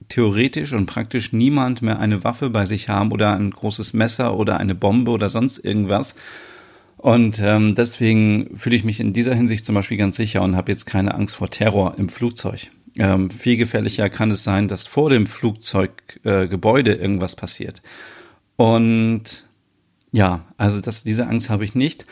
theoretisch 0.08 0.72
und 0.72 0.86
praktisch 0.86 1.32
niemand 1.32 1.82
mehr 1.82 1.98
eine 1.98 2.24
Waffe 2.24 2.50
bei 2.50 2.66
sich 2.66 2.88
haben 2.88 3.12
oder 3.12 3.34
ein 3.34 3.50
großes 3.50 3.92
Messer 3.92 4.36
oder 4.36 4.58
eine 4.58 4.74
Bombe 4.74 5.10
oder 5.10 5.28
sonst 5.28 5.58
irgendwas. 5.58 6.14
Und 6.96 7.40
ähm, 7.40 7.74
deswegen 7.74 8.56
fühle 8.56 8.76
ich 8.76 8.84
mich 8.84 9.00
in 9.00 9.12
dieser 9.12 9.34
Hinsicht 9.34 9.64
zum 9.64 9.74
Beispiel 9.74 9.96
ganz 9.96 10.16
sicher 10.16 10.42
und 10.42 10.56
habe 10.56 10.72
jetzt 10.72 10.86
keine 10.86 11.14
Angst 11.14 11.36
vor 11.36 11.50
Terror 11.50 11.94
im 11.96 12.08
Flugzeug. 12.08 12.70
Ähm, 12.96 13.30
viel 13.30 13.56
gefährlicher 13.56 14.10
kann 14.10 14.30
es 14.30 14.42
sein, 14.42 14.66
dass 14.66 14.86
vor 14.86 15.08
dem 15.08 15.26
Flugzeuggebäude 15.26 16.92
äh, 16.92 17.00
irgendwas 17.00 17.36
passiert. 17.36 17.82
Und 18.56 19.44
ja, 20.10 20.44
also 20.56 20.80
das, 20.80 21.04
diese 21.04 21.28
Angst 21.28 21.50
habe 21.50 21.64
ich 21.64 21.74
nicht. 21.74 22.06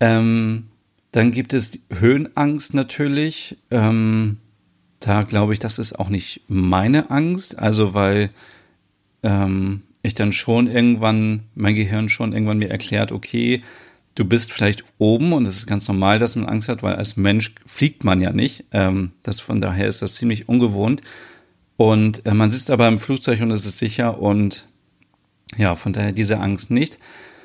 Ähm, 0.00 0.68
dann 1.12 1.30
gibt 1.30 1.54
es 1.54 1.80
Höhenangst 1.90 2.74
natürlich. 2.74 3.58
Ähm, 3.70 4.38
da 5.00 5.22
glaube 5.22 5.52
ich, 5.52 5.58
das 5.58 5.78
ist 5.78 5.98
auch 5.98 6.08
nicht 6.08 6.42
meine 6.48 7.10
Angst. 7.10 7.58
Also 7.58 7.94
weil 7.94 8.30
ähm, 9.22 9.82
ich 10.02 10.14
dann 10.14 10.32
schon 10.32 10.68
irgendwann, 10.68 11.44
mein 11.54 11.74
Gehirn 11.74 12.08
schon 12.08 12.32
irgendwann 12.32 12.58
mir 12.58 12.70
erklärt, 12.70 13.12
okay, 13.12 13.62
du 14.14 14.24
bist 14.24 14.52
vielleicht 14.52 14.84
oben 14.98 15.32
und 15.32 15.46
es 15.46 15.56
ist 15.56 15.66
ganz 15.66 15.86
normal, 15.88 16.18
dass 16.18 16.36
man 16.36 16.46
Angst 16.46 16.68
hat, 16.68 16.82
weil 16.82 16.94
als 16.94 17.16
Mensch 17.16 17.54
fliegt 17.66 18.04
man 18.04 18.20
ja 18.20 18.32
nicht. 18.32 18.64
Ähm, 18.72 19.12
das 19.22 19.40
von 19.40 19.60
daher 19.60 19.86
ist 19.86 20.02
das 20.02 20.14
ziemlich 20.14 20.48
ungewohnt. 20.48 21.02
Und 21.76 22.24
äh, 22.24 22.32
man 22.32 22.50
sitzt 22.50 22.70
aber 22.70 22.88
im 22.88 22.98
Flugzeug 22.98 23.40
und 23.40 23.50
es 23.50 23.66
ist 23.66 23.78
sicher 23.78 24.20
und 24.20 24.66
ja, 25.56 25.76
von 25.76 25.92
daher 25.92 26.12
diese 26.12 26.40
Angst 26.40 26.70
nicht. 26.70 26.98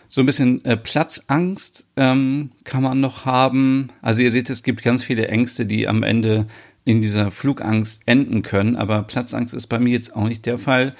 So 0.07 0.21
ein 0.21 0.25
bisschen 0.25 0.63
äh, 0.65 0.75
Platzangst 0.75 1.87
ähm, 1.95 2.51
kann 2.63 2.83
man 2.83 2.99
noch 2.99 3.25
haben. 3.25 3.89
Also 4.01 4.21
ihr 4.21 4.31
seht, 4.31 4.49
es 4.49 4.63
gibt 4.63 4.81
ganz 4.81 5.03
viele 5.03 5.27
Ängste, 5.27 5.65
die 5.65 5.87
am 5.87 6.03
Ende 6.03 6.47
in 6.83 7.01
dieser 7.01 7.31
Flugangst 7.31 8.03
enden 8.05 8.41
können, 8.41 8.75
aber 8.75 9.03
Platzangst 9.03 9.53
ist 9.53 9.67
bei 9.67 9.79
mir 9.79 9.91
jetzt 9.91 10.15
auch 10.15 10.27
nicht 10.27 10.45
der 10.45 10.57
Fall. 10.57 10.95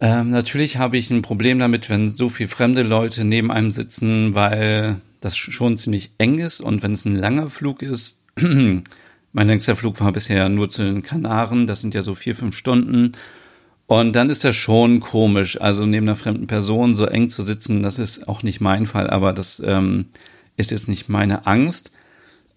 Ähm, 0.00 0.30
natürlich 0.30 0.76
habe 0.76 0.98
ich 0.98 1.10
ein 1.10 1.22
Problem 1.22 1.58
damit, 1.58 1.88
wenn 1.88 2.10
so 2.10 2.28
viele 2.28 2.48
fremde 2.48 2.82
Leute 2.82 3.24
neben 3.24 3.50
einem 3.50 3.70
sitzen, 3.70 4.34
weil 4.34 5.00
das 5.20 5.36
schon 5.36 5.76
ziemlich 5.76 6.12
eng 6.18 6.38
ist 6.38 6.60
und 6.60 6.82
wenn 6.82 6.92
es 6.92 7.06
ein 7.06 7.16
langer 7.16 7.48
Flug 7.48 7.82
ist, 7.82 8.22
mein 8.36 9.46
längster 9.46 9.76
Flug 9.76 10.00
war 10.00 10.12
bisher 10.12 10.48
nur 10.48 10.68
zu 10.68 10.82
den 10.82 11.02
Kanaren, 11.02 11.66
das 11.66 11.80
sind 11.80 11.94
ja 11.94 12.02
so 12.02 12.14
vier, 12.14 12.36
fünf 12.36 12.56
Stunden. 12.56 13.12
Und 13.86 14.16
dann 14.16 14.30
ist 14.30 14.44
das 14.44 14.56
schon 14.56 15.00
komisch, 15.00 15.60
also 15.60 15.86
neben 15.86 16.08
einer 16.08 16.16
fremden 16.16 16.46
Person 16.46 16.94
so 16.94 17.06
eng 17.06 17.28
zu 17.28 17.42
sitzen, 17.42 17.82
das 17.82 17.98
ist 17.98 18.28
auch 18.28 18.42
nicht 18.42 18.60
mein 18.60 18.86
Fall, 18.86 19.10
aber 19.10 19.32
das 19.32 19.62
ähm, 19.64 20.06
ist 20.56 20.70
jetzt 20.70 20.88
nicht 20.88 21.08
meine 21.08 21.46
Angst. 21.46 21.92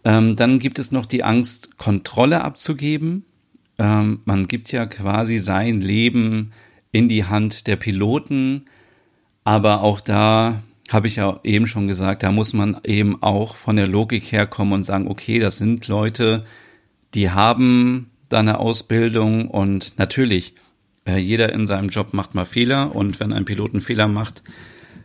Ähm, 0.07 0.37
dann 0.37 0.59
gibt 0.59 0.79
es 0.79 0.93
noch 0.93 1.05
die 1.05 1.25
Angst, 1.25 1.77
Kontrolle 1.77 2.41
abzugeben. 2.41 3.25
Ähm, 3.77 4.21
man 4.23 4.47
gibt 4.47 4.71
ja 4.71 4.85
quasi 4.85 5.37
sein 5.37 5.81
Leben 5.81 6.53
in 6.93 7.09
die 7.09 7.25
Hand 7.25 7.67
der 7.67 7.75
Piloten. 7.75 8.67
Aber 9.43 9.81
auch 9.81 9.99
da 9.99 10.63
habe 10.89 11.07
ich 11.07 11.17
ja 11.17 11.41
eben 11.43 11.67
schon 11.67 11.89
gesagt, 11.89 12.23
da 12.23 12.31
muss 12.31 12.53
man 12.53 12.79
eben 12.85 13.21
auch 13.21 13.57
von 13.57 13.75
der 13.75 13.87
Logik 13.87 14.31
herkommen 14.31 14.75
und 14.75 14.83
sagen, 14.83 15.09
okay, 15.09 15.39
das 15.39 15.57
sind 15.57 15.89
Leute, 15.89 16.45
die 17.13 17.29
haben 17.29 18.09
da 18.29 18.39
eine 18.39 18.59
Ausbildung 18.59 19.49
und 19.49 19.99
natürlich, 19.99 20.53
äh, 21.05 21.17
jeder 21.17 21.51
in 21.51 21.67
seinem 21.67 21.89
Job 21.89 22.13
macht 22.13 22.33
mal 22.33 22.45
Fehler 22.45 22.95
und 22.95 23.19
wenn 23.19 23.33
ein 23.33 23.43
Pilot 23.43 23.73
einen 23.73 23.81
Fehler 23.81 24.07
macht, 24.07 24.41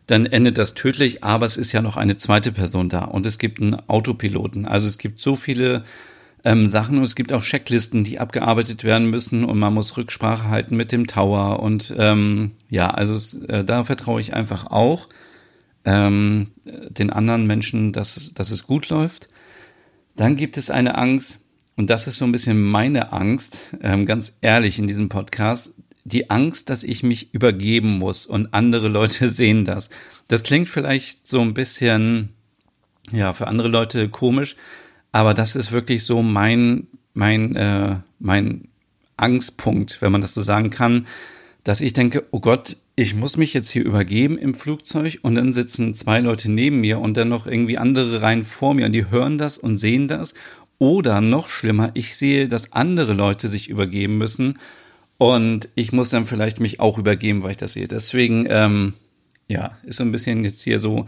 dann 0.07 0.27
endet 0.27 0.59
das 0.59 0.75
tödlich, 0.75 1.23
aber 1.23 1.47
es 1.47 1.57
ist 1.57 1.73
ja 1.73 1.83
noch 1.83 1.97
eine 1.97 2.17
zweite 2.17 2.53
Person 2.53 2.88
da 2.88 3.05
und 3.05 3.27
es 3.27 3.38
gibt 3.38 3.61
einen 3.61 3.77
Autopiloten. 3.88 4.67
Also 4.67 4.88
es 4.88 4.99
gibt 4.99 5.21
so 5.21 5.37
viele 5.37 5.85
ähm, 6.45 6.69
Sachen 6.69 6.99
und 6.99 7.05
es 7.05 7.15
gibt 7.15 7.33
auch 7.33 7.43
Checklisten, 7.43 8.05
die 8.05 8.19
abgearbeitet 8.19 8.85
werden 8.85 9.09
müssen 9.09 9.45
und 9.45 9.59
man 9.59 9.75
muss 9.75 9.97
Rücksprache 9.97 10.49
halten 10.49 10.77
mit 10.77 10.93
dem 10.93 11.07
Tower 11.07 11.61
und 11.61 11.95
ähm, 11.97 12.53
ja, 12.69 12.91
also 12.91 13.15
es, 13.15 13.35
äh, 13.35 13.65
da 13.65 13.85
vertraue 13.85 14.21
ich 14.21 14.35
einfach 14.35 14.67
auch 14.67 15.09
ähm, 15.85 16.49
den 16.65 17.11
anderen 17.11 17.47
Menschen, 17.47 17.93
dass, 17.93 18.35
dass 18.35 18.51
es 18.51 18.67
gut 18.67 18.88
läuft. 18.88 19.29
Dann 20.17 20.37
gibt 20.37 20.57
es 20.57 20.69
eine 20.69 20.97
Angst 20.97 21.41
und 21.77 21.91
das 21.91 22.07
ist 22.07 22.19
so 22.19 22.25
ein 22.25 22.33
bisschen 22.33 22.62
meine 22.62 23.12
Angst, 23.12 23.77
ähm, 23.83 24.05
ganz 24.05 24.37
ehrlich 24.41 24.79
in 24.79 24.87
diesem 24.87 25.09
Podcast, 25.09 25.75
die 26.05 26.31
Angst, 26.31 26.71
dass 26.71 26.83
ich 26.83 27.03
mich 27.03 27.33
übergeben 27.33 27.99
muss 27.99 28.27
und 28.27 28.53
andere 28.55 28.88
Leute 28.88 29.29
sehen 29.31 29.65
das. 29.65 29.91
Das 30.29 30.43
klingt 30.43 30.69
vielleicht 30.69 31.27
so 31.27 31.41
ein 31.41 31.55
bisschen, 31.55 32.31
ja, 33.12 33.33
für 33.33 33.47
andere 33.47 33.69
Leute 33.69 34.09
komisch, 34.09 34.57
aber 35.12 35.35
das 35.35 35.57
ist 35.57 35.73
wirklich 35.73 36.05
so 36.05 36.23
mein, 36.23 36.87
mein, 37.15 37.55
äh, 37.57 37.97
mein 38.19 38.69
Angstpunkt, 39.17 40.01
wenn 40.01 40.12
man 40.12 40.21
das 40.21 40.35
so 40.35 40.43
sagen 40.43 40.71
kann, 40.71 41.07
dass 41.65 41.81
ich 41.81 41.93
denke, 41.93 42.27
oh 42.33 42.41
Gott, 42.41 42.77
ich 42.97 43.15
muss 43.15 43.37
mich 43.37 43.55
jetzt 43.55 43.71
hier 43.71 43.85
übergeben 43.85 44.37
im 44.37 44.55
Flugzeug 44.55 45.19
und 45.23 45.35
dann 45.35 45.53
sitzen 45.53 45.95
zwei 45.95 46.21
Leute 46.21 46.51
neben 46.51 46.81
mir 46.81 46.99
und 46.99 47.17
dann 47.17 47.29
noch 47.29 47.47
irgendwie 47.47 47.79
andere 47.79 48.21
rein 48.21 48.45
vor 48.45 48.75
mir 48.75 48.87
und 48.87 48.93
die 48.93 49.11
hören 49.11 49.38
das 49.38 49.59
und 49.59 49.77
sehen 49.77 50.09
das. 50.09 50.35
Oder 50.79 51.21
noch 51.21 51.49
schlimmer, 51.49 51.93
ich 51.95 52.17
sehe, 52.17 52.49
dass 52.49 52.73
andere 52.73 53.12
Leute 53.12 53.49
sich 53.49 53.69
übergeben 53.69 54.19
müssen 54.19 54.59
und 55.23 55.69
ich 55.77 55.93
muss 55.93 56.11
dann 56.11 56.27
vielleicht 56.27 56.59
mich 56.59 56.81
auch 56.81 56.99
übergeben, 56.99 57.45
weil 57.45 57.53
ich 57.53 57.57
das 57.57 57.75
sehe. 57.75 57.87
Deswegen, 57.87 58.45
ähm, 58.51 58.95
ja, 59.47 59.79
ist 59.85 59.99
so 59.99 60.03
ein 60.03 60.11
bisschen 60.11 60.43
jetzt 60.43 60.63
hier 60.63 60.81
so 60.81 61.07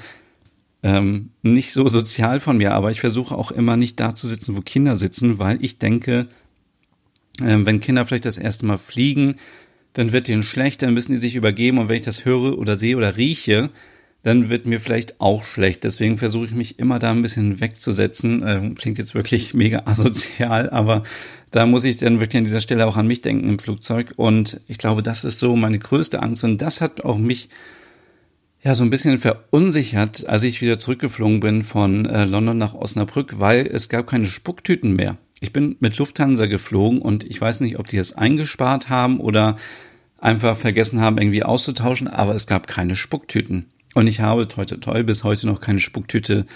ähm, 0.85 1.31
nicht 1.42 1.72
so 1.72 1.88
sozial 1.88 2.38
von 2.38 2.59
mir, 2.59 2.74
aber 2.74 2.92
ich 2.92 3.00
versuche 3.00 3.35
auch 3.35 3.50
immer 3.50 3.77
nicht 3.77 3.98
da 3.98 4.14
zu 4.14 4.29
sitzen, 4.29 4.57
wo 4.57 4.61
Kinder 4.61 4.94
sitzen, 4.94 5.40
weil 5.40 5.59
ich 5.64 5.79
denke, 5.79 6.29
äh, 7.40 7.59
wenn 7.59 7.81
Kinder 7.81 8.05
vielleicht 8.07 8.27
das 8.27 8.38
erste 8.38 8.66
Mal 8.66 8.79
fliegen, 8.79 9.35
dann 9.94 10.12
wird 10.12 10.29
denen 10.29 10.44
schlecht, 10.44 10.83
dann 10.83 10.94
müssen 10.94 11.11
die 11.11 11.18
sich 11.18 11.35
übergeben 11.35 11.79
und 11.79 11.88
wenn 11.88 11.96
ich 11.96 12.03
das 12.03 12.24
höre 12.24 12.57
oder 12.57 12.77
sehe 12.77 12.96
oder 12.96 13.16
rieche, 13.16 13.70
dann 14.22 14.48
wird 14.48 14.66
mir 14.66 14.81
vielleicht 14.81 15.20
auch 15.20 15.44
schlecht. 15.44 15.83
Deswegen 15.83 16.18
versuche 16.18 16.46
ich 16.46 16.53
mich 16.53 16.79
immer 16.79 17.00
da 17.00 17.11
ein 17.11 17.22
bisschen 17.22 17.61
wegzusetzen. 17.61 18.44
Ähm, 18.46 18.74
klingt 18.77 18.98
jetzt 18.98 19.14
wirklich 19.16 19.55
mega 19.55 19.83
asozial, 19.87 20.70
aber 20.70 21.03
da 21.54 21.66
muss 21.66 21.84
ich 21.84 21.98
dann 21.98 22.18
wirklich 22.18 22.38
an 22.38 22.44
dieser 22.44 22.60
Stelle 22.60 22.84
auch 22.84 22.96
an 22.96 23.06
mich 23.06 23.20
denken 23.20 23.48
im 23.48 23.60
Flugzeug. 23.60 24.12
Und 24.16 24.60
ich 24.66 24.76
glaube, 24.76 25.04
das 25.04 25.22
ist 25.22 25.38
so 25.38 25.54
meine 25.54 25.78
größte 25.78 26.20
Angst. 26.20 26.42
Und 26.42 26.60
das 26.60 26.80
hat 26.80 27.04
auch 27.04 27.16
mich 27.16 27.48
ja 28.64 28.74
so 28.74 28.82
ein 28.82 28.90
bisschen 28.90 29.20
verunsichert, 29.20 30.26
als 30.26 30.42
ich 30.42 30.60
wieder 30.62 30.80
zurückgeflogen 30.80 31.38
bin 31.38 31.62
von 31.62 32.06
äh, 32.06 32.24
London 32.24 32.58
nach 32.58 32.74
Osnabrück, 32.74 33.38
weil 33.38 33.68
es 33.68 33.88
gab 33.88 34.08
keine 34.08 34.26
Spucktüten 34.26 34.96
mehr. 34.96 35.16
Ich 35.38 35.52
bin 35.52 35.76
mit 35.78 35.96
Lufthansa 35.96 36.46
geflogen 36.46 37.00
und 37.00 37.22
ich 37.22 37.40
weiß 37.40 37.60
nicht, 37.60 37.78
ob 37.78 37.86
die 37.86 37.98
es 37.98 38.14
eingespart 38.14 38.88
haben 38.88 39.20
oder 39.20 39.54
einfach 40.18 40.56
vergessen 40.56 41.00
haben, 41.00 41.18
irgendwie 41.18 41.44
auszutauschen, 41.44 42.08
aber 42.08 42.34
es 42.34 42.48
gab 42.48 42.66
keine 42.66 42.96
Spucktüten. 42.96 43.66
Und 43.94 44.08
ich 44.08 44.20
habe 44.20 44.48
heute 44.56 44.80
toll 44.80 45.04
bis 45.04 45.22
heute 45.22 45.46
noch 45.46 45.60
keine 45.60 45.78
Spucktüte 45.78 46.46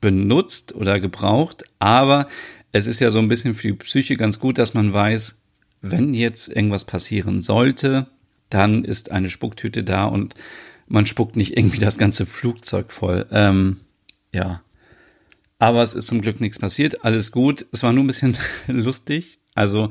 benutzt 0.00 0.74
oder 0.74 0.98
gebraucht, 0.98 1.64
aber 1.78 2.26
es 2.72 2.86
ist 2.86 3.00
ja 3.00 3.10
so 3.10 3.18
ein 3.18 3.28
bisschen 3.28 3.54
für 3.54 3.68
die 3.68 3.74
Psyche 3.74 4.16
ganz 4.16 4.38
gut, 4.38 4.58
dass 4.58 4.74
man 4.74 4.92
weiß, 4.92 5.42
wenn 5.82 6.14
jetzt 6.14 6.48
irgendwas 6.48 6.84
passieren 6.84 7.40
sollte, 7.40 8.06
dann 8.50 8.84
ist 8.84 9.10
eine 9.10 9.30
Spucktüte 9.30 9.84
da 9.84 10.04
und 10.04 10.34
man 10.88 11.06
spuckt 11.06 11.36
nicht 11.36 11.56
irgendwie 11.56 11.78
das 11.78 11.98
ganze 11.98 12.26
Flugzeug 12.26 12.92
voll. 12.92 13.26
Ähm, 13.30 13.78
ja. 14.32 14.62
Aber 15.58 15.82
es 15.82 15.94
ist 15.94 16.06
zum 16.06 16.20
Glück 16.20 16.40
nichts 16.40 16.58
passiert. 16.58 17.04
Alles 17.04 17.32
gut. 17.32 17.66
Es 17.72 17.82
war 17.82 17.92
nur 17.92 18.04
ein 18.04 18.08
bisschen 18.08 18.36
lustig. 18.68 19.40
Also, 19.54 19.90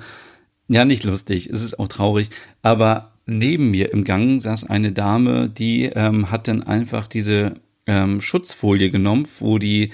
ja, 0.68 0.86
nicht 0.86 1.04
lustig. 1.04 1.50
Es 1.50 1.64
ist 1.64 1.80
auch 1.80 1.88
traurig. 1.88 2.30
Aber 2.62 3.14
neben 3.26 3.72
mir 3.72 3.92
im 3.92 4.04
Gang 4.04 4.40
saß 4.40 4.70
eine 4.70 4.92
Dame, 4.92 5.50
die 5.50 5.86
ähm, 5.86 6.32
hat 6.32 6.48
dann 6.48 6.64
einfach 6.64 7.08
diese 7.08 7.56
ähm, 7.88 8.22
Schutzfolie 8.22 8.90
genommen, 8.90 9.28
wo 9.40 9.58
die 9.58 9.92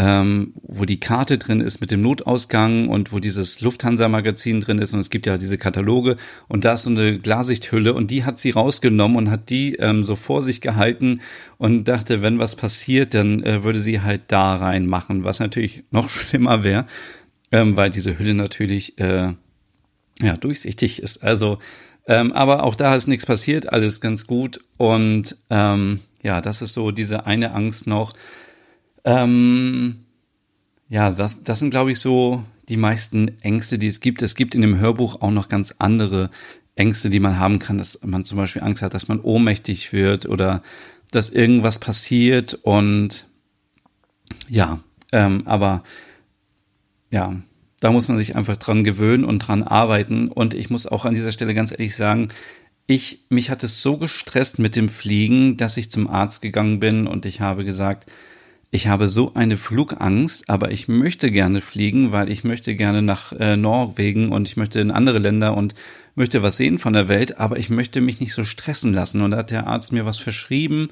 ähm, 0.00 0.54
wo 0.62 0.86
die 0.86 0.98
Karte 0.98 1.36
drin 1.36 1.60
ist 1.60 1.82
mit 1.82 1.90
dem 1.90 2.00
Notausgang 2.00 2.88
und 2.88 3.12
wo 3.12 3.18
dieses 3.18 3.60
Lufthansa-Magazin 3.60 4.62
drin 4.62 4.78
ist 4.78 4.94
und 4.94 5.00
es 5.00 5.10
gibt 5.10 5.26
ja 5.26 5.36
diese 5.36 5.58
Kataloge 5.58 6.16
und 6.48 6.64
da 6.64 6.72
ist 6.72 6.84
so 6.84 6.90
eine 6.90 7.18
Glasichthülle 7.18 7.92
und 7.92 8.10
die 8.10 8.24
hat 8.24 8.38
sie 8.38 8.48
rausgenommen 8.48 9.18
und 9.18 9.30
hat 9.30 9.50
die 9.50 9.74
ähm, 9.74 10.06
so 10.06 10.16
vor 10.16 10.42
sich 10.42 10.62
gehalten 10.62 11.20
und 11.58 11.84
dachte, 11.84 12.22
wenn 12.22 12.38
was 12.38 12.56
passiert, 12.56 13.12
dann 13.12 13.42
äh, 13.42 13.62
würde 13.62 13.78
sie 13.78 14.00
halt 14.00 14.22
da 14.28 14.54
reinmachen, 14.54 15.22
was 15.22 15.38
natürlich 15.38 15.84
noch 15.90 16.08
schlimmer 16.08 16.64
wäre, 16.64 16.86
ähm, 17.52 17.76
weil 17.76 17.90
diese 17.90 18.18
Hülle 18.18 18.32
natürlich 18.32 18.98
äh, 18.98 19.34
ja 20.18 20.36
durchsichtig 20.38 21.02
ist. 21.02 21.22
Also, 21.22 21.58
ähm, 22.06 22.32
aber 22.32 22.62
auch 22.62 22.74
da 22.74 22.94
ist 22.94 23.06
nichts 23.06 23.26
passiert, 23.26 23.70
alles 23.70 24.00
ganz 24.00 24.26
gut 24.26 24.62
und 24.78 25.36
ähm, 25.50 26.00
ja, 26.22 26.40
das 26.40 26.62
ist 26.62 26.72
so 26.72 26.90
diese 26.90 27.26
eine 27.26 27.52
Angst 27.52 27.86
noch 27.86 28.14
ähm, 29.04 30.00
ja, 30.88 31.10
das, 31.10 31.44
das 31.44 31.58
sind, 31.58 31.70
glaube 31.70 31.92
ich, 31.92 32.00
so 32.00 32.44
die 32.68 32.76
meisten 32.76 33.40
Ängste, 33.42 33.78
die 33.78 33.88
es 33.88 34.00
gibt. 34.00 34.22
Es 34.22 34.34
gibt 34.34 34.54
in 34.54 34.62
dem 34.62 34.78
Hörbuch 34.78 35.20
auch 35.22 35.30
noch 35.30 35.48
ganz 35.48 35.74
andere 35.78 36.30
Ängste, 36.74 37.10
die 37.10 37.20
man 37.20 37.38
haben 37.38 37.58
kann, 37.58 37.78
dass 37.78 38.00
man 38.02 38.24
zum 38.24 38.38
Beispiel 38.38 38.62
Angst 38.62 38.82
hat, 38.82 38.94
dass 38.94 39.08
man 39.08 39.20
ohnmächtig 39.20 39.92
wird 39.92 40.26
oder 40.26 40.62
dass 41.10 41.30
irgendwas 41.30 41.78
passiert 41.78 42.54
und 42.54 43.26
ja, 44.48 44.80
ähm, 45.12 45.42
aber 45.46 45.82
ja, 47.10 47.40
da 47.80 47.90
muss 47.90 48.08
man 48.08 48.18
sich 48.18 48.36
einfach 48.36 48.56
dran 48.56 48.84
gewöhnen 48.84 49.24
und 49.24 49.40
dran 49.40 49.62
arbeiten. 49.62 50.28
Und 50.28 50.54
ich 50.54 50.70
muss 50.70 50.86
auch 50.86 51.04
an 51.04 51.14
dieser 51.14 51.32
Stelle 51.32 51.54
ganz 51.54 51.72
ehrlich 51.72 51.96
sagen, 51.96 52.28
ich, 52.86 53.24
mich 53.30 53.50
hat 53.50 53.62
es 53.64 53.80
so 53.80 53.96
gestresst 53.96 54.58
mit 54.58 54.76
dem 54.76 54.88
Fliegen, 54.88 55.56
dass 55.56 55.76
ich 55.76 55.90
zum 55.90 56.08
Arzt 56.08 56.42
gegangen 56.42 56.80
bin 56.80 57.06
und 57.06 57.24
ich 57.24 57.40
habe 57.40 57.64
gesagt, 57.64 58.10
ich 58.70 58.86
habe 58.86 59.08
so 59.08 59.34
eine 59.34 59.56
Flugangst, 59.56 60.48
aber 60.48 60.70
ich 60.70 60.86
möchte 60.86 61.32
gerne 61.32 61.60
fliegen, 61.60 62.12
weil 62.12 62.30
ich 62.30 62.44
möchte 62.44 62.76
gerne 62.76 63.02
nach 63.02 63.32
äh, 63.32 63.56
Norwegen 63.56 64.30
und 64.30 64.46
ich 64.46 64.56
möchte 64.56 64.80
in 64.80 64.92
andere 64.92 65.18
Länder 65.18 65.56
und 65.56 65.74
möchte 66.14 66.42
was 66.42 66.56
sehen 66.56 66.78
von 66.78 66.92
der 66.92 67.08
Welt, 67.08 67.38
aber 67.38 67.58
ich 67.58 67.68
möchte 67.68 68.00
mich 68.00 68.20
nicht 68.20 68.32
so 68.32 68.44
stressen 68.44 68.92
lassen. 68.92 69.22
Und 69.22 69.32
da 69.32 69.38
hat 69.38 69.50
der 69.50 69.66
Arzt 69.66 69.92
mir 69.92 70.06
was 70.06 70.18
verschrieben. 70.18 70.90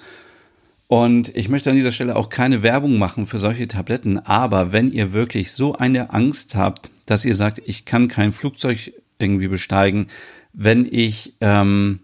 Und 0.88 1.36
ich 1.36 1.48
möchte 1.48 1.70
an 1.70 1.76
dieser 1.76 1.92
Stelle 1.92 2.16
auch 2.16 2.30
keine 2.30 2.62
Werbung 2.62 2.98
machen 2.98 3.26
für 3.26 3.38
solche 3.38 3.68
Tabletten, 3.68 4.18
aber 4.18 4.72
wenn 4.72 4.90
ihr 4.90 5.12
wirklich 5.12 5.52
so 5.52 5.74
eine 5.74 6.12
Angst 6.12 6.54
habt, 6.54 6.90
dass 7.06 7.26
ihr 7.26 7.34
sagt, 7.34 7.60
ich 7.66 7.84
kann 7.84 8.08
kein 8.08 8.32
Flugzeug 8.32 8.92
irgendwie 9.18 9.48
besteigen, 9.48 10.08
wenn 10.54 10.88
ich 10.90 11.34
ähm, 11.42 12.00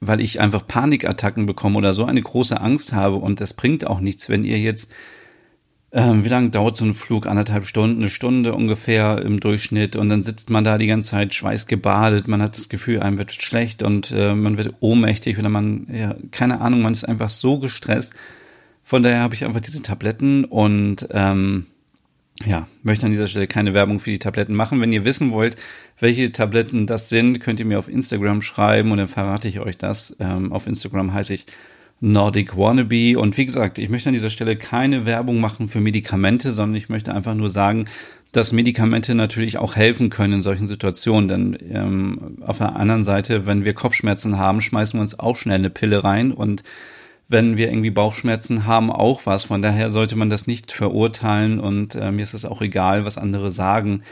weil 0.00 0.20
ich 0.20 0.40
einfach 0.40 0.66
Panikattacken 0.66 1.46
bekomme 1.46 1.76
oder 1.78 1.92
so 1.94 2.06
eine 2.06 2.22
große 2.22 2.60
Angst 2.60 2.92
habe 2.94 3.16
und 3.16 3.40
das 3.40 3.54
bringt 3.54 3.86
auch 3.86 4.00
nichts, 4.00 4.30
wenn 4.30 4.44
ihr 4.44 4.58
jetzt, 4.58 4.90
ähm, 5.92 6.24
wie 6.24 6.28
lange 6.28 6.50
dauert 6.50 6.76
so 6.76 6.86
ein 6.86 6.94
Flug? 6.94 7.26
Anderthalb 7.26 7.66
Stunden, 7.66 8.00
eine 8.00 8.10
Stunde 8.10 8.54
ungefähr 8.54 9.20
im 9.22 9.40
Durchschnitt 9.40 9.96
und 9.96 10.08
dann 10.08 10.22
sitzt 10.22 10.48
man 10.48 10.64
da 10.64 10.78
die 10.78 10.86
ganze 10.86 11.10
Zeit 11.10 11.34
schweißgebadet, 11.34 12.28
man 12.28 12.40
hat 12.40 12.56
das 12.56 12.70
Gefühl, 12.70 13.00
einem 13.00 13.18
wird 13.18 13.32
schlecht 13.32 13.82
und 13.82 14.10
äh, 14.12 14.34
man 14.34 14.56
wird 14.56 14.74
ohnmächtig 14.80 15.38
oder 15.38 15.50
man, 15.50 15.86
ja, 15.92 16.14
keine 16.30 16.60
Ahnung, 16.60 16.80
man 16.80 16.92
ist 16.92 17.04
einfach 17.04 17.28
so 17.28 17.58
gestresst. 17.58 18.14
Von 18.82 19.02
daher 19.02 19.20
habe 19.20 19.34
ich 19.34 19.44
einfach 19.44 19.60
diese 19.60 19.82
Tabletten 19.82 20.44
und 20.44 21.08
ähm, 21.12 21.66
ja, 22.46 22.66
möchte 22.82 23.06
an 23.06 23.12
dieser 23.12 23.26
Stelle 23.26 23.46
keine 23.46 23.74
Werbung 23.74 24.00
für 24.00 24.10
die 24.10 24.18
Tabletten 24.18 24.54
machen. 24.54 24.80
Wenn 24.80 24.92
ihr 24.92 25.04
wissen 25.04 25.30
wollt, 25.32 25.56
welche 25.98 26.32
Tabletten 26.32 26.86
das 26.86 27.08
sind, 27.08 27.40
könnt 27.40 27.60
ihr 27.60 27.66
mir 27.66 27.78
auf 27.78 27.88
Instagram 27.88 28.40
schreiben 28.42 28.92
und 28.92 28.98
dann 28.98 29.08
verrate 29.08 29.48
ich 29.48 29.60
euch 29.60 29.76
das. 29.76 30.16
Ähm, 30.20 30.52
auf 30.52 30.66
Instagram 30.66 31.12
heiße 31.12 31.34
ich 31.34 31.46
Nordic 32.00 32.56
Wannabe. 32.56 33.18
Und 33.18 33.36
wie 33.36 33.44
gesagt, 33.44 33.78
ich 33.78 33.90
möchte 33.90 34.08
an 34.08 34.14
dieser 34.14 34.30
Stelle 34.30 34.56
keine 34.56 35.04
Werbung 35.04 35.40
machen 35.40 35.68
für 35.68 35.80
Medikamente, 35.80 36.52
sondern 36.52 36.76
ich 36.76 36.88
möchte 36.88 37.14
einfach 37.14 37.34
nur 37.34 37.50
sagen, 37.50 37.86
dass 38.32 38.52
Medikamente 38.52 39.14
natürlich 39.14 39.58
auch 39.58 39.76
helfen 39.76 40.08
können 40.08 40.34
in 40.34 40.42
solchen 40.42 40.68
Situationen. 40.68 41.28
Denn 41.28 41.58
ähm, 41.70 42.38
auf 42.40 42.58
der 42.58 42.76
anderen 42.76 43.04
Seite, 43.04 43.44
wenn 43.44 43.64
wir 43.64 43.74
Kopfschmerzen 43.74 44.38
haben, 44.38 44.62
schmeißen 44.62 44.98
wir 44.98 45.02
uns 45.02 45.18
auch 45.18 45.36
schnell 45.36 45.58
eine 45.58 45.70
Pille 45.70 46.04
rein 46.04 46.32
und 46.32 46.62
wenn 47.30 47.56
wir 47.56 47.68
irgendwie 47.68 47.90
Bauchschmerzen 47.90 48.66
haben, 48.66 48.90
auch 48.90 49.24
was. 49.24 49.44
Von 49.44 49.62
daher 49.62 49.90
sollte 49.90 50.16
man 50.16 50.30
das 50.30 50.48
nicht 50.48 50.72
verurteilen 50.72 51.60
und 51.60 51.94
äh, 51.94 52.10
mir 52.10 52.22
ist 52.22 52.34
es 52.34 52.44
auch 52.44 52.60
egal, 52.60 53.04
was 53.04 53.18
andere 53.18 53.52
sagen. 53.52 54.02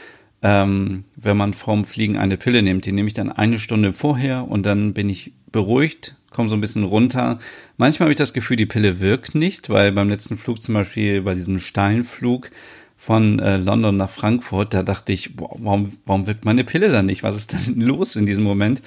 Ähm, 0.41 1.03
wenn 1.17 1.35
man 1.35 1.53
vorm 1.53 1.83
Fliegen 1.83 2.17
eine 2.17 2.37
Pille 2.37 2.61
nimmt, 2.61 2.85
die 2.85 2.93
nehme 2.93 3.07
ich 3.07 3.13
dann 3.13 3.29
eine 3.29 3.59
Stunde 3.59 3.91
vorher 3.91 4.49
und 4.49 4.65
dann 4.65 4.93
bin 4.93 5.09
ich 5.09 5.33
beruhigt, 5.51 6.15
komme 6.31 6.47
so 6.47 6.55
ein 6.55 6.61
bisschen 6.61 6.85
runter. 6.85 7.39
Manchmal 7.75 8.05
habe 8.05 8.13
ich 8.13 8.17
das 8.17 8.31
Gefühl, 8.31 8.55
die 8.55 8.65
Pille 8.65 9.01
wirkt 9.01 9.35
nicht, 9.35 9.69
weil 9.69 9.91
beim 9.91 10.07
letzten 10.07 10.37
Flug 10.37 10.61
zum 10.61 10.75
Beispiel 10.75 11.21
bei 11.21 11.33
diesem 11.33 11.59
Steinflug 11.59 12.51
von 12.95 13.39
äh, 13.39 13.57
London 13.57 13.97
nach 13.97 14.09
Frankfurt, 14.09 14.73
da 14.73 14.83
dachte 14.83 15.11
ich, 15.11 15.31
wow, 15.37 15.57
warum, 15.57 15.91
warum 16.05 16.25
wirkt 16.25 16.45
meine 16.45 16.63
Pille 16.63 16.87
dann 16.87 17.05
nicht? 17.05 17.23
Was 17.23 17.35
ist 17.35 17.51
denn 17.51 17.81
los 17.81 18.15
in 18.15 18.25
diesem 18.25 18.45
Moment? 18.45 18.81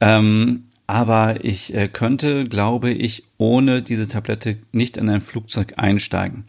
Ähm, 0.00 0.64
aber 0.92 1.42
ich 1.42 1.72
äh, 1.74 1.88
könnte, 1.88 2.44
glaube 2.44 2.90
ich, 2.90 3.24
ohne 3.38 3.80
diese 3.80 4.08
Tablette 4.08 4.58
nicht 4.72 4.98
in 4.98 5.08
ein 5.08 5.22
Flugzeug 5.22 5.74
einsteigen. 5.78 6.44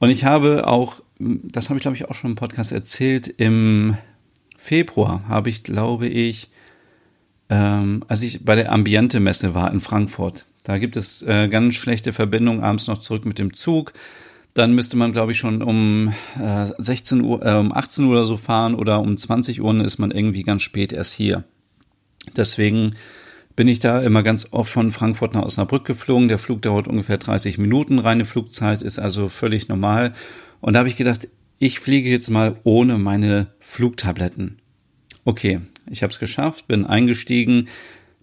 Und 0.00 0.10
ich 0.10 0.24
habe 0.24 0.66
auch, 0.66 1.02
das 1.20 1.68
habe 1.68 1.78
ich 1.78 1.82
glaube 1.82 1.96
ich 1.96 2.08
auch 2.08 2.14
schon 2.14 2.30
im 2.30 2.36
Podcast 2.36 2.72
erzählt, 2.72 3.28
im 3.28 3.96
Februar 4.58 5.22
habe 5.28 5.50
ich, 5.50 5.62
glaube 5.62 6.08
ich, 6.08 6.50
ähm, 7.48 8.02
als 8.08 8.22
ich 8.22 8.44
bei 8.44 8.56
der 8.56 8.72
Ambiente-Messe 8.72 9.54
war 9.54 9.70
in 9.70 9.80
Frankfurt. 9.80 10.46
Da 10.64 10.78
gibt 10.78 10.96
es 10.96 11.22
äh, 11.22 11.46
ganz 11.46 11.76
schlechte 11.76 12.12
Verbindungen 12.12 12.64
abends 12.64 12.88
noch 12.88 12.98
zurück 12.98 13.24
mit 13.24 13.38
dem 13.38 13.54
Zug. 13.54 13.92
Dann 14.52 14.74
müsste 14.74 14.96
man, 14.96 15.12
glaube 15.12 15.30
ich, 15.30 15.38
schon 15.38 15.62
um 15.62 16.12
äh, 16.42 16.66
16 16.76 17.22
Uhr, 17.22 17.46
äh, 17.46 17.54
um 17.54 17.72
18 17.72 18.04
Uhr 18.06 18.10
oder 18.10 18.26
so 18.26 18.36
fahren 18.36 18.74
oder 18.74 19.00
um 19.00 19.16
20 19.16 19.62
Uhr 19.62 19.80
ist 19.84 19.98
man 19.98 20.10
irgendwie 20.10 20.42
ganz 20.42 20.62
spät 20.62 20.92
erst 20.92 21.12
hier. 21.12 21.44
Deswegen 22.36 22.96
bin 23.56 23.68
ich 23.68 23.78
da 23.78 24.02
immer 24.02 24.22
ganz 24.22 24.48
oft 24.50 24.70
von 24.70 24.92
Frankfurt 24.92 25.34
nach 25.34 25.42
Osnabrück 25.42 25.86
geflogen. 25.86 26.28
Der 26.28 26.38
Flug 26.38 26.60
dauert 26.62 26.86
ungefähr 26.86 27.16
30 27.16 27.56
Minuten. 27.56 27.98
Reine 27.98 28.26
Flugzeit 28.26 28.82
ist 28.82 28.98
also 28.98 29.30
völlig 29.30 29.68
normal. 29.68 30.12
Und 30.60 30.74
da 30.74 30.80
habe 30.80 30.90
ich 30.90 30.96
gedacht, 30.96 31.28
ich 31.58 31.80
fliege 31.80 32.10
jetzt 32.10 32.28
mal 32.28 32.56
ohne 32.64 32.98
meine 32.98 33.48
Flugtabletten. 33.58 34.58
Okay, 35.24 35.60
ich 35.90 36.02
habe 36.02 36.12
es 36.12 36.18
geschafft, 36.18 36.68
bin 36.68 36.84
eingestiegen. 36.84 37.68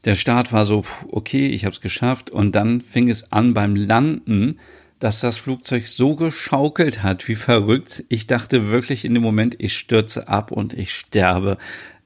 Der 0.05 0.15
Start 0.15 0.53
war 0.53 0.65
so, 0.65 0.83
okay, 1.09 1.47
ich 1.47 1.65
habe 1.65 1.73
es 1.73 1.81
geschafft. 1.81 2.29
Und 2.29 2.53
dann 2.53 2.79
fing 2.79 3.09
es 3.09 3.31
an 3.31 3.55
beim 3.55 3.75
Landen, 3.75 4.59
dass 4.99 5.19
das 5.19 5.37
Flugzeug 5.37 5.87
so 5.87 6.15
geschaukelt 6.15 7.03
hat, 7.03 7.27
wie 7.27 7.35
verrückt. 7.35 8.05
Ich 8.07 8.27
dachte 8.27 8.69
wirklich 8.69 9.03
in 9.03 9.13
dem 9.15 9.23
Moment, 9.23 9.55
ich 9.59 9.75
stürze 9.77 10.27
ab 10.27 10.51
und 10.51 10.73
ich 10.73 10.93
sterbe. 10.93 11.57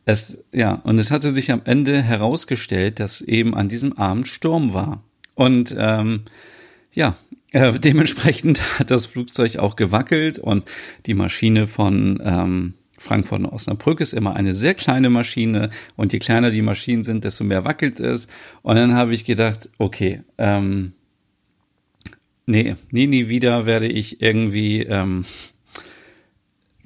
Es, 0.07 0.41
ja, 0.53 0.75
und 0.85 0.99
es 0.99 1.11
hatte 1.11 1.31
sich 1.31 1.51
am 1.51 1.63
Ende 1.65 2.01
herausgestellt, 2.01 3.01
dass 3.01 3.19
eben 3.19 3.53
an 3.53 3.67
diesem 3.67 3.91
Abend 3.97 4.29
Sturm 4.29 4.73
war. 4.73 5.03
Und 5.35 5.75
ähm, 5.77 6.21
ja, 6.93 7.17
äh, 7.51 7.73
dementsprechend 7.77 8.79
hat 8.79 8.89
das 8.89 9.05
Flugzeug 9.05 9.57
auch 9.57 9.75
gewackelt 9.75 10.39
und 10.39 10.63
die 11.07 11.13
Maschine 11.13 11.67
von 11.67 12.21
ähm, 12.23 12.75
Frankfurt 12.97 13.39
und 13.39 13.47
Osnabrück 13.47 13.99
ist 13.99 14.13
immer 14.13 14.37
eine 14.37 14.53
sehr 14.53 14.75
kleine 14.75 15.09
Maschine 15.09 15.71
und 15.97 16.13
je 16.13 16.19
kleiner 16.19 16.51
die 16.51 16.61
Maschinen 16.61 17.03
sind, 17.03 17.25
desto 17.25 17.43
mehr 17.43 17.65
wackelt 17.65 17.99
es. 17.99 18.29
Und 18.61 18.77
dann 18.77 18.95
habe 18.95 19.13
ich 19.13 19.25
gedacht, 19.25 19.69
okay, 19.77 20.21
ähm, 20.37 20.93
nee, 22.45 22.77
nie, 22.91 23.07
nie 23.07 23.27
wieder 23.27 23.65
werde 23.65 23.87
ich 23.87 24.21
irgendwie 24.21 24.83
ähm, 24.83 25.25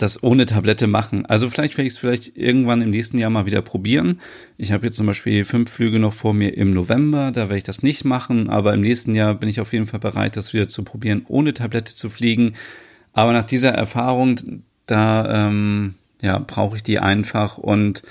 das 0.01 0.23
ohne 0.23 0.45
Tablette 0.45 0.87
machen. 0.87 1.25
Also 1.25 1.49
vielleicht 1.49 1.77
werde 1.77 1.87
ich 1.87 1.93
es 1.93 1.99
vielleicht 1.99 2.35
irgendwann 2.35 2.81
im 2.81 2.89
nächsten 2.89 3.17
Jahr 3.17 3.29
mal 3.29 3.45
wieder 3.45 3.61
probieren. 3.61 4.19
Ich 4.57 4.71
habe 4.71 4.85
jetzt 4.85 4.97
zum 4.97 5.07
Beispiel 5.07 5.45
fünf 5.45 5.69
Flüge 5.69 5.99
noch 5.99 6.13
vor 6.13 6.33
mir 6.33 6.57
im 6.57 6.71
November, 6.71 7.31
da 7.31 7.43
werde 7.43 7.57
ich 7.57 7.63
das 7.63 7.83
nicht 7.83 8.05
machen, 8.05 8.49
aber 8.49 8.73
im 8.73 8.81
nächsten 8.81 9.15
Jahr 9.15 9.35
bin 9.35 9.49
ich 9.49 9.61
auf 9.61 9.73
jeden 9.73 9.87
Fall 9.87 9.99
bereit, 9.99 10.37
das 10.37 10.53
wieder 10.53 10.67
zu 10.67 10.83
probieren, 10.83 11.25
ohne 11.27 11.53
Tablette 11.53 11.95
zu 11.95 12.09
fliegen. 12.09 12.53
Aber 13.13 13.33
nach 13.33 13.43
dieser 13.43 13.71
Erfahrung, 13.71 14.63
da 14.85 15.47
ähm, 15.47 15.95
ja, 16.21 16.39
brauche 16.39 16.77
ich 16.77 16.83
die 16.83 16.99
einfach 16.99 17.57
und 17.57 18.03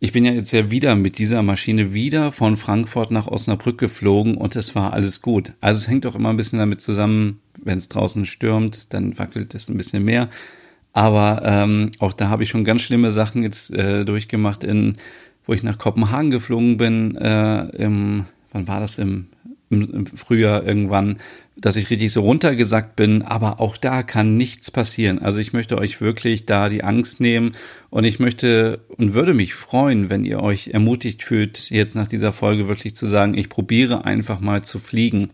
ich 0.00 0.12
bin 0.12 0.24
ja 0.24 0.32
jetzt 0.32 0.52
ja 0.52 0.70
wieder 0.70 0.94
mit 0.94 1.18
dieser 1.18 1.42
Maschine 1.42 1.92
wieder 1.92 2.30
von 2.30 2.56
Frankfurt 2.56 3.10
nach 3.10 3.26
Osnabrück 3.26 3.78
geflogen 3.78 4.36
und 4.36 4.54
es 4.54 4.74
war 4.76 4.92
alles 4.92 5.22
gut. 5.22 5.52
Also 5.60 5.78
es 5.78 5.88
hängt 5.88 6.06
auch 6.06 6.14
immer 6.14 6.30
ein 6.30 6.36
bisschen 6.36 6.60
damit 6.60 6.80
zusammen, 6.80 7.40
wenn 7.62 7.78
es 7.78 7.88
draußen 7.88 8.24
stürmt, 8.24 8.92
dann 8.94 9.18
wackelt 9.18 9.54
es 9.54 9.68
ein 9.68 9.76
bisschen 9.76 10.04
mehr. 10.04 10.28
Aber 10.98 11.42
ähm, 11.44 11.92
auch 12.00 12.12
da 12.12 12.28
habe 12.28 12.42
ich 12.42 12.48
schon 12.48 12.64
ganz 12.64 12.82
schlimme 12.82 13.12
Sachen 13.12 13.44
jetzt 13.44 13.72
äh, 13.72 14.04
durchgemacht, 14.04 14.64
in, 14.64 14.96
wo 15.46 15.52
ich 15.52 15.62
nach 15.62 15.78
Kopenhagen 15.78 16.32
geflogen 16.32 16.76
bin, 16.76 17.14
äh, 17.14 17.66
im, 17.76 18.24
wann 18.50 18.66
war 18.66 18.80
das, 18.80 18.98
im, 18.98 19.28
im, 19.70 19.82
im 19.94 20.06
Frühjahr 20.06 20.66
irgendwann, 20.66 21.18
dass 21.56 21.76
ich 21.76 21.88
richtig 21.90 22.10
so 22.10 22.22
runtergesackt 22.22 22.96
bin, 22.96 23.22
aber 23.22 23.60
auch 23.60 23.76
da 23.76 24.02
kann 24.02 24.36
nichts 24.36 24.72
passieren. 24.72 25.20
Also 25.20 25.38
ich 25.38 25.52
möchte 25.52 25.78
euch 25.78 26.00
wirklich 26.00 26.46
da 26.46 26.68
die 26.68 26.82
Angst 26.82 27.20
nehmen 27.20 27.52
und 27.90 28.02
ich 28.02 28.18
möchte 28.18 28.80
und 28.96 29.14
würde 29.14 29.34
mich 29.34 29.54
freuen, 29.54 30.10
wenn 30.10 30.24
ihr 30.24 30.40
euch 30.40 30.70
ermutigt 30.74 31.22
fühlt, 31.22 31.70
jetzt 31.70 31.94
nach 31.94 32.08
dieser 32.08 32.32
Folge 32.32 32.66
wirklich 32.66 32.96
zu 32.96 33.06
sagen, 33.06 33.38
ich 33.38 33.48
probiere 33.48 34.04
einfach 34.04 34.40
mal 34.40 34.64
zu 34.64 34.80
fliegen. 34.80 35.30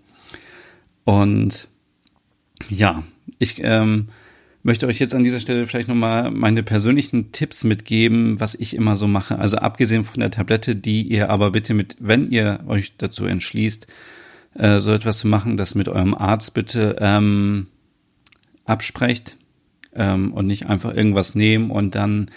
Und 1.04 1.68
ja, 2.68 3.02
ich 3.38 3.62
ähm, 3.64 4.08
möchte 4.64 4.86
euch 4.86 4.98
jetzt 4.98 5.14
an 5.14 5.22
dieser 5.22 5.40
Stelle 5.40 5.66
vielleicht 5.66 5.88
nochmal 5.88 6.30
meine 6.30 6.62
persönlichen 6.62 7.30
Tipps 7.32 7.64
mitgeben, 7.64 8.40
was 8.40 8.54
ich 8.54 8.74
immer 8.74 8.96
so 8.96 9.06
mache. 9.06 9.38
Also 9.38 9.58
abgesehen 9.58 10.04
von 10.04 10.20
der 10.20 10.30
Tablette, 10.30 10.74
die 10.74 11.02
ihr 11.02 11.30
aber 11.30 11.52
bitte 11.52 11.74
mit, 11.74 11.96
wenn 12.00 12.30
ihr 12.30 12.60
euch 12.66 12.96
dazu 12.96 13.26
entschließt, 13.26 13.86
äh, 14.54 14.80
so 14.80 14.92
etwas 14.92 15.18
zu 15.18 15.28
machen, 15.28 15.56
das 15.56 15.74
mit 15.74 15.88
eurem 15.88 16.14
Arzt 16.14 16.54
bitte 16.54 16.96
ähm, 16.98 17.66
absprecht 18.64 19.36
ähm, 19.94 20.32
und 20.32 20.46
nicht 20.46 20.66
einfach 20.66 20.94
irgendwas 20.94 21.34
nehmen 21.34 21.70
und 21.70 21.94
dann 21.94 22.30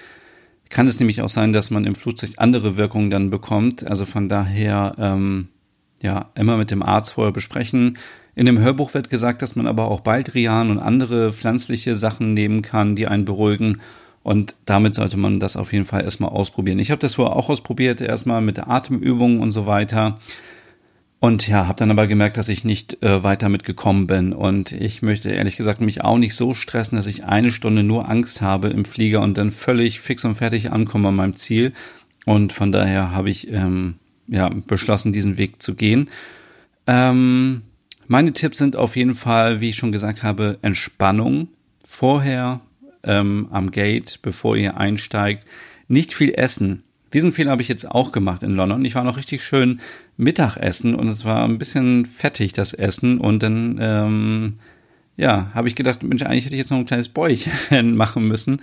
kann 0.70 0.88
es 0.88 1.00
nämlich 1.00 1.22
auch 1.22 1.30
sein, 1.30 1.54
dass 1.54 1.72
man 1.72 1.86
im 1.86 1.96
Flugzeug 1.96 2.32
andere 2.36 2.76
Wirkungen 2.76 3.10
dann 3.10 3.30
bekommt. 3.30 3.88
Also 3.88 4.06
von 4.06 4.28
daher 4.28 4.96
ähm, 4.98 5.48
ja 6.02 6.30
immer 6.36 6.58
mit 6.58 6.72
dem 6.72 6.84
Arzt 6.84 7.14
vorher 7.14 7.34
besprechen 7.34 7.98
in 8.38 8.46
dem 8.46 8.60
Hörbuch 8.60 8.94
wird 8.94 9.10
gesagt, 9.10 9.42
dass 9.42 9.56
man 9.56 9.66
aber 9.66 9.90
auch 9.90 10.02
Baldrian 10.02 10.70
und 10.70 10.78
andere 10.78 11.34
pflanzliche 11.34 11.96
Sachen 11.96 12.36
nehmen 12.36 12.62
kann, 12.62 12.96
die 12.96 13.08
einen 13.08 13.26
beruhigen. 13.26 13.82
Und 14.22 14.54
damit 14.66 14.94
sollte 14.94 15.18
man 15.18 15.40
das 15.40 15.58
auf 15.58 15.74
jeden 15.74 15.86
Fall 15.86 16.04
erstmal 16.04 16.30
ausprobieren. 16.30 16.78
Ich 16.78 16.92
habe 16.92 17.00
das 17.00 17.16
vorher 17.16 17.36
auch 17.36 17.50
ausprobiert, 17.50 18.00
erstmal 18.00 18.42
mit 18.42 18.60
Atemübungen 18.60 19.40
und 19.40 19.54
so 19.54 19.66
weiter. 19.66 20.14
Und 21.20 21.48
ja, 21.48 21.66
habe 21.66 21.80
dann 21.80 21.90
aber 21.90 22.06
gemerkt, 22.06 22.38
dass 22.38 22.48
ich 22.48 22.64
nicht 22.64 23.02
äh, 23.02 23.24
weiter 23.24 23.50
mitgekommen 23.50 24.06
bin. 24.06 24.34
Und 24.34 24.72
ich 24.72 25.02
möchte 25.02 25.32
ehrlich 25.32 25.58
gesagt 25.58 25.82
mich 25.82 26.04
auch 26.04 26.20
nicht 26.20 26.36
so 26.36 26.54
stressen, 26.54 26.96
dass 26.96 27.08
ich 27.08 27.24
eine 27.24 27.52
Stunde 27.52 27.82
nur 27.82 28.08
Angst 28.08 28.44
habe 28.44 28.68
im 28.68 28.86
Flieger 28.86 29.22
und 29.22 29.36
dann 29.40 29.50
völlig 29.50 30.00
fix 30.00 30.24
und 30.26 30.36
fertig 30.36 30.72
ankomme 30.72 31.08
an 31.08 31.16
meinem 31.16 31.36
Ziel. 31.36 31.74
Und 32.28 32.54
von 32.54 32.72
daher 32.72 33.10
habe 33.14 33.32
ich 33.32 33.52
ähm, 33.52 33.96
ja 34.28 34.50
beschlossen, 34.50 35.14
diesen 35.14 35.38
Weg 35.38 35.62
zu 35.62 35.76
gehen. 35.76 36.10
Ähm, 36.86 37.62
meine 38.08 38.34
Tipps 38.34 38.58
sind 38.58 38.76
auf 38.76 38.96
jeden 38.96 39.16
Fall, 39.16 39.60
wie 39.60 39.70
ich 39.70 39.76
schon 39.76 39.92
gesagt 39.92 40.24
habe, 40.24 40.58
Entspannung 40.62 41.50
vorher 41.86 42.62
ähm, 43.04 43.48
am 43.52 43.72
Gate, 43.72 44.20
bevor 44.22 44.56
ihr 44.56 44.78
einsteigt. 44.78 45.46
Nicht 45.88 46.14
viel 46.14 46.34
essen. 46.34 46.84
Diesen 47.14 47.32
Fehler 47.32 47.52
habe 47.52 47.62
ich 47.62 47.70
jetzt 47.70 47.90
auch 47.90 48.12
gemacht 48.12 48.44
in 48.44 48.56
London. 48.56 48.84
Ich 48.84 48.96
war 48.96 49.04
noch 49.04 49.18
richtig 49.18 49.44
schön 49.44 49.80
Mittagessen 50.18 50.96
und 50.96 51.08
es 51.08 51.24
war 51.24 51.46
ein 51.46 51.58
bisschen 51.58 52.06
fettig, 52.06 52.54
das 52.54 52.74
Essen. 52.74 53.20
Und 53.20 53.44
dann, 53.44 53.78
ähm, 53.82 54.54
ja, 55.18 55.52
habe 55.54 55.68
ich 55.68 55.76
gedacht, 55.76 56.04
Mensch, 56.04 56.22
eigentlich 56.22 56.46
hätte 56.46 56.56
ich 56.56 56.62
jetzt 56.62 56.72
noch 56.72 56.78
ein 56.78 56.86
kleines 56.86 57.10
Bäuchchen 57.10 57.96
machen 57.96 58.28
müssen. 58.28 58.62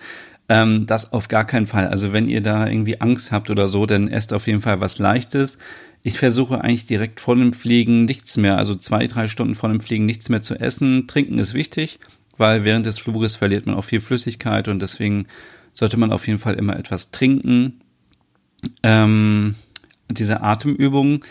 Ähm, 0.49 0.87
das 0.87 1.13
auf 1.13 1.29
gar 1.29 1.45
keinen 1.45 1.67
Fall. 1.67 1.89
Also 1.89 2.13
wenn 2.13 2.29
ihr 2.29 2.43
da 2.43 2.67
irgendwie 2.67 3.01
Angst 3.01 3.33
habt 3.33 3.51
oder 3.51 3.67
so, 3.67 3.87
dann 3.87 4.09
esst 4.09 4.33
auf 4.33 4.47
jeden 4.47 4.61
Fall 4.61 4.81
was 4.81 4.99
Leichtes. 4.99 5.59
Ich 6.03 6.19
versuche 6.19 6.63
eigentlich 6.63 6.87
direkt 6.87 7.21
vor 7.21 7.35
dem 7.35 7.55
Fliegen 7.55 8.05
nichts 8.05 8.37
mehr, 8.37 8.59
also 8.59 8.75
zwei, 8.75 9.07
drei 9.07 9.27
Stunden 9.27 9.55
vor 9.55 9.71
dem 9.71 9.81
Fliegen 9.81 10.05
nichts 10.05 10.29
mehr 10.29 10.43
zu 10.43 10.55
essen. 10.55 11.07
Trinken 11.07 11.39
ist 11.39 11.55
wichtig, 11.55 11.99
weil 12.37 12.65
während 12.65 12.85
des 12.85 12.99
Fluges 12.99 13.37
verliert 13.37 13.67
man 13.67 13.75
auch 13.75 13.85
viel 13.85 14.03
Flüssigkeit 14.03 14.69
und 14.69 14.83
deswegen 14.83 15.27
sollte 15.73 15.97
man 15.97 16.13
auf 16.13 16.27
jeden 16.27 16.39
Fall 16.39 16.55
immer 16.55 16.79
etwas 16.79 17.11
trinken. 17.11 17.81
Ähm, 18.83 19.55
diese 20.11 20.43
Atemübung, 20.43 21.25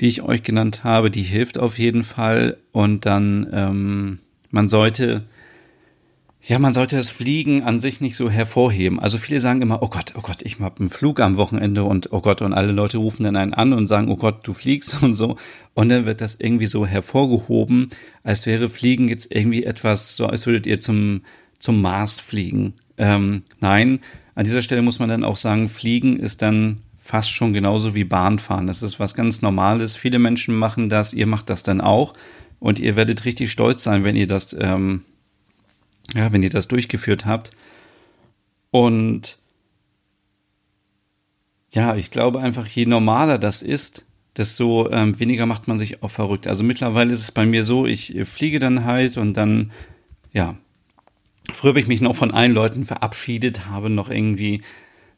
die 0.00 0.08
ich 0.08 0.22
euch 0.22 0.42
genannt 0.42 0.82
habe, 0.82 1.10
die 1.10 1.22
hilft 1.22 1.58
auf 1.58 1.78
jeden 1.78 2.04
Fall. 2.04 2.56
Und 2.72 3.04
dann, 3.04 3.48
ähm, 3.52 4.18
man 4.50 4.68
sollte, 4.68 5.24
ja, 6.42 6.58
man 6.58 6.74
sollte 6.74 6.96
das 6.96 7.10
Fliegen 7.10 7.62
an 7.64 7.80
sich 7.80 8.00
nicht 8.00 8.16
so 8.16 8.30
hervorheben. 8.30 8.98
Also 8.98 9.18
viele 9.18 9.40
sagen 9.40 9.62
immer, 9.62 9.82
oh 9.82 9.88
Gott, 9.88 10.14
oh 10.16 10.22
Gott, 10.22 10.42
ich 10.42 10.58
habe 10.60 10.80
einen 10.80 10.90
Flug 10.90 11.20
am 11.20 11.36
Wochenende 11.36 11.84
und 11.84 12.12
oh 12.12 12.20
Gott, 12.20 12.42
und 12.42 12.52
alle 12.54 12.72
Leute 12.72 12.98
rufen 12.98 13.24
dann 13.24 13.36
einen 13.36 13.54
an 13.54 13.72
und 13.72 13.86
sagen, 13.86 14.10
oh 14.10 14.16
Gott, 14.16 14.46
du 14.46 14.52
fliegst 14.52 15.02
und 15.02 15.14
so. 15.14 15.36
Und 15.74 15.88
dann 15.88 16.06
wird 16.06 16.20
das 16.20 16.36
irgendwie 16.36 16.66
so 16.66 16.86
hervorgehoben, 16.86 17.90
als 18.22 18.46
wäre 18.46 18.68
Fliegen 18.68 19.08
jetzt 19.08 19.34
irgendwie 19.34 19.64
etwas, 19.64 20.16
so 20.16 20.26
als 20.26 20.46
würdet 20.46 20.66
ihr 20.66 20.80
zum, 20.80 21.22
zum 21.58 21.80
Mars 21.82 22.20
fliegen. 22.20 22.74
Ähm, 22.98 23.42
nein, 23.60 24.00
an 24.34 24.44
dieser 24.44 24.62
Stelle 24.62 24.82
muss 24.82 24.98
man 24.98 25.08
dann 25.08 25.24
auch 25.24 25.36
sagen, 25.36 25.68
Fliegen 25.68 26.18
ist 26.18 26.42
dann 26.42 26.80
fast 26.96 27.30
schon 27.30 27.52
genauso 27.52 27.94
wie 27.94 28.04
Bahnfahren. 28.04 28.66
Das 28.66 28.82
ist 28.82 29.00
was 29.00 29.14
ganz 29.14 29.42
Normales. 29.42 29.96
Viele 29.96 30.18
Menschen 30.18 30.54
machen 30.54 30.88
das, 30.88 31.12
ihr 31.12 31.26
macht 31.26 31.50
das 31.50 31.62
dann 31.62 31.80
auch 31.80 32.14
und 32.60 32.78
ihr 32.78 32.94
werdet 32.94 33.24
richtig 33.24 33.50
stolz 33.50 33.82
sein, 33.82 34.04
wenn 34.04 34.16
ihr 34.16 34.28
das, 34.28 34.56
ähm, 34.58 35.04
ja, 36.14 36.32
wenn 36.32 36.42
ihr 36.42 36.50
das 36.50 36.68
durchgeführt 36.68 37.26
habt. 37.26 37.50
Und 38.70 39.38
ja, 41.70 41.96
ich 41.96 42.10
glaube 42.10 42.40
einfach, 42.40 42.66
je 42.66 42.86
normaler 42.86 43.38
das 43.38 43.62
ist, 43.62 44.06
desto 44.36 44.88
ähm, 44.90 45.18
weniger 45.18 45.46
macht 45.46 45.66
man 45.66 45.78
sich 45.78 46.02
auch 46.02 46.10
verrückt. 46.10 46.46
Also 46.46 46.62
mittlerweile 46.62 47.12
ist 47.12 47.22
es 47.22 47.32
bei 47.32 47.44
mir 47.44 47.64
so, 47.64 47.86
ich 47.86 48.16
fliege 48.24 48.60
dann 48.60 48.84
halt 48.84 49.16
und 49.16 49.34
dann, 49.34 49.72
ja, 50.32 50.56
Früher 51.52 51.70
habe 51.70 51.80
ich 51.80 51.88
mich 51.88 52.00
noch 52.00 52.16
von 52.16 52.30
allen 52.30 52.52
Leuten 52.52 52.86
verabschiedet, 52.86 53.66
habe 53.66 53.90
noch 53.90 54.10
irgendwie 54.10 54.62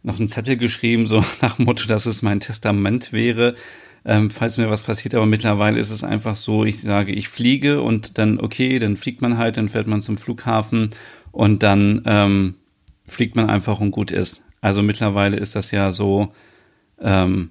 noch 0.02 0.18
einen 0.18 0.28
Zettel 0.28 0.56
geschrieben, 0.56 1.06
so 1.06 1.24
nach 1.40 1.56
dem 1.56 1.66
Motto, 1.66 1.86
dass 1.86 2.06
es 2.06 2.22
mein 2.22 2.40
Testament 2.40 3.12
wäre, 3.12 3.54
ähm, 4.04 4.30
falls 4.30 4.58
mir 4.58 4.70
was 4.70 4.84
passiert. 4.84 5.14
Aber 5.14 5.26
mittlerweile 5.26 5.78
ist 5.78 5.90
es 5.90 6.04
einfach 6.04 6.36
so, 6.36 6.64
ich 6.64 6.80
sage, 6.80 7.12
ich 7.12 7.28
fliege 7.28 7.82
und 7.82 8.18
dann, 8.18 8.40
okay, 8.40 8.78
dann 8.78 8.96
fliegt 8.96 9.22
man 9.22 9.38
halt, 9.38 9.56
dann 9.56 9.68
fährt 9.68 9.86
man 9.86 10.02
zum 10.02 10.16
Flughafen 10.16 10.90
und 11.30 11.62
dann 11.62 12.02
ähm, 12.06 12.54
fliegt 13.06 13.36
man 13.36 13.48
einfach 13.48 13.80
und 13.80 13.90
gut 13.90 14.10
ist. 14.10 14.44
Also 14.60 14.82
mittlerweile 14.82 15.36
ist 15.36 15.56
das 15.56 15.70
ja 15.70 15.92
so, 15.92 16.32
ähm, 17.00 17.50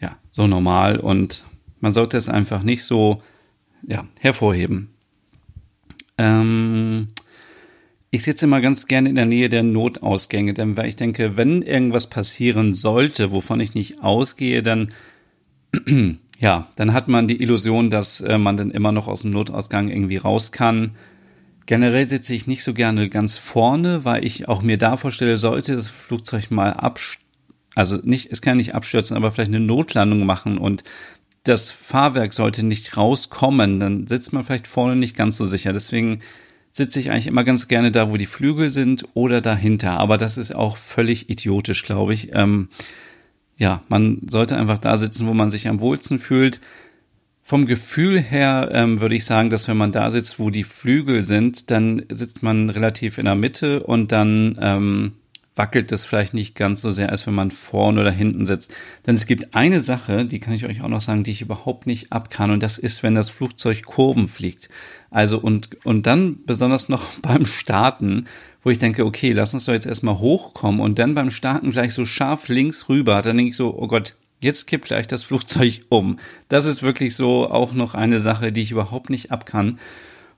ja, 0.00 0.16
so 0.30 0.46
normal 0.46 0.98
und 0.98 1.44
man 1.80 1.92
sollte 1.92 2.16
es 2.16 2.28
einfach 2.28 2.62
nicht 2.62 2.84
so, 2.84 3.22
ja, 3.86 4.06
hervorheben. 4.20 4.90
Ähm, 6.16 7.08
ich 8.10 8.22
sitze 8.22 8.44
immer 8.44 8.60
ganz 8.60 8.86
gerne 8.86 9.08
in 9.08 9.14
der 9.14 9.26
Nähe 9.26 9.48
der 9.48 9.62
Notausgänge, 9.62 10.54
denn 10.54 10.76
weil 10.76 10.88
ich 10.88 10.96
denke, 10.96 11.36
wenn 11.36 11.62
irgendwas 11.62 12.08
passieren 12.08 12.74
sollte, 12.74 13.32
wovon 13.32 13.60
ich 13.60 13.74
nicht 13.74 14.02
ausgehe, 14.02 14.62
dann 14.62 14.92
ja, 16.38 16.66
dann 16.76 16.92
hat 16.92 17.08
man 17.08 17.28
die 17.28 17.42
Illusion, 17.42 17.90
dass 17.90 18.20
äh, 18.20 18.38
man 18.38 18.56
dann 18.56 18.70
immer 18.70 18.92
noch 18.92 19.08
aus 19.08 19.22
dem 19.22 19.30
Notausgang 19.30 19.88
irgendwie 19.88 20.18
raus 20.18 20.52
kann. 20.52 20.92
Generell 21.66 22.08
sitze 22.08 22.34
ich 22.34 22.46
nicht 22.46 22.64
so 22.64 22.74
gerne 22.74 23.08
ganz 23.08 23.38
vorne, 23.38 24.04
weil 24.04 24.24
ich 24.24 24.48
auch 24.48 24.62
mir 24.62 24.78
da 24.78 24.96
vorstelle, 24.96 25.36
sollte 25.36 25.76
das 25.76 25.88
Flugzeug 25.88 26.50
mal 26.50 26.72
abstürzen, 26.72 27.22
also 27.74 27.98
nicht, 28.02 28.30
es 28.30 28.42
kann 28.42 28.58
nicht 28.58 28.74
abstürzen, 28.74 29.16
aber 29.16 29.32
vielleicht 29.32 29.48
eine 29.48 29.60
Notlandung 29.60 30.26
machen 30.26 30.58
und 30.58 30.84
das 31.44 31.70
Fahrwerk 31.70 32.32
sollte 32.32 32.64
nicht 32.64 32.96
rauskommen, 32.96 33.80
dann 33.80 34.06
sitzt 34.06 34.32
man 34.32 34.44
vielleicht 34.44 34.68
vorne 34.68 34.96
nicht 34.96 35.16
ganz 35.16 35.36
so 35.36 35.46
sicher. 35.46 35.72
Deswegen 35.72 36.20
sitze 36.70 37.00
ich 37.00 37.10
eigentlich 37.10 37.26
immer 37.26 37.44
ganz 37.44 37.68
gerne 37.68 37.90
da, 37.90 38.10
wo 38.10 38.16
die 38.16 38.26
Flügel 38.26 38.70
sind 38.70 39.08
oder 39.14 39.40
dahinter. 39.40 39.98
Aber 39.98 40.18
das 40.18 40.38
ist 40.38 40.54
auch 40.54 40.76
völlig 40.76 41.30
idiotisch, 41.30 41.84
glaube 41.84 42.14
ich. 42.14 42.30
Ähm, 42.32 42.68
ja, 43.62 43.80
man 43.88 44.18
sollte 44.28 44.56
einfach 44.56 44.78
da 44.78 44.96
sitzen, 44.96 45.28
wo 45.28 45.34
man 45.34 45.48
sich 45.48 45.68
am 45.68 45.78
wohlsten 45.78 46.18
fühlt. 46.18 46.60
Vom 47.44 47.64
Gefühl 47.64 48.20
her 48.20 48.70
ähm, 48.72 49.00
würde 49.00 49.14
ich 49.14 49.24
sagen, 49.24 49.50
dass 49.50 49.68
wenn 49.68 49.76
man 49.76 49.92
da 49.92 50.10
sitzt, 50.10 50.40
wo 50.40 50.50
die 50.50 50.64
Flügel 50.64 51.22
sind, 51.22 51.70
dann 51.70 52.02
sitzt 52.08 52.42
man 52.42 52.70
relativ 52.70 53.18
in 53.18 53.26
der 53.26 53.36
Mitte 53.36 53.84
und 53.84 54.10
dann 54.10 54.58
ähm, 54.60 55.12
wackelt 55.54 55.92
das 55.92 56.06
vielleicht 56.06 56.32
nicht 56.32 56.54
ganz 56.54 56.80
so 56.80 56.92
sehr, 56.92 57.10
als 57.10 57.26
wenn 57.26 57.34
man 57.34 57.50
vorne 57.50 58.00
oder 58.00 58.10
hinten 58.10 58.46
sitzt. 58.46 58.72
Denn 59.06 59.14
es 59.14 59.26
gibt 59.26 59.54
eine 59.54 59.80
Sache, 59.80 60.24
die 60.24 60.40
kann 60.40 60.54
ich 60.54 60.64
euch 60.64 60.82
auch 60.82 60.88
noch 60.88 61.00
sagen, 61.00 61.24
die 61.24 61.30
ich 61.30 61.42
überhaupt 61.42 61.86
nicht 61.86 62.10
ab 62.10 62.30
kann, 62.30 62.50
und 62.50 62.62
das 62.62 62.78
ist, 62.78 63.02
wenn 63.02 63.14
das 63.14 63.28
Flugzeug 63.28 63.84
Kurven 63.84 64.28
fliegt. 64.28 64.70
Also 65.10 65.38
und, 65.38 65.70
und 65.84 66.06
dann 66.06 66.38
besonders 66.46 66.88
noch 66.88 67.04
beim 67.22 67.44
Starten, 67.44 68.24
wo 68.62 68.70
ich 68.70 68.78
denke, 68.78 69.04
okay, 69.04 69.32
lass 69.32 69.52
uns 69.52 69.66
doch 69.66 69.74
jetzt 69.74 69.86
erstmal 69.86 70.18
hochkommen 70.18 70.80
und 70.80 70.98
dann 70.98 71.14
beim 71.14 71.30
Starten 71.30 71.70
gleich 71.70 71.92
so 71.92 72.06
scharf 72.06 72.48
links 72.48 72.88
rüber, 72.88 73.20
dann 73.20 73.36
denke 73.36 73.50
ich 73.50 73.56
so, 73.56 73.76
oh 73.76 73.88
Gott, 73.88 74.14
jetzt 74.40 74.66
kippt 74.66 74.86
gleich 74.86 75.06
das 75.06 75.24
Flugzeug 75.24 75.82
um. 75.90 76.18
Das 76.48 76.64
ist 76.64 76.82
wirklich 76.82 77.14
so 77.14 77.50
auch 77.50 77.74
noch 77.74 77.94
eine 77.94 78.20
Sache, 78.20 78.52
die 78.52 78.62
ich 78.62 78.70
überhaupt 78.70 79.10
nicht 79.10 79.30
ab 79.30 79.44
kann. 79.44 79.78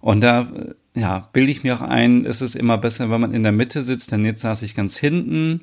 Und 0.00 0.22
da 0.22 0.46
ja, 0.95 1.28
bilde 1.32 1.51
ich 1.51 1.64
mir 1.64 1.74
auch 1.74 1.82
ein, 1.82 2.24
ist 2.24 2.40
es 2.40 2.55
immer 2.55 2.78
besser, 2.78 3.11
wenn 3.11 3.20
man 3.20 3.34
in 3.34 3.42
der 3.42 3.53
Mitte 3.53 3.82
sitzt, 3.82 4.12
denn 4.12 4.24
jetzt 4.24 4.42
saß 4.42 4.62
ich 4.62 4.74
ganz 4.74 4.97
hinten. 4.97 5.62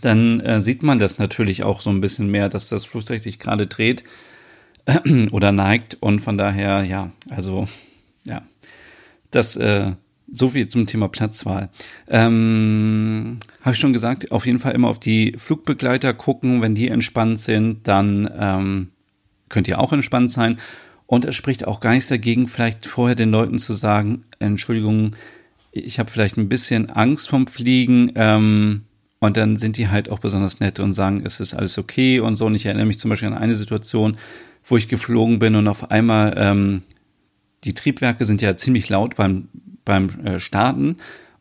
Dann 0.00 0.40
äh, 0.40 0.60
sieht 0.60 0.82
man 0.82 0.98
das 0.98 1.18
natürlich 1.18 1.62
auch 1.62 1.80
so 1.80 1.90
ein 1.90 2.00
bisschen 2.00 2.30
mehr, 2.30 2.48
dass 2.48 2.68
das 2.68 2.86
Flugzeug 2.86 3.20
sich 3.20 3.38
gerade 3.38 3.66
dreht 3.66 4.04
äh, 4.86 5.26
oder 5.32 5.52
neigt. 5.52 5.98
Und 6.00 6.20
von 6.20 6.38
daher, 6.38 6.84
ja, 6.84 7.10
also, 7.28 7.68
ja, 8.24 8.42
das, 9.30 9.56
äh, 9.56 9.92
so 10.32 10.50
viel 10.50 10.68
zum 10.68 10.86
Thema 10.86 11.08
Platzwahl. 11.08 11.70
Ähm, 12.08 13.38
Habe 13.62 13.74
ich 13.74 13.80
schon 13.80 13.92
gesagt, 13.92 14.30
auf 14.30 14.46
jeden 14.46 14.60
Fall 14.60 14.74
immer 14.74 14.88
auf 14.88 15.00
die 15.00 15.34
Flugbegleiter 15.36 16.14
gucken. 16.14 16.62
Wenn 16.62 16.74
die 16.74 16.88
entspannt 16.88 17.40
sind, 17.40 17.88
dann 17.88 18.30
ähm, 18.38 18.88
könnt 19.48 19.68
ihr 19.68 19.80
auch 19.80 19.92
entspannt 19.92 20.30
sein. 20.30 20.58
Und 21.10 21.24
es 21.24 21.34
spricht 21.34 21.66
auch 21.66 21.80
gar 21.80 21.90
nichts 21.90 22.08
dagegen, 22.08 22.46
vielleicht 22.46 22.86
vorher 22.86 23.16
den 23.16 23.32
Leuten 23.32 23.58
zu 23.58 23.72
sagen, 23.72 24.20
Entschuldigung, 24.38 25.16
ich 25.72 25.98
habe 25.98 26.08
vielleicht 26.08 26.36
ein 26.36 26.48
bisschen 26.48 26.88
Angst 26.88 27.28
vom 27.28 27.48
Fliegen. 27.48 28.12
Ähm, 28.14 28.82
und 29.18 29.36
dann 29.36 29.56
sind 29.56 29.76
die 29.76 29.88
halt 29.88 30.08
auch 30.08 30.20
besonders 30.20 30.60
nett 30.60 30.78
und 30.78 30.92
sagen, 30.92 31.22
es 31.26 31.40
ist 31.40 31.52
alles 31.52 31.78
okay 31.78 32.20
und 32.20 32.36
so. 32.36 32.46
Und 32.46 32.54
ich 32.54 32.64
erinnere 32.64 32.86
mich 32.86 33.00
zum 33.00 33.08
Beispiel 33.08 33.26
an 33.26 33.36
eine 33.36 33.56
Situation, 33.56 34.18
wo 34.64 34.76
ich 34.76 34.86
geflogen 34.86 35.40
bin 35.40 35.56
und 35.56 35.66
auf 35.66 35.90
einmal 35.90 36.32
ähm, 36.36 36.82
die 37.64 37.74
Triebwerke 37.74 38.24
sind 38.24 38.40
ja 38.40 38.56
ziemlich 38.56 38.88
laut 38.88 39.16
beim, 39.16 39.48
beim 39.84 40.10
äh, 40.24 40.38
Starten 40.38 40.98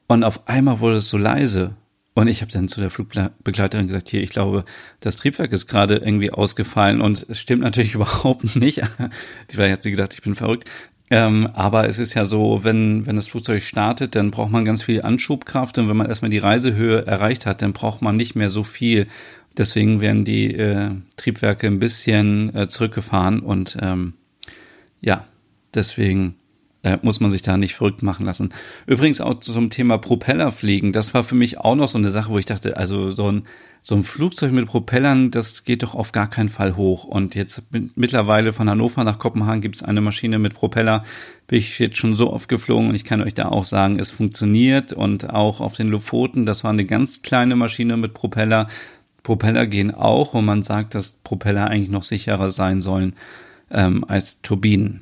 und 0.07 0.23
auf 0.23 0.47
einmal 0.47 0.79
wurde 0.79 0.97
es 0.97 1.09
so 1.09 1.19
leise. 1.19 1.75
Und 2.15 2.27
ich 2.27 2.41
habe 2.41 2.51
dann 2.51 2.67
zu 2.67 2.81
der 2.81 2.89
Flugbegleiterin 2.89 3.87
gesagt, 3.87 4.09
hier, 4.09 4.21
ich 4.21 4.31
glaube, 4.31 4.65
das 4.99 5.15
Triebwerk 5.15 5.51
ist 5.51 5.67
gerade 5.67 5.97
irgendwie 5.97 6.31
ausgefallen 6.31 7.01
und 7.01 7.25
es 7.29 7.39
stimmt 7.39 7.61
natürlich 7.61 7.93
überhaupt 7.95 8.55
nicht. 8.55 8.81
Vielleicht 9.47 9.73
hat 9.73 9.83
sie 9.83 9.91
gedacht, 9.91 10.13
ich 10.13 10.21
bin 10.21 10.35
verrückt. 10.35 10.69
Ähm, 11.11 11.49
aber 11.53 11.87
es 11.87 11.97
ist 11.97 12.13
ja 12.13 12.25
so, 12.25 12.63
wenn, 12.63 13.05
wenn 13.07 13.15
das 13.15 13.29
Flugzeug 13.29 13.63
startet, 13.63 14.15
dann 14.15 14.29
braucht 14.29 14.51
man 14.51 14.63
ganz 14.63 14.83
viel 14.83 15.01
Anschubkraft 15.01 15.77
und 15.79 15.89
wenn 15.89 15.97
man 15.97 16.07
erstmal 16.07 16.29
die 16.29 16.37
Reisehöhe 16.37 17.05
erreicht 17.05 17.47
hat, 17.47 17.61
dann 17.63 17.73
braucht 17.73 18.01
man 18.01 18.15
nicht 18.15 18.35
mehr 18.35 18.51
so 18.51 18.63
viel. 18.63 19.07
Deswegen 19.57 20.01
werden 20.01 20.23
die 20.23 20.53
äh, 20.53 20.91
Triebwerke 21.17 21.65
ein 21.65 21.79
bisschen 21.79 22.55
äh, 22.55 22.67
zurückgefahren 22.67 23.39
und 23.39 23.77
ähm, 23.81 24.13
ja, 25.01 25.25
deswegen 25.73 26.35
äh, 26.83 26.97
muss 27.01 27.19
man 27.19 27.31
sich 27.31 27.41
da 27.41 27.57
nicht 27.57 27.75
verrückt 27.75 28.03
machen 28.03 28.25
lassen. 28.25 28.49
Übrigens 28.85 29.21
auch 29.21 29.39
zum 29.39 29.69
Thema 29.69 29.97
Propellerfliegen. 29.97 30.93
Das 30.93 31.13
war 31.13 31.23
für 31.23 31.35
mich 31.35 31.57
auch 31.57 31.75
noch 31.75 31.87
so 31.87 31.97
eine 31.97 32.09
Sache, 32.09 32.29
wo 32.29 32.37
ich 32.37 32.45
dachte, 32.45 32.77
also 32.77 33.11
so 33.11 33.31
ein, 33.31 33.43
so 33.81 33.95
ein 33.95 34.03
Flugzeug 34.03 34.51
mit 34.51 34.65
Propellern, 34.65 35.31
das 35.31 35.63
geht 35.63 35.83
doch 35.83 35.95
auf 35.95 36.11
gar 36.11 36.29
keinen 36.29 36.49
Fall 36.49 36.75
hoch. 36.75 37.03
Und 37.03 37.35
jetzt 37.35 37.63
mittlerweile 37.95 38.53
von 38.53 38.69
Hannover 38.69 39.03
nach 39.03 39.19
Kopenhagen 39.19 39.61
gibt 39.61 39.75
es 39.75 39.83
eine 39.83 40.01
Maschine 40.01 40.39
mit 40.39 40.53
Propeller. 40.53 41.03
Bin 41.47 41.59
ich 41.59 41.79
jetzt 41.79 41.97
schon 41.97 42.15
so 42.15 42.31
oft 42.31 42.47
geflogen 42.47 42.89
und 42.89 42.95
ich 42.95 43.05
kann 43.05 43.21
euch 43.21 43.33
da 43.33 43.49
auch 43.49 43.63
sagen, 43.65 43.99
es 43.99 44.11
funktioniert. 44.11 44.93
Und 44.93 45.29
auch 45.29 45.61
auf 45.61 45.75
den 45.75 45.89
Lofoten, 45.89 46.45
das 46.45 46.63
war 46.63 46.71
eine 46.71 46.85
ganz 46.85 47.21
kleine 47.21 47.55
Maschine 47.55 47.97
mit 47.97 48.13
Propeller. 48.13 48.67
Propeller 49.23 49.67
gehen 49.67 49.93
auch 49.93 50.33
und 50.33 50.45
man 50.45 50.63
sagt, 50.63 50.95
dass 50.95 51.13
Propeller 51.23 51.67
eigentlich 51.67 51.89
noch 51.89 52.03
sicherer 52.03 52.51
sein 52.51 52.79
sollen 52.81 53.15
ähm, 53.69 54.05
als 54.07 54.41
Turbinen. 54.41 55.01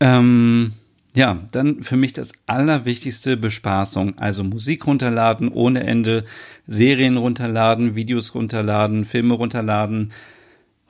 Ähm, 0.00 0.72
ja, 1.16 1.38
dann 1.52 1.82
für 1.82 1.96
mich 1.96 2.12
das 2.12 2.32
allerwichtigste 2.46 3.36
Bespaßung. 3.36 4.18
Also 4.18 4.42
Musik 4.42 4.86
runterladen 4.86 5.48
ohne 5.48 5.84
Ende, 5.84 6.24
Serien 6.66 7.16
runterladen, 7.16 7.94
Videos 7.94 8.34
runterladen, 8.34 9.04
Filme 9.04 9.34
runterladen. 9.34 10.12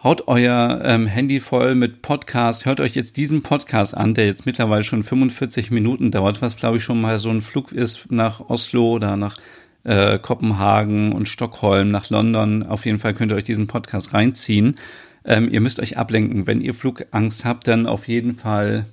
Haut 0.02 0.28
euer 0.28 0.80
ähm, 0.84 1.06
Handy 1.06 1.40
voll 1.40 1.74
mit 1.74 2.02
Podcasts. 2.02 2.64
Hört 2.64 2.80
euch 2.80 2.94
jetzt 2.94 3.16
diesen 3.16 3.42
Podcast 3.42 3.96
an, 3.96 4.14
der 4.14 4.26
jetzt 4.26 4.46
mittlerweile 4.46 4.84
schon 4.84 5.02
45 5.02 5.70
Minuten 5.70 6.10
dauert, 6.10 6.42
was 6.42 6.56
glaube 6.56 6.78
ich 6.78 6.84
schon 6.84 7.00
mal 7.00 7.18
so 7.18 7.30
ein 7.30 7.42
Flug 7.42 7.72
ist 7.72 8.10
nach 8.10 8.48
Oslo 8.48 8.92
oder 8.92 9.16
nach 9.16 9.36
äh, 9.84 10.18
Kopenhagen 10.18 11.12
und 11.12 11.28
Stockholm, 11.28 11.90
nach 11.90 12.10
London. 12.10 12.64
Auf 12.64 12.86
jeden 12.86 12.98
Fall 12.98 13.14
könnt 13.14 13.32
ihr 13.32 13.36
euch 13.36 13.44
diesen 13.44 13.66
Podcast 13.66 14.14
reinziehen. 14.14 14.76
Ähm, 15.24 15.48
ihr 15.50 15.60
müsst 15.60 15.80
euch 15.80 15.96
ablenken. 15.96 16.46
Wenn 16.46 16.60
ihr 16.60 16.74
Flugangst 16.74 17.44
habt, 17.44 17.68
dann 17.68 17.86
auf 17.86 18.08
jeden 18.08 18.34
Fall 18.34 18.86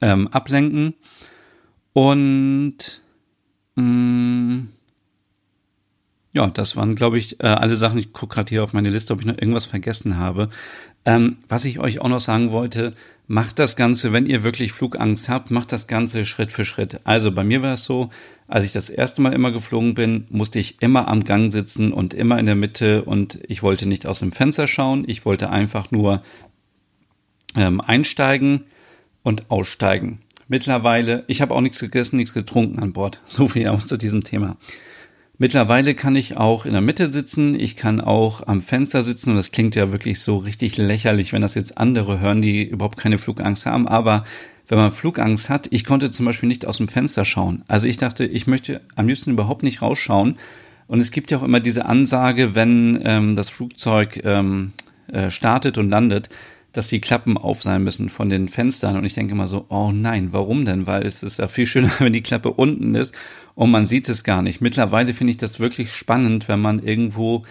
ähm, 0.00 0.28
ablenken. 0.28 0.94
Und 1.92 3.02
mh, 3.76 3.82
mm, 3.82 4.68
ja, 6.32 6.46
das 6.46 6.76
waren, 6.76 6.94
glaube 6.94 7.18
ich, 7.18 7.40
äh, 7.40 7.46
alle 7.46 7.76
Sachen. 7.76 7.98
Ich 7.98 8.12
gucke 8.12 8.34
gerade 8.34 8.48
hier 8.50 8.62
auf 8.62 8.72
meine 8.72 8.90
Liste, 8.90 9.12
ob 9.12 9.20
ich 9.20 9.26
noch 9.26 9.38
irgendwas 9.38 9.66
vergessen 9.66 10.16
habe. 10.18 10.48
Ähm, 11.04 11.38
was 11.48 11.64
ich 11.64 11.80
euch 11.80 12.00
auch 12.00 12.08
noch 12.08 12.20
sagen 12.20 12.52
wollte, 12.52 12.94
macht 13.26 13.58
das 13.58 13.74
Ganze, 13.74 14.12
wenn 14.12 14.26
ihr 14.26 14.42
wirklich 14.42 14.72
Flugangst 14.72 15.28
habt, 15.28 15.50
macht 15.50 15.72
das 15.72 15.86
Ganze 15.86 16.24
Schritt 16.24 16.52
für 16.52 16.64
Schritt. 16.64 17.00
Also 17.04 17.32
bei 17.32 17.42
mir 17.42 17.62
war 17.62 17.74
es 17.74 17.84
so, 17.84 18.10
als 18.48 18.64
ich 18.64 18.72
das 18.72 18.90
erste 18.90 19.22
Mal 19.22 19.32
immer 19.32 19.50
geflogen 19.50 19.94
bin, 19.94 20.26
musste 20.30 20.58
ich 20.58 20.82
immer 20.82 21.08
am 21.08 21.24
Gang 21.24 21.50
sitzen 21.50 21.92
und 21.92 22.12
immer 22.12 22.38
in 22.38 22.46
der 22.46 22.56
Mitte 22.56 23.04
und 23.04 23.38
ich 23.48 23.62
wollte 23.62 23.88
nicht 23.88 24.06
aus 24.06 24.18
dem 24.18 24.32
Fenster 24.32 24.66
schauen. 24.66 25.04
Ich 25.06 25.24
wollte 25.24 25.50
einfach 25.50 25.90
nur 25.90 26.22
ähm, 27.56 27.80
einsteigen 27.80 28.64
und 29.22 29.50
aussteigen. 29.50 30.20
Mittlerweile, 30.48 31.24
ich 31.28 31.40
habe 31.40 31.54
auch 31.54 31.60
nichts 31.60 31.78
gegessen, 31.78 32.16
nichts 32.16 32.34
getrunken 32.34 32.80
an 32.80 32.92
Bord. 32.92 33.20
So 33.24 33.48
viel 33.48 33.68
auch 33.68 33.82
zu 33.82 33.96
diesem 33.96 34.24
Thema. 34.24 34.56
Mittlerweile 35.42 35.94
kann 35.94 36.16
ich 36.16 36.36
auch 36.36 36.66
in 36.66 36.72
der 36.72 36.82
Mitte 36.82 37.08
sitzen, 37.08 37.58
ich 37.58 37.74
kann 37.74 38.02
auch 38.02 38.46
am 38.46 38.60
Fenster 38.60 39.02
sitzen 39.02 39.30
und 39.30 39.36
das 39.36 39.52
klingt 39.52 39.74
ja 39.74 39.90
wirklich 39.90 40.20
so 40.20 40.36
richtig 40.36 40.76
lächerlich, 40.76 41.32
wenn 41.32 41.40
das 41.40 41.54
jetzt 41.54 41.78
andere 41.78 42.20
hören, 42.20 42.42
die 42.42 42.62
überhaupt 42.62 42.98
keine 42.98 43.16
Flugangst 43.18 43.64
haben, 43.64 43.88
aber 43.88 44.24
wenn 44.68 44.76
man 44.76 44.92
Flugangst 44.92 45.48
hat, 45.48 45.66
ich 45.70 45.86
konnte 45.86 46.10
zum 46.10 46.26
Beispiel 46.26 46.46
nicht 46.46 46.66
aus 46.66 46.76
dem 46.76 46.88
Fenster 46.88 47.24
schauen. 47.24 47.64
Also 47.68 47.86
ich 47.86 47.96
dachte, 47.96 48.26
ich 48.26 48.46
möchte 48.48 48.82
am 48.96 49.08
liebsten 49.08 49.30
überhaupt 49.30 49.62
nicht 49.62 49.80
rausschauen. 49.80 50.36
Und 50.88 51.00
es 51.00 51.10
gibt 51.10 51.30
ja 51.30 51.38
auch 51.38 51.42
immer 51.42 51.60
diese 51.60 51.86
Ansage, 51.86 52.54
wenn 52.54 53.00
ähm, 53.04 53.34
das 53.34 53.48
Flugzeug 53.48 54.20
ähm, 54.24 54.68
äh, 55.10 55.30
startet 55.30 55.78
und 55.78 55.88
landet, 55.88 56.28
dass 56.72 56.88
die 56.88 57.00
Klappen 57.00 57.36
auf 57.36 57.62
sein 57.62 57.82
müssen 57.82 58.10
von 58.10 58.28
den 58.28 58.48
Fenstern. 58.48 58.96
Und 58.96 59.04
ich 59.04 59.14
denke 59.14 59.32
immer 59.32 59.46
so, 59.46 59.66
oh 59.70 59.90
nein, 59.90 60.28
warum 60.32 60.64
denn? 60.64 60.86
Weil 60.86 61.04
es 61.04 61.22
ist 61.22 61.38
ja 61.38 61.48
viel 61.48 61.66
schöner, 61.66 61.90
wenn 61.98 62.12
die 62.12 62.22
Klappe 62.22 62.52
unten 62.52 62.94
ist 62.94 63.14
und 63.60 63.70
man 63.70 63.84
sieht 63.84 64.08
es 64.08 64.24
gar 64.24 64.40
nicht. 64.40 64.62
Mittlerweile 64.62 65.12
finde 65.12 65.32
ich 65.32 65.36
das 65.36 65.60
wirklich 65.60 65.92
spannend, 65.92 66.48
wenn 66.48 66.60
man 66.60 66.78
irgendwo, 66.78 67.42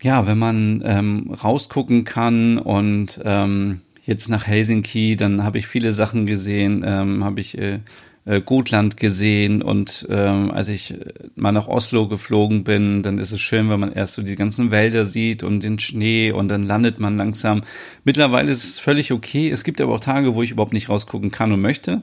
ja, 0.00 0.28
wenn 0.28 0.38
man 0.38 0.80
ähm, 0.86 1.32
rausgucken 1.42 2.04
kann 2.04 2.56
und 2.56 3.20
ähm, 3.24 3.80
jetzt 4.04 4.28
nach 4.28 4.46
Helsinki, 4.46 5.16
dann 5.16 5.42
habe 5.42 5.58
ich 5.58 5.66
viele 5.66 5.92
Sachen 5.92 6.24
gesehen, 6.24 6.84
ähm, 6.86 7.24
habe 7.24 7.40
ich 7.40 7.58
äh, 7.58 7.80
äh, 8.26 8.40
Gotland 8.42 8.96
gesehen 8.96 9.60
und 9.60 10.06
ähm, 10.08 10.52
als 10.52 10.68
ich 10.68 10.94
mal 11.34 11.50
nach 11.50 11.66
Oslo 11.66 12.06
geflogen 12.06 12.62
bin, 12.62 13.02
dann 13.02 13.18
ist 13.18 13.32
es 13.32 13.40
schön, 13.40 13.70
wenn 13.70 13.80
man 13.80 13.90
erst 13.92 14.14
so 14.14 14.22
die 14.22 14.36
ganzen 14.36 14.70
Wälder 14.70 15.04
sieht 15.04 15.42
und 15.42 15.64
den 15.64 15.80
Schnee 15.80 16.30
und 16.30 16.46
dann 16.46 16.64
landet 16.64 17.00
man 17.00 17.16
langsam. 17.16 17.62
Mittlerweile 18.04 18.52
ist 18.52 18.62
es 18.62 18.78
völlig 18.78 19.10
okay. 19.10 19.50
Es 19.50 19.64
gibt 19.64 19.80
aber 19.80 19.94
auch 19.94 20.00
Tage, 20.00 20.36
wo 20.36 20.44
ich 20.44 20.52
überhaupt 20.52 20.72
nicht 20.72 20.90
rausgucken 20.90 21.32
kann 21.32 21.50
und 21.50 21.60
möchte. 21.60 22.02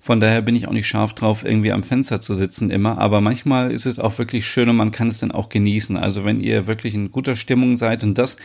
Von 0.00 0.18
daher 0.18 0.40
bin 0.40 0.56
ich 0.56 0.66
auch 0.66 0.72
nicht 0.72 0.86
scharf 0.86 1.12
drauf, 1.12 1.44
irgendwie 1.44 1.72
am 1.72 1.82
Fenster 1.82 2.20
zu 2.22 2.34
sitzen 2.34 2.70
immer. 2.70 2.98
Aber 2.98 3.20
manchmal 3.20 3.70
ist 3.70 3.84
es 3.84 3.98
auch 3.98 4.18
wirklich 4.18 4.46
schön 4.46 4.70
und 4.70 4.76
man 4.76 4.92
kann 4.92 5.08
es 5.08 5.18
dann 5.20 5.30
auch 5.30 5.50
genießen. 5.50 5.96
Also 5.96 6.24
wenn 6.24 6.40
ihr 6.40 6.66
wirklich 6.66 6.94
in 6.94 7.10
guter 7.10 7.36
Stimmung 7.36 7.76
seid 7.76 8.02
und 8.02 8.16
das 8.16 8.38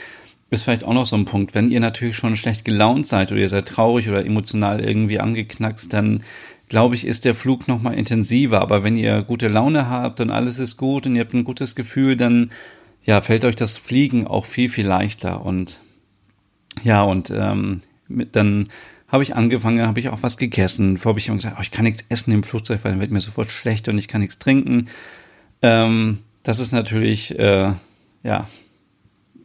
ist 0.50 0.64
vielleicht 0.64 0.84
auch 0.84 0.94
noch 0.94 1.06
so 1.06 1.16
ein 1.16 1.26
Punkt. 1.26 1.56
Wenn 1.56 1.72
ihr 1.72 1.80
natürlich 1.80 2.16
schon 2.16 2.36
schlecht 2.36 2.66
gelaunt 2.66 3.08
seid 3.08 3.32
oder 3.32 3.42
ihr 3.42 3.50
seid 3.50 3.68
traurig 3.68 4.10
oder 4.10 4.26
emotional 4.26 4.84
irgendwie 4.84 5.20
angeknackst, 5.20 5.92
dann 5.92 6.24
glaube 6.68 6.96
ich, 6.96 7.06
ist 7.06 7.26
der 7.26 7.36
Flug 7.36 7.68
noch 7.68 7.82
mal 7.82 7.94
intensiver. 7.94 8.62
Aber 8.62 8.84
wenn 8.84 8.98
ihr 8.98 9.22
gute 9.22 9.48
Laune 9.48 9.90
habt 9.90 10.20
und 10.20 10.32
alles 10.32 10.60
ist 10.60 10.78
gut 10.78 11.08
und 11.08 11.16
ihr 11.16 11.22
habt 11.22 11.34
ein 11.34 11.44
gutes 11.44 11.76
Gefühl, 11.76 12.16
dann 12.16 12.52
ja, 13.04 13.22
fällt 13.22 13.46
euch 13.46 13.56
das 13.56 13.78
Fliegen 13.78 14.28
auch 14.28 14.46
viel, 14.46 14.70
viel 14.70 14.88
leichter. 14.88 15.46
Und 15.46 15.80
ja, 16.84 17.04
und 17.04 17.32
ähm, 17.36 17.82
mit, 18.08 18.36
dann 18.36 18.70
habe 19.16 19.24
ich 19.24 19.36
angefangen, 19.36 19.88
habe 19.88 20.00
ich 20.00 20.10
auch 20.10 20.24
was 20.24 20.38
gegessen. 20.38 20.98
Vorher 20.98 21.14
habe 21.14 21.20
ich 21.20 21.28
immer 21.30 21.38
gesagt, 21.38 21.56
oh, 21.58 21.62
ich 21.62 21.72
kann 21.72 21.86
nichts 21.86 22.04
essen 22.10 22.34
im 22.34 22.44
Flugzeug, 22.44 22.82
weil 22.84 22.92
dann 22.92 23.00
wird 23.00 23.12
mir 23.12 23.22
sofort 23.22 23.50
schlecht 23.50 23.88
und 23.88 23.98
ich 23.98 24.10
kann 24.10 24.20
nichts 24.20 24.40
trinken. 24.40 24.90
Ähm, 25.62 26.20
das 26.44 26.60
ist 26.60 26.74
natürlich, 26.74 27.40
äh, 27.40 27.72
ja, 28.24 28.48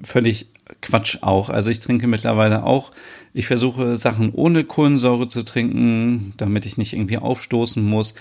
völlig 0.02 0.48
Quatsch 0.82 1.18
auch. 1.20 1.50
Also 1.50 1.70
ich 1.70 1.78
trinke 1.78 2.08
mittlerweile 2.08 2.64
auch. 2.64 2.90
Ich 3.32 3.46
versuche 3.46 3.96
Sachen 3.96 4.32
ohne 4.32 4.64
Kohlensäure 4.64 5.28
zu 5.28 5.44
trinken, 5.44 6.32
damit 6.36 6.66
ich 6.66 6.76
nicht 6.76 6.92
irgendwie 6.92 7.18
aufstoßen 7.18 7.82
muss. 7.82 8.14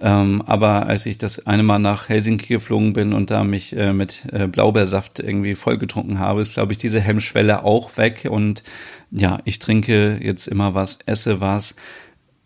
Ähm, 0.00 0.42
aber 0.46 0.86
als 0.86 1.06
ich 1.06 1.18
das 1.18 1.46
eine 1.46 1.62
Mal 1.62 1.78
nach 1.78 2.08
Helsinki 2.08 2.48
geflogen 2.48 2.92
bin 2.92 3.12
und 3.12 3.30
da 3.30 3.44
mich 3.44 3.76
äh, 3.76 3.92
mit 3.92 4.22
äh, 4.32 4.48
Blaubeersaft 4.48 5.20
irgendwie 5.20 5.54
vollgetrunken 5.54 6.18
habe, 6.18 6.42
ist, 6.42 6.54
glaube 6.54 6.72
ich, 6.72 6.78
diese 6.78 7.00
Hemmschwelle 7.00 7.64
auch 7.64 7.96
weg. 7.96 8.26
Und 8.28 8.64
ja, 9.10 9.38
ich 9.44 9.60
trinke 9.60 10.18
jetzt 10.22 10.48
immer 10.48 10.74
was, 10.74 10.98
esse 11.06 11.40
was. 11.40 11.76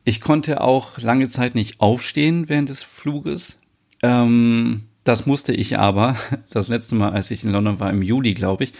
Ich 0.04 0.20
konnte 0.20 0.60
auch 0.60 0.98
lange 0.98 1.28
Zeit 1.28 1.54
nicht 1.54 1.80
aufstehen 1.80 2.48
während 2.48 2.68
des 2.68 2.82
Fluges. 2.82 3.60
Ähm, 4.02 4.84
das 5.04 5.26
musste 5.26 5.52
ich 5.52 5.78
aber. 5.78 6.16
Das 6.50 6.68
letzte 6.68 6.94
Mal, 6.94 7.10
als 7.10 7.30
ich 7.30 7.44
in 7.44 7.50
London 7.50 7.80
war, 7.80 7.90
im 7.90 8.02
Juli, 8.02 8.34
glaube 8.34 8.64
ich, 8.64 8.72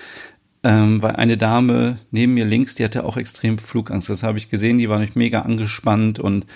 ähm, 0.62 1.02
weil 1.02 1.16
eine 1.16 1.36
Dame 1.36 1.98
neben 2.10 2.34
mir 2.34 2.44
links, 2.44 2.74
die 2.74 2.84
hatte 2.84 3.04
auch 3.04 3.16
extrem 3.16 3.58
Flugangst. 3.58 4.10
Das 4.10 4.22
habe 4.22 4.38
ich 4.38 4.50
gesehen, 4.50 4.78
die 4.78 4.88
war 4.88 4.98
nicht 4.98 5.16
mega 5.16 5.42
angespannt 5.42 6.18
und 6.18 6.46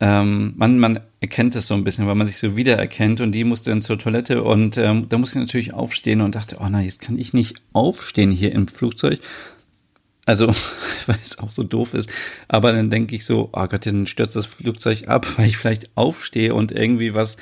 ähm, 0.00 0.54
man, 0.56 0.78
man 0.78 1.00
erkennt 1.20 1.54
es 1.56 1.68
so 1.68 1.74
ein 1.74 1.84
bisschen, 1.84 2.06
weil 2.06 2.14
man 2.14 2.26
sich 2.26 2.38
so 2.38 2.56
wiedererkennt 2.56 3.20
und 3.20 3.32
die 3.32 3.44
musste 3.44 3.70
dann 3.70 3.82
zur 3.82 3.98
Toilette 3.98 4.42
und 4.42 4.76
ähm, 4.76 5.08
da 5.08 5.18
musste 5.18 5.38
ich 5.38 5.44
natürlich 5.44 5.72
aufstehen 5.72 6.20
und 6.20 6.34
dachte, 6.34 6.58
oh 6.60 6.68
nein, 6.68 6.84
jetzt 6.84 7.00
kann 7.00 7.18
ich 7.18 7.32
nicht 7.32 7.56
aufstehen 7.72 8.30
hier 8.30 8.52
im 8.52 8.68
Flugzeug. 8.68 9.20
Also, 10.26 10.48
weil 11.06 11.18
es 11.22 11.38
auch 11.38 11.50
so 11.50 11.62
doof 11.62 11.94
ist. 11.94 12.10
Aber 12.48 12.72
dann 12.72 12.90
denke 12.90 13.14
ich 13.14 13.24
so, 13.24 13.50
oh 13.52 13.66
Gott, 13.66 13.86
dann 13.86 14.06
stürzt 14.06 14.36
das 14.36 14.46
Flugzeug 14.46 15.08
ab, 15.08 15.26
weil 15.36 15.48
ich 15.48 15.56
vielleicht 15.56 15.96
aufstehe 15.96 16.54
und 16.54 16.72
irgendwie 16.72 17.14
was 17.14 17.36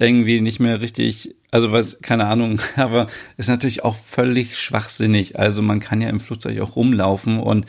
irgendwie 0.00 0.40
nicht 0.40 0.60
mehr 0.60 0.80
richtig, 0.80 1.34
also 1.50 1.72
was, 1.72 1.98
keine 2.00 2.26
Ahnung, 2.26 2.60
aber 2.76 3.08
ist 3.36 3.48
natürlich 3.48 3.84
auch 3.84 3.96
völlig 3.96 4.56
schwachsinnig. 4.56 5.38
Also 5.38 5.60
man 5.60 5.80
kann 5.80 6.00
ja 6.00 6.08
im 6.08 6.20
Flugzeug 6.20 6.60
auch 6.60 6.76
rumlaufen 6.76 7.40
und 7.40 7.66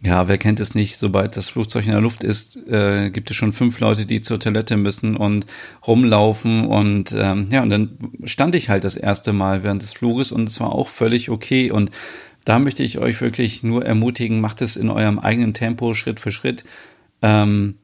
ja, 0.00 0.28
wer 0.28 0.38
kennt 0.38 0.60
es 0.60 0.76
nicht, 0.76 0.96
sobald 0.96 1.36
das 1.36 1.50
Flugzeug 1.50 1.84
in 1.86 1.90
der 1.90 2.00
Luft 2.00 2.22
ist, 2.22 2.56
äh, 2.68 3.10
gibt 3.10 3.30
es 3.30 3.36
schon 3.36 3.52
fünf 3.52 3.80
Leute, 3.80 4.06
die 4.06 4.20
zur 4.20 4.38
Toilette 4.38 4.76
müssen 4.76 5.16
und 5.16 5.46
rumlaufen. 5.86 6.66
Und 6.66 7.12
ähm, 7.18 7.48
ja, 7.50 7.62
und 7.62 7.70
dann 7.70 7.98
stand 8.22 8.54
ich 8.54 8.68
halt 8.68 8.84
das 8.84 8.96
erste 8.96 9.32
Mal 9.32 9.64
während 9.64 9.82
des 9.82 9.94
Fluges 9.94 10.30
und 10.30 10.48
es 10.48 10.60
war 10.60 10.72
auch 10.72 10.88
völlig 10.88 11.30
okay. 11.30 11.72
Und 11.72 11.90
da 12.44 12.60
möchte 12.60 12.84
ich 12.84 12.98
euch 12.98 13.20
wirklich 13.20 13.64
nur 13.64 13.84
ermutigen, 13.84 14.40
macht 14.40 14.62
es 14.62 14.76
in 14.76 14.88
eurem 14.88 15.18
eigenen 15.18 15.52
Tempo, 15.52 15.94
Schritt 15.94 16.20
für 16.20 16.30
Schritt. 16.30 16.62
Ähm, 17.20 17.74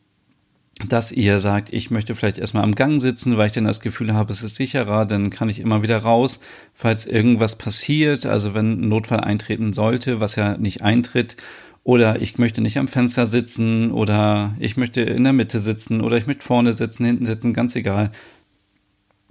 dass 0.89 1.12
ihr 1.12 1.39
sagt, 1.39 1.73
ich 1.73 1.91
möchte 1.91 2.15
vielleicht 2.15 2.39
erstmal 2.39 2.65
am 2.65 2.75
Gang 2.75 3.01
sitzen, 3.01 3.37
weil 3.37 3.47
ich 3.47 3.53
dann 3.53 3.65
das 3.65 3.81
Gefühl 3.81 4.12
habe, 4.12 4.33
es 4.33 4.43
ist 4.43 4.57
sicherer, 4.57 5.07
dann 5.07 5.31
kann 5.31 5.49
ich 5.49 5.61
immer 5.61 5.83
wieder 5.83 5.99
raus, 5.99 6.41
falls 6.75 7.07
irgendwas 7.07 7.57
passiert, 7.57 8.27
also 8.27 8.55
wenn 8.55 8.73
ein 8.73 8.89
Notfall 8.89 9.21
eintreten 9.21 9.73
sollte, 9.73 10.21
was 10.21 10.35
ja 10.35 10.57
nicht 10.57 10.83
eintritt, 10.83 11.37
oder 11.85 12.20
ich 12.20 12.39
möchte 12.39 12.62
nicht 12.62 12.78
am 12.78 12.89
Fenster 12.89 13.26
sitzen, 13.26 13.93
oder 13.93 14.55
ich 14.59 14.76
möchte 14.76 15.03
in 15.03 15.22
der 15.22 15.35
Mitte 15.35 15.59
sitzen, 15.59 16.01
oder 16.01 16.16
ich 16.16 16.26
möchte 16.26 16.45
vorne 16.45 16.72
sitzen, 16.72 17.05
hinten 17.05 17.26
sitzen, 17.26 17.53
ganz 17.53 17.76
egal. 17.76 18.11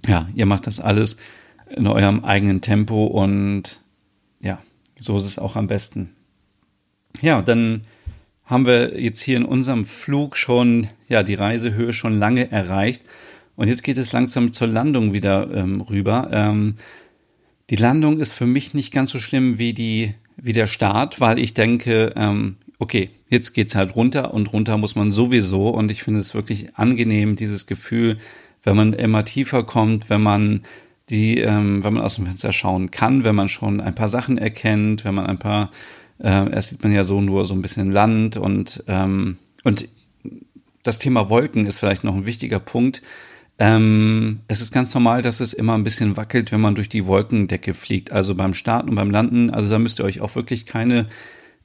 Ja, 0.06 0.28
ihr 0.34 0.46
macht 0.46 0.66
das 0.66 0.80
alles 0.80 1.16
in 1.74 1.86
eurem 1.86 2.24
eigenen 2.24 2.60
Tempo 2.60 3.06
und 3.06 3.80
ja, 4.40 4.62
so 4.98 5.16
ist 5.16 5.24
es 5.24 5.38
auch 5.38 5.56
am 5.56 5.66
besten. 5.66 6.14
Ja, 7.20 7.42
dann 7.42 7.82
haben 8.44 8.66
wir 8.66 9.00
jetzt 9.00 9.20
hier 9.20 9.36
in 9.36 9.44
unserem 9.44 9.84
Flug 9.84 10.36
schon, 10.36 10.88
ja, 11.08 11.22
die 11.22 11.34
Reisehöhe 11.34 11.92
schon 11.92 12.18
lange 12.18 12.50
erreicht. 12.50 13.02
Und 13.56 13.68
jetzt 13.68 13.82
geht 13.82 13.98
es 13.98 14.12
langsam 14.12 14.52
zur 14.52 14.68
Landung 14.68 15.12
wieder 15.12 15.50
ähm, 15.54 15.80
rüber. 15.80 16.28
Ähm, 16.32 16.76
die 17.70 17.76
Landung 17.76 18.20
ist 18.20 18.32
für 18.32 18.46
mich 18.46 18.74
nicht 18.74 18.92
ganz 18.92 19.12
so 19.12 19.18
schlimm 19.18 19.58
wie 19.58 19.72
die, 19.72 20.14
wie 20.36 20.52
der 20.52 20.66
Start, 20.66 21.20
weil 21.20 21.38
ich 21.38 21.54
denke, 21.54 22.12
ähm, 22.16 22.56
okay, 22.78 23.10
jetzt 23.28 23.52
geht's 23.52 23.74
halt 23.74 23.96
runter 23.96 24.34
und 24.34 24.52
runter 24.52 24.78
muss 24.78 24.94
man 24.94 25.12
sowieso. 25.12 25.68
Und 25.68 25.90
ich 25.90 26.02
finde 26.02 26.20
es 26.20 26.34
wirklich 26.34 26.76
angenehm, 26.76 27.36
dieses 27.36 27.66
Gefühl, 27.66 28.18
wenn 28.62 28.76
man 28.76 28.92
immer 28.92 29.24
tiefer 29.24 29.62
kommt, 29.64 30.10
wenn 30.10 30.22
man 30.22 30.62
die, 31.10 31.38
ähm, 31.38 31.84
wenn 31.84 31.94
man 31.94 32.02
aus 32.02 32.16
dem 32.16 32.26
Fenster 32.26 32.52
schauen 32.52 32.90
kann, 32.90 33.24
wenn 33.24 33.34
man 33.34 33.48
schon 33.48 33.80
ein 33.80 33.94
paar 33.94 34.08
Sachen 34.08 34.38
erkennt, 34.38 35.04
wenn 35.04 35.14
man 35.14 35.26
ein 35.26 35.38
paar, 35.38 35.70
äh, 36.18 36.50
erst 36.50 36.70
sieht 36.70 36.82
man 36.82 36.92
ja 36.92 37.04
so 37.04 37.20
nur 37.20 37.44
so 37.44 37.54
ein 37.54 37.62
bisschen 37.62 37.90
Land 37.90 38.36
und 38.36 38.84
ähm, 38.88 39.38
und 39.64 39.88
das 40.82 40.98
Thema 40.98 41.30
Wolken 41.30 41.66
ist 41.66 41.80
vielleicht 41.80 42.04
noch 42.04 42.14
ein 42.14 42.26
wichtiger 42.26 42.60
Punkt. 42.60 43.02
Ähm, 43.58 44.40
es 44.48 44.60
ist 44.60 44.72
ganz 44.72 44.92
normal, 44.94 45.22
dass 45.22 45.40
es 45.40 45.52
immer 45.52 45.74
ein 45.74 45.84
bisschen 45.84 46.16
wackelt, 46.16 46.50
wenn 46.50 46.60
man 46.60 46.74
durch 46.74 46.88
die 46.88 47.06
Wolkendecke 47.06 47.74
fliegt. 47.74 48.10
Also 48.12 48.34
beim 48.34 48.54
Starten 48.54 48.90
und 48.90 48.96
beim 48.96 49.10
Landen. 49.10 49.50
Also 49.50 49.70
da 49.70 49.78
müsst 49.78 50.00
ihr 50.00 50.04
euch 50.04 50.20
auch 50.20 50.34
wirklich 50.34 50.66
keine 50.66 51.06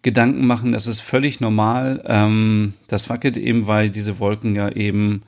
Gedanken 0.02 0.46
machen. 0.46 0.72
Das 0.72 0.88
ist 0.88 1.02
völlig 1.02 1.40
normal. 1.42 2.04
Ähm, 2.06 2.74
das 2.88 3.10
wackelt 3.10 3.38
eben, 3.38 3.68
weil 3.68 3.90
diese 3.90 4.20
Wolken 4.20 4.56
ja 4.56 4.70
eben 4.70 5.24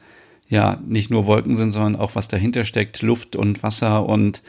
ja 0.48 0.80
nicht 0.86 1.10
nur 1.10 1.26
Wolken 1.26 1.56
sind, 1.56 1.72
sondern 1.72 1.96
auch 1.96 2.16
was 2.16 2.28
dahinter 2.28 2.66
steckt, 2.66 3.02
Luft 3.02 3.36
und 3.36 3.64
Wasser 3.64 4.06
und 4.06 4.44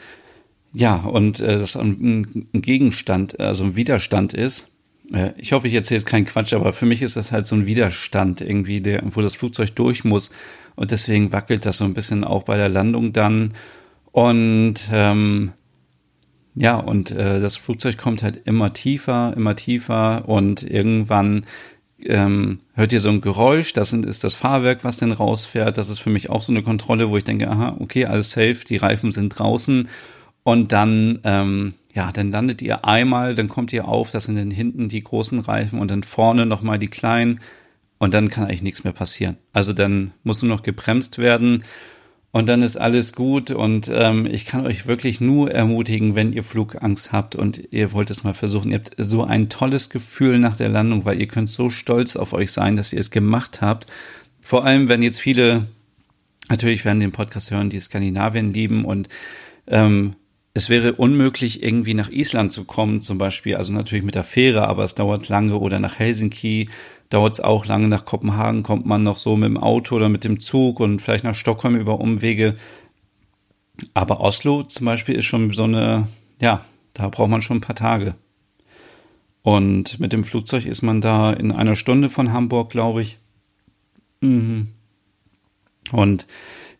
ja, 0.75 0.95
und 0.95 1.39
äh, 1.39 1.59
das 1.59 1.75
ein, 1.75 2.47
ein 2.53 2.61
Gegenstand, 2.61 3.39
also 3.39 3.63
ein 3.63 3.75
Widerstand 3.75 4.33
ist. 4.33 4.69
Äh, 5.11 5.31
ich 5.37 5.51
hoffe, 5.53 5.67
ich 5.67 5.73
erzähle 5.73 5.99
jetzt 5.99 6.07
keinen 6.07 6.25
Quatsch, 6.25 6.53
aber 6.53 6.73
für 6.73 6.85
mich 6.85 7.01
ist 7.01 7.15
das 7.15 7.31
halt 7.31 7.47
so 7.47 7.55
ein 7.55 7.65
Widerstand 7.65 8.41
irgendwie, 8.41 8.81
der, 8.81 9.03
wo 9.03 9.21
das 9.21 9.35
Flugzeug 9.35 9.75
durch 9.75 10.03
muss. 10.03 10.31
Und 10.75 10.91
deswegen 10.91 11.31
wackelt 11.31 11.65
das 11.65 11.77
so 11.77 11.85
ein 11.85 11.93
bisschen 11.93 12.23
auch 12.23 12.43
bei 12.43 12.57
der 12.57 12.69
Landung 12.69 13.13
dann. 13.13 13.53
Und 14.11 14.75
ähm, 14.91 15.53
ja, 16.55 16.75
und 16.77 17.11
äh, 17.11 17.39
das 17.39 17.57
Flugzeug 17.57 17.97
kommt 17.97 18.21
halt 18.21 18.41
immer 18.45 18.73
tiefer, 18.73 19.33
immer 19.35 19.55
tiefer 19.55 20.29
und 20.29 20.61
irgendwann 20.61 21.45
ähm, 22.05 22.59
hört 22.75 22.93
ihr 22.93 23.01
so 23.01 23.09
ein 23.09 23.21
Geräusch, 23.21 23.73
das 23.73 23.93
ist 23.93 24.23
das 24.23 24.35
Fahrwerk, 24.35 24.83
was 24.83 24.97
denn 24.97 25.11
rausfährt. 25.11 25.77
Das 25.77 25.89
ist 25.89 25.99
für 25.99 26.09
mich 26.09 26.29
auch 26.29 26.41
so 26.41 26.51
eine 26.51 26.63
Kontrolle, 26.63 27.09
wo 27.09 27.17
ich 27.17 27.23
denke, 27.23 27.49
aha, 27.49 27.77
okay, 27.79 28.05
alles 28.05 28.31
safe, 28.31 28.59
die 28.67 28.77
Reifen 28.77 29.11
sind 29.11 29.29
draußen. 29.29 29.87
Und 30.43 30.71
dann, 30.71 31.19
ähm, 31.23 31.73
ja, 31.93 32.11
dann 32.11 32.31
landet 32.31 32.61
ihr 32.61 32.85
einmal, 32.85 33.35
dann 33.35 33.49
kommt 33.49 33.71
ihr 33.71 33.87
auf, 33.87 34.11
das 34.11 34.25
sind 34.25 34.35
dann 34.35 34.51
hinten 34.51 34.89
die 34.89 35.03
großen 35.03 35.39
Reifen 35.39 35.79
und 35.79 35.91
dann 35.91 36.03
vorne 36.03 36.45
nochmal 36.45 36.79
die 36.79 36.87
kleinen. 36.87 37.39
Und 37.99 38.13
dann 38.13 38.29
kann 38.29 38.43
eigentlich 38.45 38.63
nichts 38.63 38.83
mehr 38.83 38.91
passieren. 38.91 39.37
Also 39.53 39.71
dann 39.71 40.11
muss 40.23 40.41
nur 40.41 40.53
noch 40.53 40.63
gebremst 40.63 41.19
werden 41.19 41.63
und 42.31 42.49
dann 42.49 42.63
ist 42.63 42.75
alles 42.75 43.13
gut. 43.13 43.51
Und 43.51 43.89
ähm, 43.93 44.25
ich 44.25 44.45
kann 44.45 44.65
euch 44.65 44.87
wirklich 44.87 45.21
nur 45.21 45.51
ermutigen, 45.51 46.15
wenn 46.15 46.33
ihr 46.33 46.43
Flugangst 46.43 47.13
habt 47.13 47.35
und 47.35 47.63
ihr 47.71 47.93
wollt 47.93 48.09
es 48.09 48.23
mal 48.23 48.33
versuchen. 48.33 48.71
Ihr 48.71 48.79
habt 48.79 48.95
so 48.97 49.23
ein 49.23 49.47
tolles 49.47 49.89
Gefühl 49.89 50.39
nach 50.39 50.57
der 50.57 50.69
Landung, 50.69 51.05
weil 51.05 51.21
ihr 51.21 51.27
könnt 51.27 51.49
so 51.49 51.69
stolz 51.69 52.15
auf 52.15 52.33
euch 52.33 52.51
sein, 52.51 52.75
dass 52.75 52.91
ihr 52.91 52.99
es 52.99 53.11
gemacht 53.11 53.61
habt. 53.61 53.87
Vor 54.41 54.65
allem, 54.65 54.89
wenn 54.89 55.03
jetzt 55.03 55.21
viele 55.21 55.67
natürlich 56.49 56.83
werden 56.83 56.99
den 56.99 57.11
Podcast 57.13 57.51
hören, 57.51 57.69
die 57.69 57.79
Skandinavien 57.79 58.51
lieben 58.51 58.83
und 58.83 59.07
ähm, 59.67 60.15
es 60.53 60.69
wäre 60.69 60.93
unmöglich, 60.93 61.63
irgendwie 61.63 61.95
nach 61.95 62.09
Island 62.09 62.53
zu 62.53 62.65
kommen, 62.65 63.01
zum 63.01 63.17
Beispiel, 63.17 63.55
also 63.55 63.73
natürlich 63.73 64.05
mit 64.05 64.15
der 64.15 64.23
Fähre, 64.23 64.67
aber 64.67 64.83
es 64.83 64.93
dauert 64.93 65.27
lange 65.27 65.57
oder 65.57 65.79
nach 65.79 65.97
Helsinki 65.97 66.69
dauert 67.09 67.33
es 67.33 67.39
auch 67.39 67.65
lange. 67.65 67.87
Nach 67.87 68.05
Kopenhagen 68.05 68.63
kommt 68.63 68.85
man 68.85 69.03
noch 69.03 69.17
so 69.17 69.35
mit 69.35 69.49
dem 69.49 69.57
Auto 69.57 69.95
oder 69.95 70.09
mit 70.09 70.23
dem 70.23 70.39
Zug 70.39 70.79
und 70.79 71.01
vielleicht 71.01 71.23
nach 71.23 71.35
Stockholm 71.35 71.75
über 71.75 71.99
Umwege. 71.99 72.55
Aber 73.93 74.19
Oslo 74.19 74.63
zum 74.63 74.85
Beispiel 74.85 75.15
ist 75.15 75.25
schon 75.25 75.51
so 75.51 75.63
eine, 75.63 76.07
ja, 76.39 76.63
da 76.93 77.09
braucht 77.09 77.29
man 77.29 77.41
schon 77.41 77.57
ein 77.57 77.61
paar 77.61 77.75
Tage. 77.75 78.15
Und 79.41 79.99
mit 79.99 80.13
dem 80.13 80.23
Flugzeug 80.23 80.65
ist 80.65 80.83
man 80.83 81.01
da 81.01 81.33
in 81.33 81.51
einer 81.51 81.75
Stunde 81.75 82.09
von 82.09 82.31
Hamburg, 82.31 82.69
glaube 82.69 83.01
ich. 83.01 83.17
Mhm. 84.21 84.69
Und 85.91 86.27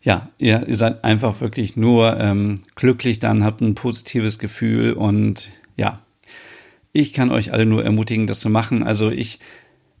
ja, 0.04 0.28
ihr, 0.38 0.68
ihr 0.68 0.76
seid 0.76 1.02
einfach 1.02 1.40
wirklich 1.40 1.76
nur 1.76 2.20
ähm, 2.20 2.60
glücklich, 2.76 3.18
dann 3.18 3.42
habt 3.42 3.62
ein 3.62 3.74
positives 3.74 4.38
Gefühl 4.38 4.92
und 4.92 5.50
ja, 5.76 5.98
ich 6.92 7.12
kann 7.12 7.32
euch 7.32 7.52
alle 7.52 7.66
nur 7.66 7.84
ermutigen, 7.84 8.26
das 8.26 8.38
zu 8.38 8.50
machen. 8.50 8.84
Also 8.84 9.10
ich 9.10 9.40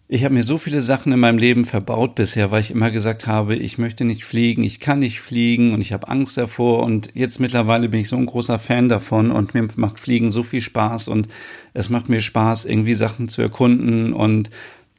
ich 0.06 0.22
habe 0.22 0.34
mir 0.34 0.42
so 0.42 0.58
viele 0.58 0.82
Sachen 0.82 1.12
in 1.12 1.18
meinem 1.18 1.38
Leben 1.38 1.64
verbaut 1.64 2.14
bisher, 2.14 2.50
weil 2.50 2.60
ich 2.60 2.70
immer 2.70 2.90
gesagt 2.90 3.26
habe, 3.26 3.56
ich 3.56 3.78
möchte 3.78 4.04
nicht 4.04 4.24
fliegen, 4.24 4.62
ich 4.62 4.78
kann 4.78 4.98
nicht 4.98 5.20
fliegen 5.20 5.72
und 5.72 5.80
ich 5.80 5.94
habe 5.94 6.08
Angst 6.08 6.36
davor 6.36 6.82
und 6.82 7.10
jetzt 7.14 7.40
mittlerweile 7.40 7.88
bin 7.88 8.00
ich 8.00 8.08
so 8.10 8.16
ein 8.16 8.26
großer 8.26 8.58
Fan 8.58 8.90
davon 8.90 9.30
und 9.30 9.54
mir 9.54 9.66
macht 9.76 9.98
Fliegen 9.98 10.30
so 10.30 10.42
viel 10.42 10.60
Spaß 10.60 11.08
und 11.08 11.28
es 11.72 11.88
macht 11.88 12.10
mir 12.10 12.20
Spaß, 12.20 12.66
irgendwie 12.66 12.94
Sachen 12.94 13.28
zu 13.28 13.40
erkunden 13.40 14.12
und 14.12 14.50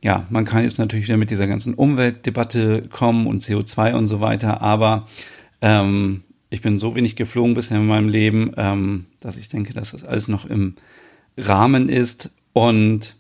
ja, 0.06 0.24
man 0.30 0.45
kann 0.45 0.62
jetzt 0.62 0.78
natürlich 0.78 1.08
wieder 1.08 1.18
mit 1.18 1.32
dieser 1.32 1.47
ganzen 1.47 1.74
Umweltdebatte 1.74 2.84
kommen 2.91 3.26
und 3.26 3.41
CO2 3.41 3.95
und 3.95 4.08
so 4.08 4.20
weiter, 4.20 4.62
aber 4.62 5.08
ähm, 5.62 6.22
ich 6.51 6.62
bin 6.62 6.78
so 6.78 6.95
wenig 6.95 7.16
geflogen 7.16 7.56
bisher 7.56 7.78
in 7.78 7.88
meinem 7.88 8.10
Leben, 8.10 8.51
ähm, 8.56 9.08
dass 9.20 9.36
ich 9.36 9.49
denke, 9.49 9.74
dass 9.74 9.93
das 9.93 10.06
alles 10.06 10.28
noch 10.28 10.45
im 10.45 10.76
Rahmen 11.38 11.89
ist 11.89 12.30
und 12.53 13.16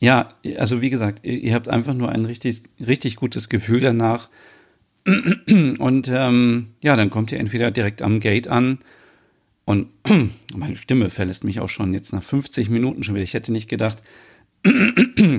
ja, 0.00 0.34
also 0.58 0.82
wie 0.82 0.90
gesagt, 0.90 1.20
ihr, 1.24 1.38
ihr 1.38 1.54
habt 1.54 1.68
einfach 1.68 1.94
nur 1.94 2.08
ein 2.08 2.24
richtig, 2.24 2.64
richtig 2.84 3.14
gutes 3.14 3.48
Gefühl 3.48 3.78
danach. 3.78 4.28
Und 5.06 6.10
ähm, 6.12 6.66
ja, 6.82 6.96
dann 6.96 7.10
kommt 7.10 7.30
ihr 7.30 7.38
entweder 7.38 7.70
direkt 7.70 8.02
am 8.02 8.18
Gate 8.18 8.48
an 8.48 8.80
und 9.66 9.86
meine 10.56 10.74
Stimme 10.74 11.10
verlässt 11.10 11.44
mich 11.44 11.60
auch 11.60 11.68
schon 11.68 11.92
jetzt 11.92 12.12
nach 12.12 12.24
50 12.24 12.70
Minuten 12.70 13.04
schon 13.04 13.14
wieder. 13.14 13.22
Ich 13.22 13.34
hätte 13.34 13.52
nicht 13.52 13.68
gedacht, 13.68 14.02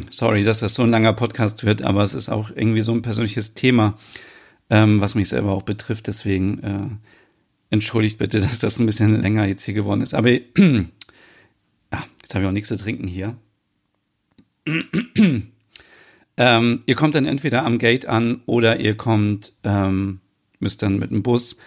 sorry, 0.09 0.43
dass 0.43 0.59
das 0.59 0.75
so 0.75 0.83
ein 0.83 0.89
langer 0.89 1.13
Podcast 1.13 1.65
wird, 1.65 1.81
aber 1.81 2.03
es 2.03 2.13
ist 2.13 2.29
auch 2.29 2.51
irgendwie 2.55 2.81
so 2.81 2.91
ein 2.91 3.01
persönliches 3.01 3.53
Thema, 3.53 3.97
ähm, 4.69 5.01
was 5.01 5.15
mich 5.15 5.29
selber 5.29 5.51
auch 5.51 5.63
betrifft. 5.63 6.07
Deswegen 6.07 6.59
äh, 6.63 6.89
entschuldigt 7.69 8.17
bitte, 8.17 8.39
dass 8.41 8.59
das 8.59 8.79
ein 8.79 8.85
bisschen 8.85 9.21
länger 9.21 9.45
jetzt 9.45 9.63
hier 9.63 9.73
geworden 9.73 10.01
ist. 10.01 10.13
Aber 10.13 10.29
ah, 10.29 12.03
jetzt 12.21 12.33
habe 12.33 12.43
ich 12.43 12.47
auch 12.47 12.51
nichts 12.51 12.69
zu 12.69 12.77
trinken 12.77 13.07
hier. 13.07 13.35
ähm, 16.37 16.83
ihr 16.85 16.95
kommt 16.95 17.15
dann 17.15 17.25
entweder 17.25 17.65
am 17.65 17.77
Gate 17.77 18.05
an 18.07 18.41
oder 18.45 18.79
ihr 18.79 18.95
kommt, 18.95 19.53
ähm, 19.63 20.19
müsst 20.59 20.81
dann 20.83 20.99
mit 20.99 21.11
dem 21.11 21.23
Bus 21.23 21.57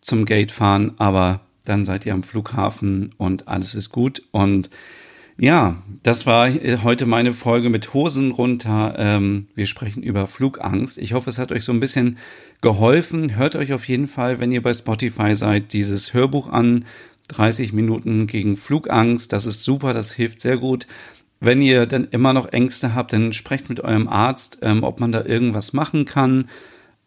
zum 0.00 0.24
Gate 0.24 0.50
fahren, 0.50 0.94
aber 0.98 1.40
dann 1.64 1.84
seid 1.84 2.06
ihr 2.06 2.12
am 2.12 2.22
Flughafen 2.22 3.10
und 3.18 3.48
alles 3.48 3.74
ist 3.74 3.90
gut. 3.90 4.22
Und 4.32 4.68
ja, 5.38 5.82
das 6.02 6.26
war 6.26 6.50
heute 6.50 7.06
meine 7.06 7.32
Folge 7.32 7.70
mit 7.70 7.94
Hosen 7.94 8.32
runter. 8.32 8.94
Ähm, 8.98 9.46
wir 9.54 9.66
sprechen 9.66 10.02
über 10.02 10.26
Flugangst. 10.26 10.98
Ich 10.98 11.14
hoffe, 11.14 11.30
es 11.30 11.38
hat 11.38 11.52
euch 11.52 11.64
so 11.64 11.72
ein 11.72 11.80
bisschen 11.80 12.18
geholfen. 12.60 13.36
Hört 13.36 13.56
euch 13.56 13.72
auf 13.72 13.88
jeden 13.88 14.08
Fall, 14.08 14.40
wenn 14.40 14.52
ihr 14.52 14.62
bei 14.62 14.74
Spotify 14.74 15.34
seid, 15.34 15.72
dieses 15.72 16.14
Hörbuch 16.14 16.48
an. 16.48 16.84
30 17.28 17.72
Minuten 17.72 18.26
gegen 18.26 18.56
Flugangst. 18.56 19.32
Das 19.32 19.46
ist 19.46 19.62
super, 19.64 19.92
das 19.92 20.12
hilft 20.12 20.40
sehr 20.40 20.58
gut. 20.58 20.86
Wenn 21.40 21.60
ihr 21.60 21.86
dann 21.86 22.04
immer 22.10 22.32
noch 22.32 22.52
Ängste 22.52 22.94
habt, 22.94 23.12
dann 23.12 23.32
sprecht 23.32 23.68
mit 23.68 23.80
eurem 23.80 24.08
Arzt, 24.08 24.58
ähm, 24.62 24.84
ob 24.84 25.00
man 25.00 25.12
da 25.12 25.24
irgendwas 25.24 25.72
machen 25.72 26.04
kann. 26.04 26.48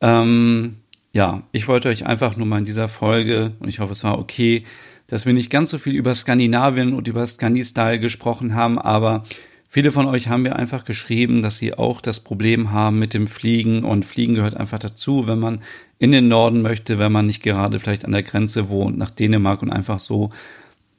Ähm, 0.02 0.74
ja, 1.14 1.44
ich 1.54 1.68
wollte 1.68 1.88
euch 1.88 2.06
einfach 2.06 2.36
nur 2.36 2.46
mal 2.46 2.60
in 2.60 2.66
dieser 2.66 2.90
Folge, 2.90 3.54
und 3.60 3.70
ich 3.70 3.80
hoffe, 3.80 3.94
es 3.94 4.04
war 4.04 4.20
okay, 4.20 4.64
dass 5.08 5.26
wir 5.26 5.34
nicht 5.34 5.50
ganz 5.50 5.72
so 5.72 5.78
viel 5.78 5.94
über 5.94 6.16
Skandinavien 6.16 6.94
und 6.94 7.08
über 7.08 7.26
Scandi-Style 7.26 8.00
gesprochen 8.00 8.56
haben, 8.56 8.80
aber 8.80 9.24
viele 9.68 9.92
von 9.92 10.08
euch 10.08 10.28
haben 10.28 10.44
mir 10.44 10.56
einfach 10.56 10.86
geschrieben, 10.86 11.42
dass 11.42 11.58
sie 11.58 11.74
auch 11.74 12.02
das 12.02 12.20
Problem 12.20 12.72
haben 12.72 13.00
mit 13.00 13.14
dem 13.14 13.28
Fliegen 13.28 13.84
und 13.84 14.06
Fliegen 14.06 14.36
gehört 14.36 14.58
einfach 14.58 14.80
dazu, 14.80 15.28
wenn 15.28 15.40
man 15.40 15.60
in 16.00 16.12
den 16.12 16.28
Norden 16.28 16.62
möchte, 16.62 17.00
wenn 17.00 17.12
man 17.12 17.28
nicht 17.28 17.44
gerade 17.44 17.80
vielleicht 17.80 18.06
an 18.06 18.12
der 18.12 18.24
Grenze 18.24 18.70
wohnt 18.70 18.98
nach 18.98 19.12
Dänemark 19.12 19.62
und 19.62 19.72
einfach 19.72 20.00
so 20.00 20.32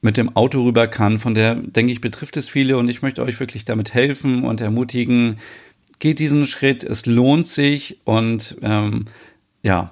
mit 0.01 0.17
dem 0.17 0.35
Auto 0.35 0.63
rüber 0.63 0.87
kann. 0.87 1.19
Von 1.19 1.33
der, 1.33 1.55
denke 1.55 1.91
ich, 1.91 2.01
betrifft 2.01 2.37
es 2.37 2.49
viele 2.49 2.77
und 2.77 2.87
ich 2.87 3.01
möchte 3.01 3.23
euch 3.23 3.39
wirklich 3.39 3.65
damit 3.65 3.93
helfen 3.93 4.43
und 4.43 4.61
ermutigen. 4.61 5.37
Geht 5.99 6.19
diesen 6.19 6.45
Schritt, 6.45 6.83
es 6.83 7.05
lohnt 7.05 7.47
sich 7.47 7.99
und 8.05 8.57
ähm, 8.61 9.05
ja, 9.63 9.91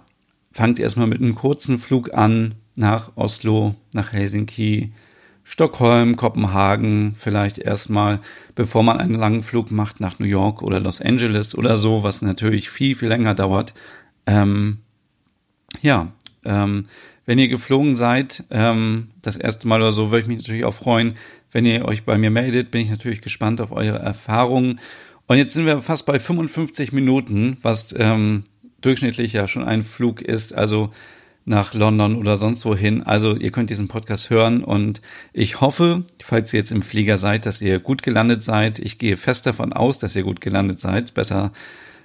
fangt 0.52 0.80
erstmal 0.80 1.08
mit 1.08 1.22
einem 1.22 1.36
kurzen 1.36 1.80
Flug 1.80 2.14
an 2.14 2.56
nach 2.76 3.12
Oslo, 3.16 3.76
nach 3.94 4.14
Helsinki, 4.14 4.92
Stockholm, 5.44 6.16
Kopenhagen, 6.18 7.16
vielleicht 7.18 7.60
erstmal, 7.60 8.20
bevor 8.56 8.84
man 8.84 9.00
einen 9.00 9.14
langen 9.14 9.44
Flug 9.44 9.72
macht 9.72 10.00
nach 10.00 10.18
New 10.18 10.26
York 10.26 10.64
oder 10.64 10.80
Los 10.80 11.02
Angeles 11.02 11.56
oder 11.56 11.78
so, 11.78 12.04
was 12.04 12.22
natürlich 12.22 12.70
viel, 12.70 12.96
viel 12.96 13.10
länger 13.10 13.36
dauert. 13.36 13.74
Ähm, 14.26 14.80
ja, 15.82 16.12
ähm, 16.44 16.88
wenn 17.28 17.40
ihr 17.40 17.48
geflogen 17.48 17.96
seid, 17.96 18.44
ähm, 18.50 19.10
das 19.22 19.38
erste 19.38 19.68
Mal 19.68 19.82
oder 19.82 19.94
so, 19.94 20.12
würde 20.12 20.22
ich 20.22 20.28
mich 20.28 20.38
natürlich 20.38 20.66
auch 20.66 20.74
freuen, 20.74 21.16
wenn 21.52 21.66
ihr 21.66 21.86
euch 21.86 22.04
bei 22.04 22.18
mir 22.18 22.32
meldet. 22.32 22.72
Bin 22.72 22.82
ich 22.82 22.90
natürlich 22.90 23.22
gespannt 23.22 23.62
auf 23.62 23.72
eure 23.72 24.00
Erfahrungen. 24.00 24.80
Und 25.28 25.38
jetzt 25.38 25.54
sind 25.54 25.66
wir 25.66 25.82
fast 25.82 26.06
bei 26.06 26.20
55 26.20 26.92
Minuten, 26.92 27.58
was 27.62 27.96
ähm, 27.98 28.44
durchschnittlich 28.82 29.34
ja 29.34 29.48
schon 29.48 29.64
ein 29.64 29.84
Flug 29.84 30.22
ist, 30.22 30.54
also 30.54 30.92
nach 31.46 31.76
London 31.76 32.16
oder 32.16 32.38
sonst 32.38 32.66
wohin. 32.66 33.04
Also 33.04 33.36
ihr 33.36 33.52
könnt 33.52 33.70
diesen 33.70 33.88
Podcast 33.88 34.32
hören 34.32 34.64
und 34.64 35.02
ich 35.32 35.62
hoffe, 35.62 36.04
falls 36.24 36.52
ihr 36.54 36.60
jetzt 36.60 36.72
im 36.72 36.82
Flieger 36.82 37.20
seid, 37.20 37.46
dass 37.46 37.62
ihr 37.62 37.80
gut 37.80 38.02
gelandet 38.02 38.42
seid. 38.42 38.80
Ich 38.80 38.98
gehe 38.98 39.16
fest 39.16 39.46
davon 39.46 39.72
aus, 39.72 40.00
dass 40.00 40.16
ihr 40.16 40.24
gut 40.24 40.42
gelandet 40.42 40.80
seid. 40.80 41.14
Besser, 41.14 41.54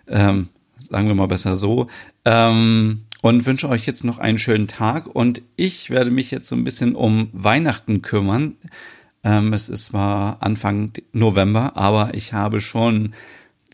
ähm, 0.07 0.49
sagen 0.79 1.09
wir 1.09 1.15
mal 1.15 1.27
besser 1.27 1.57
so. 1.57 1.89
Ähm, 2.27 3.01
und 3.23 3.47
wünsche 3.47 3.69
euch 3.69 3.87
jetzt 3.87 4.05
noch 4.05 4.19
einen 4.19 4.39
schönen 4.39 4.69
Tag. 4.69 5.07
Und 5.07 5.43
ich 5.57 5.91
werde 5.91 6.11
mich 6.11 6.31
jetzt 6.31 6.49
so 6.49 6.55
ein 6.55 6.65
bisschen 6.65 6.95
um 6.95 7.29
Weihnachten 7.33 8.03
kümmern. 8.03 8.57
Ähm, 9.25 9.53
es 9.53 9.69
ist 9.69 9.87
zwar 9.87 10.43
Anfang 10.43 10.93
November, 11.13 11.77
aber 11.77 12.15
ich 12.15 12.33
habe 12.33 12.61
schon 12.61 13.13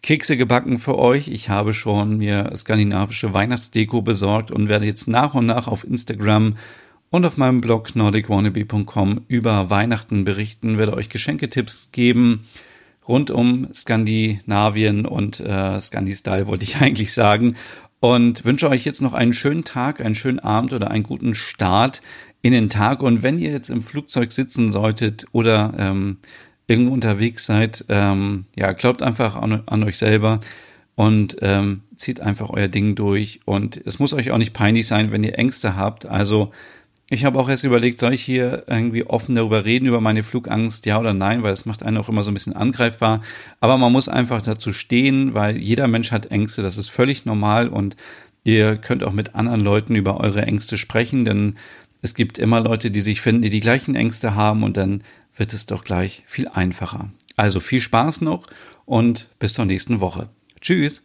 Kekse 0.06 0.36
gebacken 0.36 0.78
für 0.78 0.96
euch. 0.96 1.26
Ich 1.26 1.48
habe 1.48 1.72
schon 1.72 2.18
mir 2.18 2.52
skandinavische 2.54 3.34
Weihnachtsdeko 3.34 4.02
besorgt 4.02 4.52
und 4.52 4.68
werde 4.68 4.86
jetzt 4.86 5.08
nach 5.08 5.34
und 5.34 5.46
nach 5.46 5.66
auf 5.66 5.82
Instagram 5.82 6.56
und 7.10 7.24
auf 7.24 7.36
meinem 7.36 7.60
Blog 7.60 7.96
nordicwannabe.com 7.96 9.22
über 9.26 9.68
Weihnachten 9.68 10.24
berichten, 10.24 10.78
werde 10.78 10.94
euch 10.94 11.08
Geschenketipps 11.08 11.88
geben 11.90 12.46
rund 13.08 13.32
um 13.32 13.66
Skandinavien 13.74 15.06
und 15.06 15.40
äh, 15.40 15.80
Scandi-Style 15.80 16.46
wollte 16.46 16.62
ich 16.62 16.76
eigentlich 16.80 17.12
sagen 17.12 17.56
und 17.98 18.44
wünsche 18.44 18.70
euch 18.70 18.84
jetzt 18.84 19.02
noch 19.02 19.12
einen 19.12 19.32
schönen 19.32 19.64
Tag, 19.64 20.00
einen 20.00 20.14
schönen 20.14 20.38
Abend 20.38 20.72
oder 20.72 20.92
einen 20.92 21.02
guten 21.02 21.34
Start 21.34 22.00
in 22.42 22.52
den 22.52 22.70
Tag. 22.70 23.02
Und 23.02 23.24
wenn 23.24 23.40
ihr 23.40 23.50
jetzt 23.50 23.70
im 23.70 23.82
Flugzeug 23.82 24.30
sitzen 24.30 24.70
solltet 24.70 25.26
oder 25.32 25.74
ähm, 25.76 26.18
irgendwo 26.66 26.92
unterwegs 26.92 27.46
seid, 27.46 27.84
ähm, 27.88 28.46
ja, 28.56 28.72
glaubt 28.72 29.02
einfach 29.02 29.36
an, 29.36 29.62
an 29.66 29.84
euch 29.84 29.98
selber 29.98 30.40
und 30.94 31.36
ähm, 31.42 31.82
zieht 31.94 32.20
einfach 32.20 32.50
euer 32.50 32.68
Ding 32.68 32.94
durch. 32.94 33.40
Und 33.44 33.80
es 33.84 33.98
muss 33.98 34.14
euch 34.14 34.30
auch 34.30 34.38
nicht 34.38 34.52
peinlich 34.52 34.86
sein, 34.86 35.12
wenn 35.12 35.22
ihr 35.22 35.38
Ängste 35.38 35.76
habt. 35.76 36.06
Also 36.06 36.50
ich 37.08 37.24
habe 37.24 37.38
auch 37.38 37.48
erst 37.48 37.62
überlegt, 37.62 38.00
soll 38.00 38.14
ich 38.14 38.22
hier 38.22 38.64
irgendwie 38.66 39.06
offen 39.06 39.36
darüber 39.36 39.64
reden, 39.64 39.86
über 39.86 40.00
meine 40.00 40.24
Flugangst, 40.24 40.86
ja 40.86 40.98
oder 40.98 41.14
nein, 41.14 41.44
weil 41.44 41.52
es 41.52 41.66
macht 41.66 41.84
einen 41.84 41.98
auch 41.98 42.08
immer 42.08 42.24
so 42.24 42.32
ein 42.32 42.34
bisschen 42.34 42.56
angreifbar. 42.56 43.20
Aber 43.60 43.78
man 43.78 43.92
muss 43.92 44.08
einfach 44.08 44.42
dazu 44.42 44.72
stehen, 44.72 45.34
weil 45.34 45.56
jeder 45.56 45.86
Mensch 45.86 46.10
hat 46.10 46.32
Ängste, 46.32 46.62
das 46.62 46.78
ist 46.78 46.88
völlig 46.88 47.24
normal 47.24 47.68
und 47.68 47.94
ihr 48.42 48.76
könnt 48.76 49.04
auch 49.04 49.12
mit 49.12 49.36
anderen 49.36 49.60
Leuten 49.60 49.94
über 49.94 50.18
eure 50.18 50.42
Ängste 50.42 50.78
sprechen, 50.78 51.24
denn 51.24 51.54
es 52.02 52.14
gibt 52.14 52.38
immer 52.38 52.60
Leute, 52.60 52.90
die 52.90 53.00
sich 53.00 53.20
finden, 53.20 53.42
die 53.42 53.50
die 53.50 53.60
gleichen 53.60 53.94
Ängste 53.94 54.34
haben 54.34 54.62
und 54.62 54.76
dann 54.76 55.02
wird 55.36 55.52
es 55.52 55.66
doch 55.66 55.84
gleich 55.84 56.22
viel 56.26 56.48
einfacher. 56.48 57.10
Also 57.36 57.60
viel 57.60 57.80
Spaß 57.80 58.22
noch 58.22 58.46
und 58.84 59.28
bis 59.38 59.54
zur 59.54 59.66
nächsten 59.66 60.00
Woche. 60.00 60.28
Tschüss. 60.60 61.04